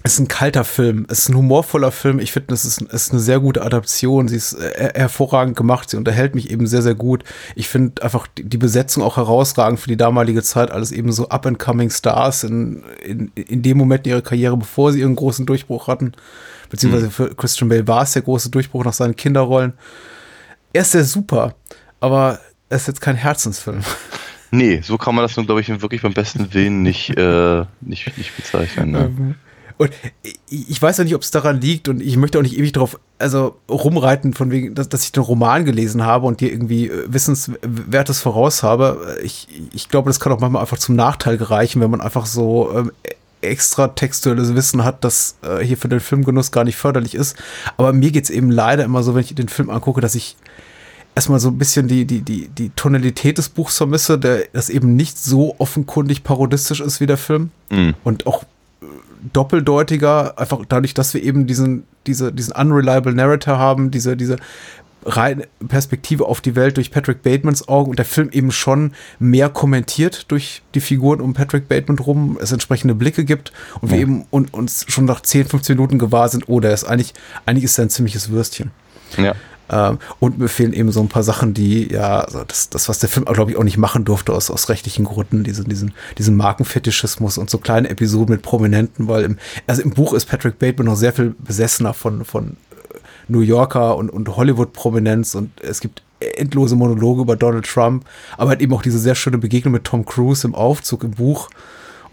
[0.04, 2.20] ist ein kalter Film, es ist ein humorvoller Film.
[2.20, 4.28] Ich finde, es ist, ist eine sehr gute Adaption.
[4.28, 5.89] Sie ist äh, hervorragend gemacht.
[5.89, 7.24] Sie unterhält mich eben sehr, sehr gut.
[7.56, 10.72] Ich finde einfach die Besetzung auch herausragend für die damalige Zeit.
[10.72, 15.16] Alles eben so up-and-coming Stars in, in, in dem Moment ihrer Karriere, bevor sie ihren
[15.16, 16.12] großen Durchbruch hatten.
[16.70, 17.12] Beziehungsweise mhm.
[17.12, 19.72] für Christian Bale war es der große Durchbruch nach seinen Kinderrollen.
[20.74, 21.56] Er ist sehr super,
[22.01, 22.39] aber
[22.70, 23.84] er ist jetzt kein Herzensfilm.
[24.51, 28.18] Nee, so kann man das nun, glaube ich, wirklich beim besten Willen nicht, äh, nicht,
[28.18, 28.91] nicht bezeichnen.
[28.91, 29.36] Ne?
[29.78, 29.92] Und
[30.50, 33.00] ich weiß ja nicht, ob es daran liegt und ich möchte auch nicht ewig drauf,
[33.20, 37.06] also rumreiten, von wegen, dass, dass ich den Roman gelesen habe und dir irgendwie äh,
[37.08, 39.18] Wissenswertes voraus habe.
[39.24, 42.72] Ich, ich glaube, das kann auch manchmal einfach zum Nachteil gereichen, wenn man einfach so
[42.76, 42.92] ähm,
[43.42, 47.36] extra textuelles Wissen hat, das äh, hier für den Filmgenuss gar nicht förderlich ist.
[47.78, 50.38] Aber mir geht es eben leider immer so, wenn ich den Film angucke, dass ich
[51.16, 54.96] erstmal so ein bisschen die, die, die, die Tonalität des Buchs vermisse, der das eben
[54.96, 57.52] nicht so offenkundig parodistisch ist wie der Film.
[57.70, 57.96] Mhm.
[58.04, 58.44] Und auch
[59.32, 64.38] doppeldeutiger, einfach dadurch, dass wir eben diesen, diese, diesen unreliable Narrator haben, diese, diese
[65.06, 69.50] reine Perspektive auf die Welt durch Patrick Batemans Augen und der Film eben schon mehr
[69.50, 73.52] kommentiert durch die Figuren um Patrick Bateman rum, es entsprechende Blicke gibt
[73.82, 73.96] und ja.
[73.96, 77.14] wir eben und, uns schon nach 10, 15 Minuten gewahr sind, oh, der ist eigentlich,
[77.46, 78.72] eigentlich ist er ein ziemliches Würstchen.
[79.18, 79.34] Ja.
[79.70, 82.99] Ähm, und mir fehlen eben so ein paar Sachen, die, ja, also das, das, was
[82.99, 86.36] der Film, glaube ich, auch nicht machen durfte aus, aus rechtlichen Gründen, diesen, diesen, diesen
[86.36, 89.38] Markenfetischismus und so kleine Episoden mit Prominenten, weil im,
[89.68, 92.57] also im Buch ist Patrick Bateman noch sehr viel besessener von, von
[92.91, 92.97] äh,
[93.28, 98.05] New Yorker und, und Hollywood-Prominenz und es gibt endlose Monologe über Donald Trump,
[98.38, 101.49] aber halt eben auch diese sehr schöne Begegnung mit Tom Cruise im Aufzug im Buch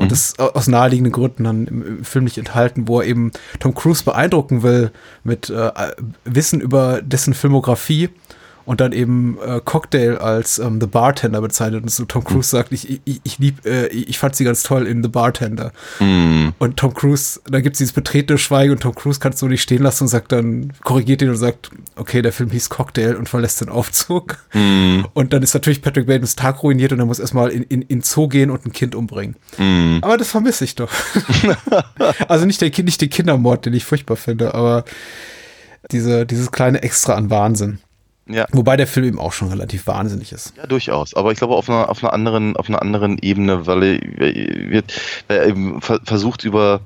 [0.01, 0.09] und mhm.
[0.09, 4.62] das aus naheliegenden Gründen dann im, Film nicht enthalten, wo er eben Tom Cruise beeindrucken
[4.62, 4.90] will
[5.24, 5.70] mit äh,
[6.24, 8.09] Wissen über dessen Filmografie
[8.71, 12.71] und dann eben äh, Cocktail als ähm, The Bartender bezeichnet und so Tom Cruise sagt,
[12.71, 15.73] ich, ich, ich lieb, äh, ich fand sie ganz toll in The Bartender.
[16.61, 19.49] Und Tom Cruise, da gibt es dieses betretene Schweigen und Tom Cruise kann es so
[19.49, 23.16] nicht stehen lassen und sagt dann, korrigiert ihn und sagt, okay, der Film hieß Cocktail
[23.16, 24.37] und verlässt den Aufzug.
[25.14, 28.03] Und dann ist natürlich Patrick Batons Tag ruiniert und er muss erstmal in, in, in
[28.03, 29.35] Zoo gehen und ein Kind umbringen.
[30.01, 30.93] Aber das vermisse ich doch.
[32.29, 34.85] also nicht, der, nicht den Kindermord, den ich furchtbar finde, aber
[35.91, 37.81] diese, dieses kleine Extra an Wahnsinn.
[38.33, 38.47] Ja.
[38.53, 40.55] Wobei der Film eben auch schon relativ wahnsinnig ist.
[40.57, 41.14] Ja, durchaus.
[41.14, 44.01] Aber ich glaube auf einer, auf einer anderen, auf einer anderen Ebene, weil er,
[44.70, 44.93] wird,
[45.28, 46.81] weil er eben ver- versucht über,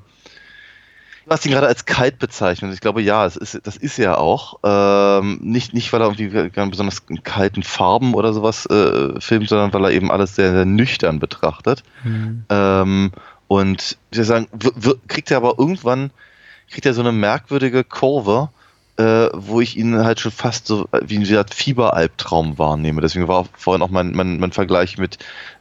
[1.25, 2.73] du hast ihn gerade als kalt bezeichnet.
[2.73, 4.59] Ich glaube, ja, es ist, das ist er auch.
[4.63, 9.73] Ähm, nicht, nicht, weil er irgendwie besonders in kalten Farben oder sowas äh, filmt, sondern
[9.73, 11.83] weil er eben alles sehr, sehr nüchtern betrachtet.
[12.49, 13.11] Ähm,
[13.47, 14.47] und ich würde sagen,
[15.07, 16.09] kriegt er aber irgendwann,
[16.71, 18.49] kriegt er so eine merkwürdige Kurve,
[18.97, 23.01] äh, wo ich ihn halt schon fast so äh, wie Art Fieberalbtraum wahrnehme.
[23.01, 25.17] Deswegen war vorhin auch mein, mein, mein Vergleich mit,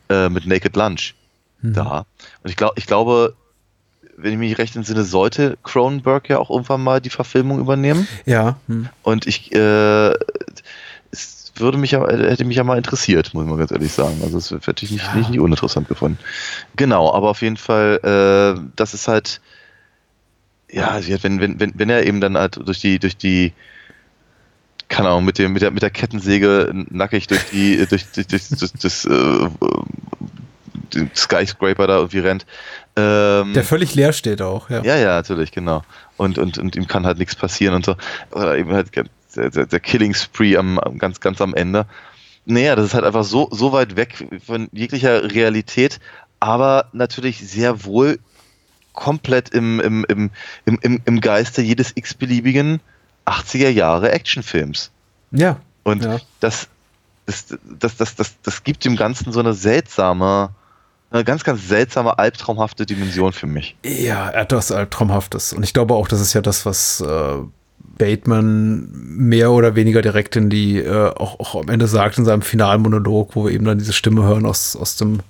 [0.09, 1.14] äh, mit Naked Lunch
[1.72, 2.05] da.
[2.43, 3.35] Und ich, glaub, ich glaube,
[4.16, 8.07] wenn ich mich recht entsinne, sollte Cronenberg ja auch irgendwann mal die Verfilmung übernehmen.
[8.26, 8.57] Ja.
[8.68, 8.89] Hm.
[9.03, 10.12] Und ich, äh,
[11.11, 14.20] es würde mich ja, hätte mich ja mal interessiert, muss ich mal ganz ehrlich sagen.
[14.22, 16.18] Also es hätte ich nicht, nicht, nicht uninteressant gefunden.
[16.76, 19.41] Genau, aber auf jeden Fall, äh, das ist halt,
[20.75, 23.53] ja, also wenn, wenn, wenn, wenn er eben dann halt durch die, durch die,
[24.89, 28.49] keine Ahnung, mit dem, mit der, mit der Kettensäge nackig durch die, durch, durch, durch,
[28.49, 29.49] durch das, äh,
[30.93, 32.45] den Skyscraper da irgendwie rennt.
[32.97, 34.83] Ähm, Der völlig leer steht auch, ja.
[34.83, 35.83] ja, ja, natürlich, genau.
[36.16, 37.95] Und, und, und ihm kann halt nichts passieren und so.
[38.33, 41.87] Oder eben halt der, der, der Killing Spree am, am ganz, ganz am Ende.
[42.47, 46.01] Naja, das ist halt einfach so, so weit weg von jeglicher Realität,
[46.41, 48.18] aber natürlich sehr wohl
[48.95, 50.30] komplett im, im, im,
[50.64, 52.80] im, im, im Geiste jedes x-beliebigen
[53.26, 54.90] 80er Jahre Actionfilms.
[55.32, 55.59] Ja.
[55.82, 56.18] Und Ja.
[56.40, 56.68] das,
[57.26, 57.47] das,
[57.78, 60.51] das, das, das, das gibt dem Ganzen so eine seltsame,
[61.11, 63.76] eine ganz, ganz seltsame, albtraumhafte Dimension für mich.
[63.84, 65.53] Ja, er hat was Albtraumhaftes.
[65.53, 67.36] Und ich glaube auch, das ist ja das, was äh,
[67.99, 72.42] Bateman mehr oder weniger direkt in die, äh, auch, auch am Ende sagt in seinem
[72.42, 75.20] Finalmonolog, wo wir eben dann diese Stimme hören aus, aus dem,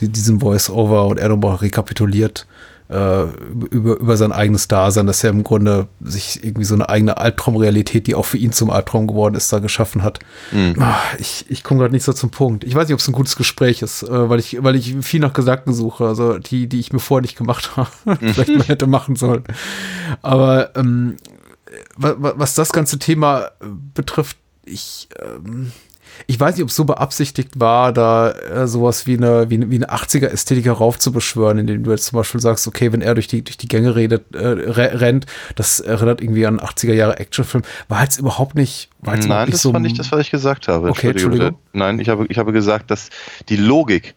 [0.00, 2.46] die, diesem Voice-Over und er nochmal rekapituliert
[2.94, 3.24] äh,
[3.70, 8.06] über, über sein eigenes Dasein, dass er im Grunde sich irgendwie so eine eigene Albtraumrealität,
[8.06, 10.20] die auch für ihn zum Albtraum geworden ist, da geschaffen hat.
[10.78, 12.64] Ah, ich ich komme gerade nicht so zum Punkt.
[12.64, 15.20] Ich weiß nicht, ob es ein gutes Gespräch ist, äh, weil ich, weil ich viel
[15.20, 17.88] nach Gedanken suche, also die, die ich mir vorher nicht gemacht habe,
[18.20, 19.44] vielleicht mal hätte machen sollen.
[20.22, 21.16] Aber ähm,
[21.96, 25.72] wa- wa- was das ganze Thema äh, betrifft, ich, ähm,
[26.26, 29.70] ich weiß nicht, ob es so beabsichtigt war, da äh, sowas wie eine, wie eine,
[29.70, 33.42] wie eine 80er-Ästhetik heraufzubeschwören, indem du jetzt zum Beispiel sagst, okay, wenn er durch die,
[33.42, 38.54] durch die Gänge redet, äh, re rennt, das erinnert irgendwie an 80er-Jahre-Actionfilm, war jetzt überhaupt
[38.54, 39.72] nicht, war jetzt Nein, nicht das so.
[39.72, 40.88] war nicht das, was ich gesagt habe.
[40.88, 41.48] Okay, Entschuldigung.
[41.48, 41.58] Entschuldigung.
[41.72, 43.10] Nein, ich habe, ich habe gesagt, dass
[43.48, 44.14] die Logik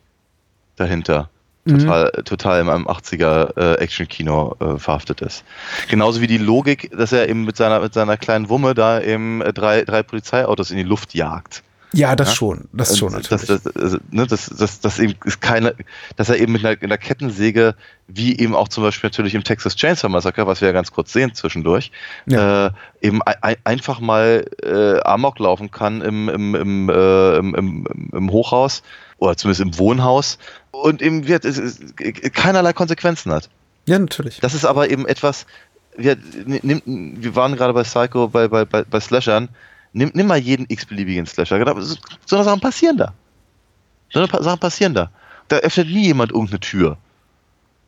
[0.75, 1.29] dahinter
[1.67, 1.79] Mhm.
[1.79, 5.43] total, total in einem 80er äh, Action-Kino äh, verhaftet ist.
[5.89, 9.41] Genauso wie die Logik, dass er eben mit seiner, mit seiner kleinen Wumme da eben
[9.41, 11.63] äh, drei, drei Polizeiautos in die Luft jagt.
[11.93, 12.35] Ja, das Ja?
[12.35, 13.47] schon, das schon Und natürlich.
[13.47, 15.73] Das, das, also, ne, das, das, das eben ist keine,
[16.15, 17.75] dass er eben mit einer, einer Kettensäge,
[18.07, 21.13] wie eben auch zum Beispiel natürlich im Texas Chainsaw Massacre, was wir ja ganz kurz
[21.13, 21.91] sehen zwischendurch,
[22.25, 22.67] Ja.
[22.67, 22.71] äh,
[23.01, 27.87] eben ein, ein, einfach mal äh, Amok laufen kann im, im, im, äh, im, im,
[28.13, 28.83] im Hochhaus
[29.17, 30.37] oder zumindest im Wohnhaus
[30.71, 31.79] und eben wird, es, es,
[32.33, 33.49] keinerlei Konsequenzen hat.
[33.85, 34.39] ja, natürlich.
[34.41, 35.45] Das ist aber eben etwas,
[35.95, 39.49] wir, wir waren gerade bei Psycho, bei, bei, bei, bei Slashern,
[39.93, 41.75] nimm, nimm mal jeden x-beliebigen Slasher,
[42.25, 43.13] so Sachen passieren da.
[44.11, 45.11] So Sachen passieren da.
[45.47, 46.97] Da öffnet nie jemand irgendeine Tür.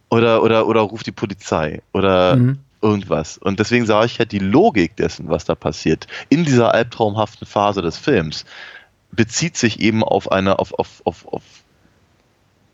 [0.09, 1.81] Oder, oder, oder ruft die Polizei.
[1.93, 2.59] Oder Mhm.
[2.81, 3.37] irgendwas.
[3.37, 7.81] Und deswegen sage ich halt, die Logik dessen, was da passiert, in dieser albtraumhaften Phase
[7.81, 8.45] des Films,
[9.11, 11.43] bezieht sich eben auf eine, auf, auf, auf, auf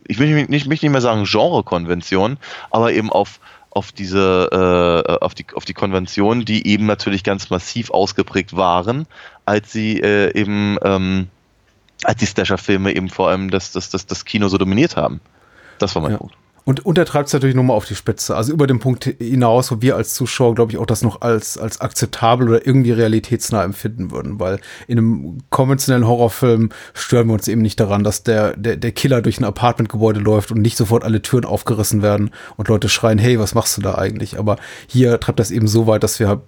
[0.08, 2.38] ich will nicht, nicht, nicht mehr sagen Genrekonvention,
[2.70, 3.40] aber eben auf,
[3.76, 9.06] auf diese, äh, auf die, auf die Konventionen, die eben natürlich ganz massiv ausgeprägt waren,
[9.44, 11.28] als sie äh, eben, ähm,
[12.04, 15.20] als die Slasher-Filme eben vor allem das, das, das, das Kino so dominiert haben.
[15.78, 16.18] Das war mein Ja.
[16.18, 16.36] Punkt.
[16.68, 18.36] Und, und er treibt es natürlich nochmal auf die Spitze.
[18.36, 21.60] Also über den Punkt hinaus, wo wir als Zuschauer, glaube ich, auch das noch als,
[21.60, 24.40] als akzeptabel oder irgendwie realitätsnah empfinden würden.
[24.40, 28.92] Weil in einem konventionellen Horrorfilm stören wir uns eben nicht daran, dass der, der, der
[28.94, 33.20] Killer durch ein Apartmentgebäude läuft und nicht sofort alle Türen aufgerissen werden und Leute schreien,
[33.20, 34.40] hey, was machst du da eigentlich?
[34.40, 36.40] Aber hier treibt das eben so weit, dass wir äh,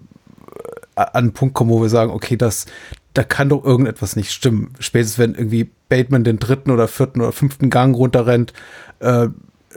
[0.95, 2.65] an einen Punkt kommen, wo wir sagen, okay, das,
[3.13, 4.73] da kann doch irgendetwas nicht stimmen.
[4.79, 8.53] Spätestens wenn irgendwie Bateman den dritten oder vierten oder fünften Gang runterrennt,
[8.99, 9.27] äh,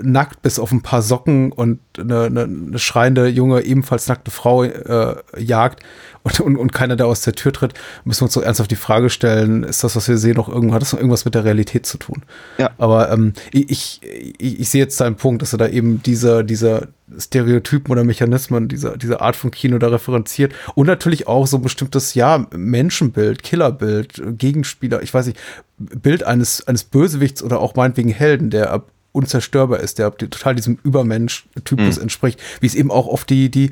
[0.03, 4.65] nackt bis auf ein paar Socken und eine, eine, eine schreiende junge, ebenfalls nackte Frau
[4.65, 5.83] äh, jagt
[6.23, 7.75] und, und, und keiner da aus der Tür tritt,
[8.05, 10.75] müssen wir uns so ernsthaft die Frage stellen, ist das, was wir sehen, noch irgendwo,
[10.75, 12.23] hat das noch irgendwas mit der Realität zu tun?
[12.59, 12.71] Ja.
[12.79, 16.89] Aber ähm, ich, ich, ich sehe jetzt deinen Punkt, dass er da eben diese, diese
[17.19, 21.63] Stereotypen oder Mechanismen, diese, diese Art von Kino da referenziert und natürlich auch so ein
[21.63, 25.39] bestimmtes, ja, Menschenbild, Killerbild, Gegenspieler, ich weiß nicht,
[25.79, 30.79] Bild eines, eines Bösewichts oder auch meinetwegen Helden, der ab unzerstörbar ist, der total diesem
[30.83, 32.03] Übermensch-Typus Mhm.
[32.03, 33.71] entspricht, wie es eben auch auf die, die,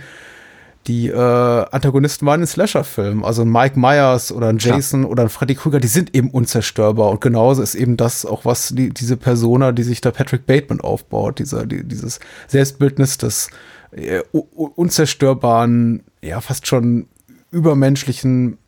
[0.86, 3.24] die äh, Antagonisten waren in Slasher-Filmen.
[3.24, 7.10] Also ein Mike Myers oder ein Jason oder ein Freddy Krueger, die sind eben unzerstörbar.
[7.10, 10.81] Und genauso ist eben das auch, was die, diese Persona, die sich da Patrick Bateman
[10.81, 13.51] aufbaut, dieser, die, dieses Selbstbildnis des
[13.93, 17.06] äh, unzerstörbaren, ja, fast schon
[17.51, 18.59] übermenschlichen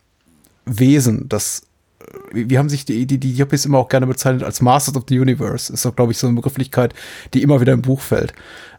[0.66, 1.62] Wesen, das
[2.32, 5.18] wie, haben sich die, die, die Yuppies immer auch gerne bezeichnet als Masters of the
[5.18, 5.72] Universe.
[5.72, 6.94] Ist doch, glaube ich, so eine Begrifflichkeit,
[7.34, 8.32] die immer wieder im Buch fällt.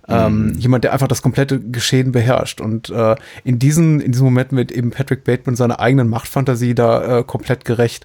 [0.07, 2.59] Ähm, jemand, der einfach das komplette Geschehen beherrscht.
[2.59, 7.19] Und äh, in, diesen, in diesen Momenten wird eben Patrick Bateman seiner eigenen Machtfantasie da
[7.19, 8.03] äh, komplett gerecht.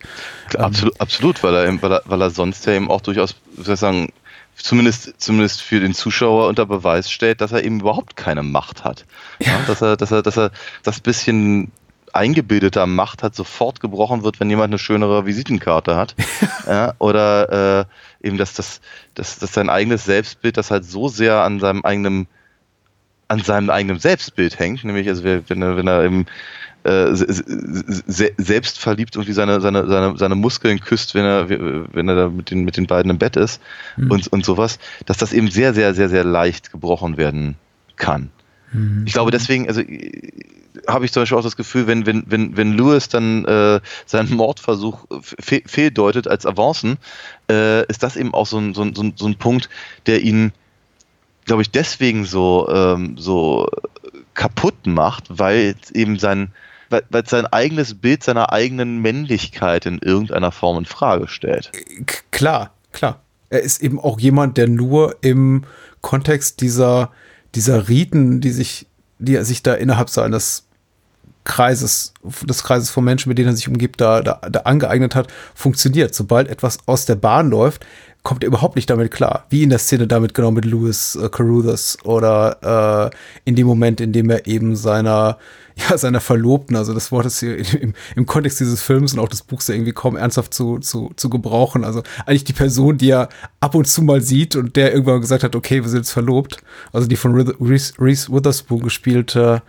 [0.56, 3.64] Absolut, absolut weil, er, eben- weil, er, weil er sonst ja eben auch durchaus, wie
[3.64, 4.12] soll ich sagen,
[4.56, 9.04] zumindest, zumindest für den Zuschauer unter Beweis stellt, dass er eben überhaupt keine Macht hat.
[9.40, 9.58] Ja.
[9.66, 10.50] dass, er, dass, er, dass er
[10.82, 11.72] das bisschen
[12.16, 16.14] eingebildeter Macht hat, sofort gebrochen wird, wenn jemand eine schönere Visitenkarte hat.
[16.66, 17.86] ja, oder
[18.22, 18.80] äh, eben, dass, das,
[19.14, 22.26] dass, dass sein eigenes Selbstbild, das halt so sehr an seinem eigenen
[23.28, 26.26] an seinem eigenen Selbstbild hängt, nämlich also wenn er, wenn er eben
[26.84, 32.08] äh, se- se- se- selbstverliebt irgendwie seine, seine, seine, seine Muskeln küsst, wenn er, wenn
[32.08, 33.60] er da mit den, mit den beiden im Bett ist
[34.10, 37.56] und, und sowas, dass das eben sehr, sehr, sehr, sehr leicht gebrochen werden
[37.96, 38.30] kann.
[39.06, 40.32] Ich glaube deswegen, also äh,
[40.88, 44.34] habe ich zum Beispiel auch das Gefühl, wenn, wenn, wenn, wenn Lewis dann äh, seinen
[44.34, 46.98] Mordversuch fe fehldeutet als Avancen,
[47.50, 49.68] äh, ist das eben auch so ein, so, ein, so ein- so ein Punkt,
[50.06, 50.52] der ihn,
[51.46, 53.68] glaube ich, deswegen so, ähm, so
[54.34, 56.52] kaputt macht, weil es eben sein,
[56.90, 61.72] weil, sein eigenes Bild seiner eigenen Männlichkeit in irgendeiner Form in Frage stellt.
[62.06, 63.20] K klar, klar.
[63.48, 65.64] Er ist eben auch jemand, der nur im
[66.00, 67.10] Kontext dieser,
[67.54, 68.86] dieser Riten, die sich,
[69.18, 70.66] die er sich da innerhalb seines
[71.44, 72.12] Kreises,
[72.42, 76.14] des Kreises von Menschen, mit denen er sich umgibt, da, da, da angeeignet hat, funktioniert.
[76.14, 77.86] Sobald etwas aus der Bahn läuft,
[78.26, 79.46] kommt er überhaupt nicht damit klar.
[79.50, 84.00] Wie in der Szene damit genau mit Louis äh, Carruthers oder äh, in dem Moment,
[84.00, 85.38] in dem er eben seiner,
[85.76, 89.28] ja, seiner Verlobten, also das Wort ist hier im, im Kontext dieses Films und auch
[89.28, 91.84] des Buchs ja irgendwie kaum ernsthaft zu, zu, zu gebrauchen.
[91.84, 93.28] Also eigentlich die Person, die er
[93.60, 96.56] ab und zu mal sieht und der irgendwann gesagt hat, okay, wir sind jetzt verlobt.
[96.92, 99.62] Also die von Reese, Reese Witherspoon gespielte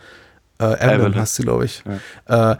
[0.60, 1.16] äh, Evelyn, Evelyn.
[1.16, 1.84] heißt sie, glaube ich.
[2.26, 2.56] Äh,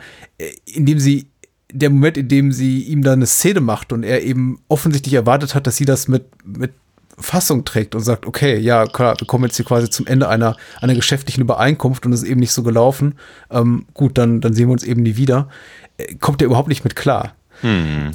[0.66, 1.26] indem sie,
[1.72, 5.54] der Moment, in dem sie ihm da eine Szene macht und er eben offensichtlich erwartet
[5.56, 6.72] hat, dass sie das mit, mit
[7.20, 10.56] Fassung trägt und sagt, okay, ja, klar, wir kommen jetzt hier quasi zum Ende einer,
[10.82, 13.16] einer geschäftlichen Übereinkunft und es ist eben nicht so gelaufen.
[13.50, 15.50] Ähm, gut, dann, dann sehen wir uns eben nie wieder.
[15.98, 17.34] Äh, Kommt er überhaupt nicht mit klar.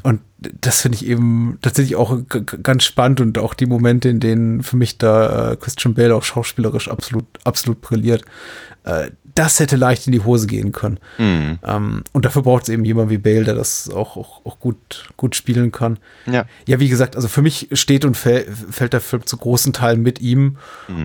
[0.03, 2.16] Und das finde ich eben tatsächlich auch
[2.62, 6.23] ganz spannend und auch die Momente, in denen für mich da äh, Christian Bale auch
[6.23, 8.24] schauspielerisch absolut, absolut brilliert.
[8.85, 10.98] Äh, das hätte leicht in die Hose gehen können.
[11.18, 15.10] Ähm, und dafür braucht es eben jemand wie Bale, der das auch, auch, auch gut,
[15.16, 15.98] gut spielen kann.
[16.26, 16.44] Ja.
[16.66, 20.02] Ja, wie gesagt, also für mich steht und fäll, fällt der Film zu großen Teilen
[20.02, 20.56] mit ihm.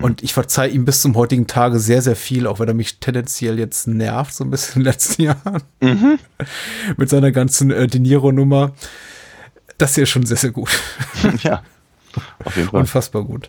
[0.02, 2.98] Und ich verzeihe ihm bis zum heutigen Tage sehr, sehr viel, auch wenn er mich
[2.98, 5.62] tendenziell jetzt nervt, so ein bisschen in den letzten Jahren.
[6.96, 8.72] mit seiner ganzen äh, De Niro-Nummer.
[9.78, 10.70] Das hier ist schon sehr, sehr gut.
[11.42, 11.62] ja.
[12.44, 12.80] Auf jeden Fall.
[12.80, 13.48] Unfassbar gut.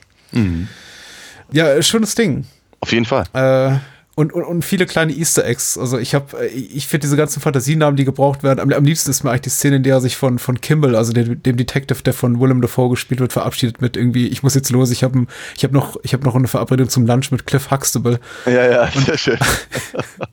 [1.52, 2.46] Ja, äh, schönes Ding.
[2.82, 3.26] Auf jeden Fall.
[3.34, 3.80] Äh,
[4.20, 5.78] und, und, und viele kleine Easter Eggs.
[5.78, 9.24] Also ich habe, ich finde diese ganzen Fantasienamen, die gebraucht werden, am, am liebsten ist
[9.24, 12.04] mir eigentlich die Szene, in der er sich von, von Kimball, also dem, dem Detective,
[12.04, 15.26] der von Willem Dafoe gespielt wird, verabschiedet mit irgendwie, ich muss jetzt los, ich habe
[15.56, 18.20] ich hab noch, ich hab noch eine Verabredung zum Lunch mit Cliff Huxtable.
[18.46, 19.38] Ja, ja, sehr schön.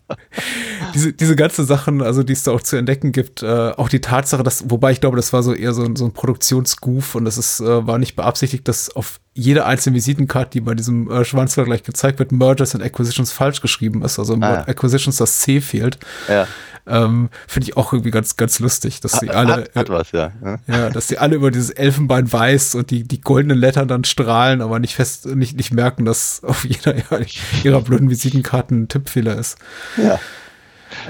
[0.95, 3.47] diese, diese ganzen Sachen, also die es da auch zu entdecken gibt, äh,
[3.77, 6.13] auch die Tatsache, dass, wobei ich glaube, das war so eher so, ein- so ein
[6.13, 10.75] Produktionsgoof und das ist, äh, war nicht beabsichtigt, dass auf jede einzelne Visitenkarte, die bei
[10.75, 14.19] diesem äh, Schwanzvergleich gezeigt wird, Mergers and Acquisitions falsch geschrieben ist.
[14.19, 14.41] Also Ah.
[14.41, 15.99] Wort Acquisitions das C fehlt.
[16.29, 16.47] Ja.
[16.89, 20.31] Ähm, Finde ich auch irgendwie ganz, ganz lustig, dass sie alle, hat, hat was, ja.
[20.45, 20.59] ja.
[20.69, 24.63] ja, dass sie alle über dieses Elfenbein weiß und die, die goldenen Lettern dann strahlen,
[24.63, 26.95] aber nicht fest, nicht, nicht merken, dass auf jeder
[27.65, 29.59] ihrer blöden Visitenkarten ein Tippfehler ist.
[29.97, 30.21] Ja.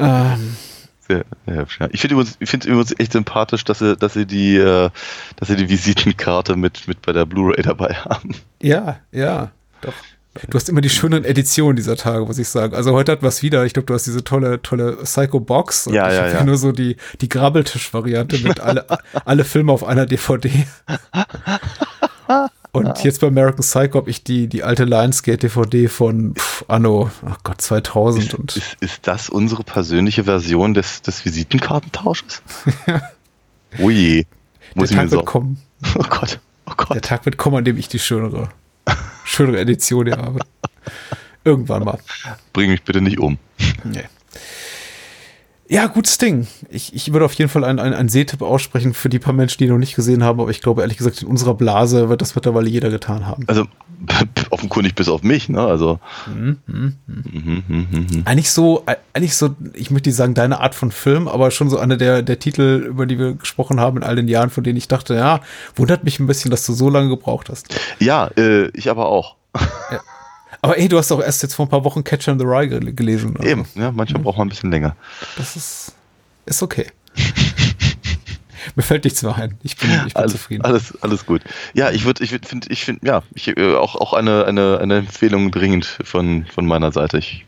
[0.00, 0.56] Ähm,
[1.08, 1.88] Sehr, sehr hübsch, ja.
[1.92, 4.90] Ich finde übrigens, ich finde übrigens echt sympathisch, dass sie, dass sie die, äh,
[5.36, 8.34] dass sie die Visitenkarte mit, mit bei der Blu-ray dabei haben.
[8.60, 9.50] Ja, ja,
[9.80, 9.94] doch.
[10.50, 12.74] Du hast immer die schönen Editionen dieser Tage, muss ich sagen.
[12.74, 13.64] Also heute hat was wieder.
[13.64, 15.86] Ich glaube, du hast diese tolle, tolle Psycho Box.
[15.86, 16.44] Und Ja, ich ja, ja.
[16.44, 18.84] nur so die, die Grabbeltisch-Variante mit alle,
[19.24, 20.50] alle Filme auf einer DVD.
[22.76, 22.94] Und Ah.
[23.02, 27.60] jetzt bei American Psycho habe ich die, die alte Lionsgate-DVD von pff, Anno, ach Gott,
[27.60, 32.42] 2000 und Ist, ist das unsere persönliche Version des, des Visitenkartentausches?
[33.78, 34.24] oh je.
[34.74, 35.16] Muss der ich mir Tag so.
[35.18, 35.60] wird kommen.
[35.98, 36.40] Oh Gott.
[36.66, 37.02] Oh Der Gott.
[37.04, 38.48] Tag wird kommen, an dem ich die schönere,
[39.24, 40.40] schönere Edition hier habe.
[41.44, 41.98] Irgendwann mal.
[42.52, 43.38] Bring mich bitte nicht um.
[43.84, 44.04] Nee.
[45.68, 46.46] Ja, gutes Ding.
[46.68, 49.58] Ich, ich würde auf jeden Fall einen, einen, einen Sehtipp aussprechen für die paar Menschen,
[49.58, 52.34] die noch nicht gesehen haben, aber ich glaube ehrlich gesagt, in unserer Blase wird das
[52.36, 53.44] mittlerweile jeder getan haben.
[53.48, 53.66] Also
[54.50, 55.60] offenkundig bis auf mich, ne?
[55.60, 55.98] Also.
[56.32, 58.22] Mhm, mhm, mhm, mhm.
[58.26, 61.78] Eigentlich so, eigentlich so, ich möchte nicht sagen, deine Art von Film, aber schon so
[61.78, 64.76] einer der, der Titel, über die wir gesprochen haben in all den Jahren, von denen
[64.76, 65.40] ich dachte, ja,
[65.74, 67.74] wundert mich ein bisschen, dass du so lange gebraucht hast.
[67.98, 69.36] Ja, äh, ich aber auch.
[70.66, 72.66] Aber ey, du hast doch erst jetzt vor ein paar Wochen Catcher in the Rye
[72.68, 73.36] gel gelesen.
[73.36, 74.96] Also, Eben, ja, manchmal braucht man ein bisschen länger.
[75.36, 75.94] Das ist,
[76.44, 76.86] ist okay.
[78.74, 79.56] Mir fällt nichts mehr ein.
[79.62, 80.64] Ich bin, ich bin Alles, zufrieden.
[80.64, 81.42] alles, alles gut.
[81.74, 84.78] Ja, ich würde, ich würde, finde, ich finde, ja, ich, äh, auch, auch eine, eine,
[84.80, 87.18] eine Empfehlung dringend von, von meiner Seite.
[87.18, 87.46] Ich,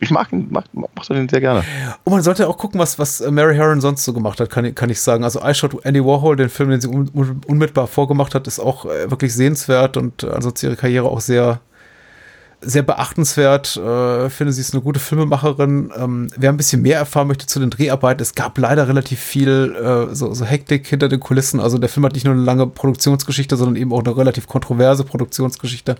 [0.00, 1.62] ich mag ihn, mag, mag den sehr gerne.
[2.02, 4.64] Und man sollte auch gucken, was, was äh, Mary Herron sonst so gemacht hat, kann,
[4.64, 5.22] ich- kann ich sagen.
[5.22, 8.58] Also I Shot Andy Warhol, den Film, den sie un, un, unmittelbar vorgemacht hat, ist
[8.58, 11.60] auch äh, wirklich sehenswert und äh, ansonsten ihre Karriere auch sehr,
[12.60, 13.76] sehr beachtenswert.
[13.76, 15.92] Äh, finde, sie ist eine gute Filmemacherin.
[15.96, 19.74] Ähm, wer ein bisschen mehr erfahren möchte zu den Dreharbeiten, es gab leider relativ viel
[19.74, 21.60] äh, so, so Hektik hinter den Kulissen.
[21.60, 25.04] Also der Film hat nicht nur eine lange Produktionsgeschichte, sondern eben auch eine relativ kontroverse
[25.04, 25.96] Produktionsgeschichte.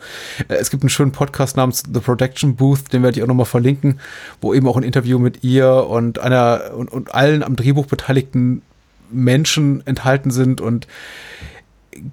[0.49, 3.47] Äh, es gibt einen schönen Podcast namens The Production Booth, den werde ich auch nochmal
[3.47, 4.01] verlinken,
[4.41, 8.63] wo eben auch ein Interview mit ihr und einer und, und allen am Drehbuch beteiligten
[9.11, 10.87] Menschen enthalten sind und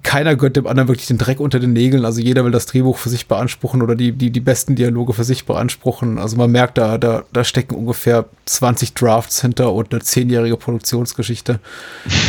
[0.02, 2.04] keiner gönnt dem anderen wirklich den Dreck unter den Nägeln.
[2.04, 5.24] Also jeder will das Drehbuch für sich beanspruchen oder die, die, die besten Dialoge für
[5.24, 6.18] sich beanspruchen.
[6.18, 11.60] Also man merkt, da, da, da stecken ungefähr 20 Drafts hinter und eine zehnjährige Produktionsgeschichte.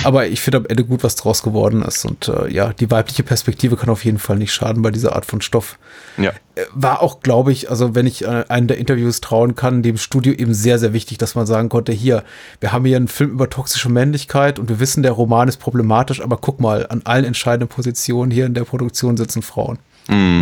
[0.04, 2.06] Aber ich finde am Ende gut, was draus geworden ist.
[2.06, 5.26] Und äh, ja, die weibliche Perspektive kann auf jeden Fall nicht schaden bei dieser Art
[5.26, 5.78] von Stoff.
[6.18, 6.32] Ja.
[6.56, 9.98] Äh, War auch, glaube ich, also wenn ich äh, einen der Interviews trauen kann, dem
[9.98, 12.24] Studio eben sehr, sehr wichtig, dass man sagen konnte, hier,
[12.60, 16.22] wir haben hier einen Film über toxische Männlichkeit und wir wissen, der Roman ist problematisch,
[16.22, 19.78] aber guck mal, an allen entscheidenden Positionen hier in der Produktion sitzen Frauen.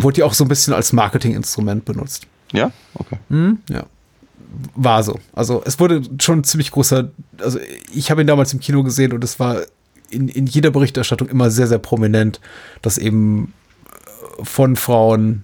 [0.01, 2.27] Wurde ja auch so ein bisschen als Marketinginstrument benutzt.
[2.51, 2.71] Ja?
[2.95, 3.17] Okay.
[3.69, 3.85] Ja.
[4.75, 5.19] War so.
[5.33, 7.09] Also es wurde schon ein ziemlich großer,
[7.39, 7.59] also
[7.93, 9.61] ich habe ihn damals im Kino gesehen und es war
[10.09, 12.39] in, in jeder Berichterstattung immer sehr, sehr prominent,
[12.81, 13.53] dass eben
[14.39, 15.43] äh, von Frauen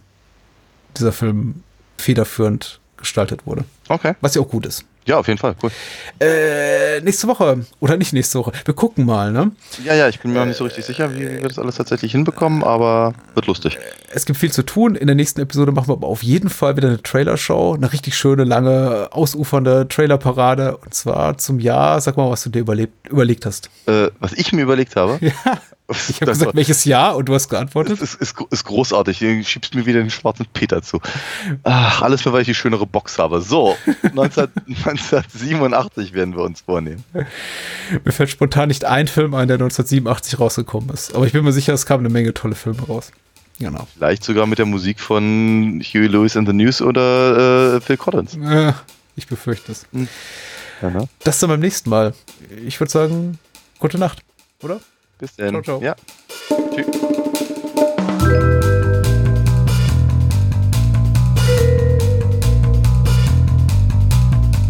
[0.98, 1.64] dieser Film
[1.98, 3.65] federführend gestaltet wurde.
[3.88, 4.14] Okay.
[4.22, 4.86] Was ja auch gut ist.
[5.10, 5.56] Ja, auf jeden Fall.
[5.64, 5.72] Cool.
[6.19, 7.65] Äh, nächste Woche.
[7.80, 8.52] Oder nicht nächste Woche.
[8.64, 9.52] Wir gucken mal, ne?
[9.84, 12.11] Ja, ja, ich bin mir auch nicht so richtig sicher, wie wir das alles tatsächlich
[12.11, 13.80] hinbekommen, aber wird lustig.
[14.14, 14.94] Es gibt viel zu tun.
[14.94, 17.73] In der nächsten Episode machen wir aber auf jeden Fall wieder eine Trailershow.
[17.73, 20.77] Eine richtig schöne, lange, ausufernde Trailerparade.
[20.77, 21.99] Und zwar zum Jahr.
[22.02, 23.72] Sag mal, was du dir überlebt, überlegt hast.
[23.88, 25.60] Äh, was ich mir überlegt habe, Ja.
[25.90, 27.16] Ich habe gesagt, welches Jahr?
[27.16, 27.99] Und du hast geantwortet.
[28.02, 29.20] ist, ist, ist, großartig.
[29.20, 31.02] Du schiebst mir wieder den schwarzen Peter zu.
[31.64, 33.41] Ach, alles nur, weil ich die schönere Box habe.
[33.41, 33.76] So,
[34.14, 37.03] 19, 1987 werden wir uns vornehmen.
[38.03, 41.16] Mir fällt spontan nicht ein Film ein, der 1987 rausgekommen ist.
[41.16, 43.11] Aber ich bin mir sicher, es kamen eine Menge tolle Filme raus.
[43.60, 43.88] Genau.
[43.94, 48.38] Vielleicht sogar mit der Musik von Huey Lewis and the News oder äh, Phil Collins.
[48.38, 48.74] Äh,
[49.16, 49.86] ich befürchte es.
[50.82, 51.10] Ja, ne?
[51.24, 52.14] Das dann beim nächsten Mal.
[52.66, 53.38] Ich würde sagen,
[53.80, 54.24] gute Nacht,
[54.61, 54.80] oder?
[55.20, 55.50] Bis dann.
[55.50, 55.82] Ciao, ciao.
[55.82, 55.96] Ja.
[56.74, 56.86] Tschüss.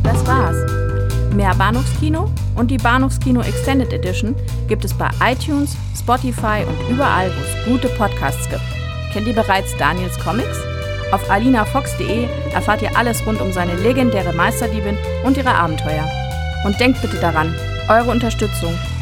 [0.03, 0.55] Das war's.
[1.35, 4.35] Mehr Bahnhofskino und die Bahnhofskino Extended Edition
[4.67, 8.63] gibt es bei iTunes, Spotify und überall, wo es gute Podcasts gibt.
[9.13, 10.57] Kennt ihr bereits Daniels Comics?
[11.11, 16.09] Auf alinafox.de erfahrt ihr alles rund um seine legendäre Meisterdiebin und ihre Abenteuer.
[16.65, 17.55] Und denkt bitte daran,
[17.88, 18.76] eure Unterstützung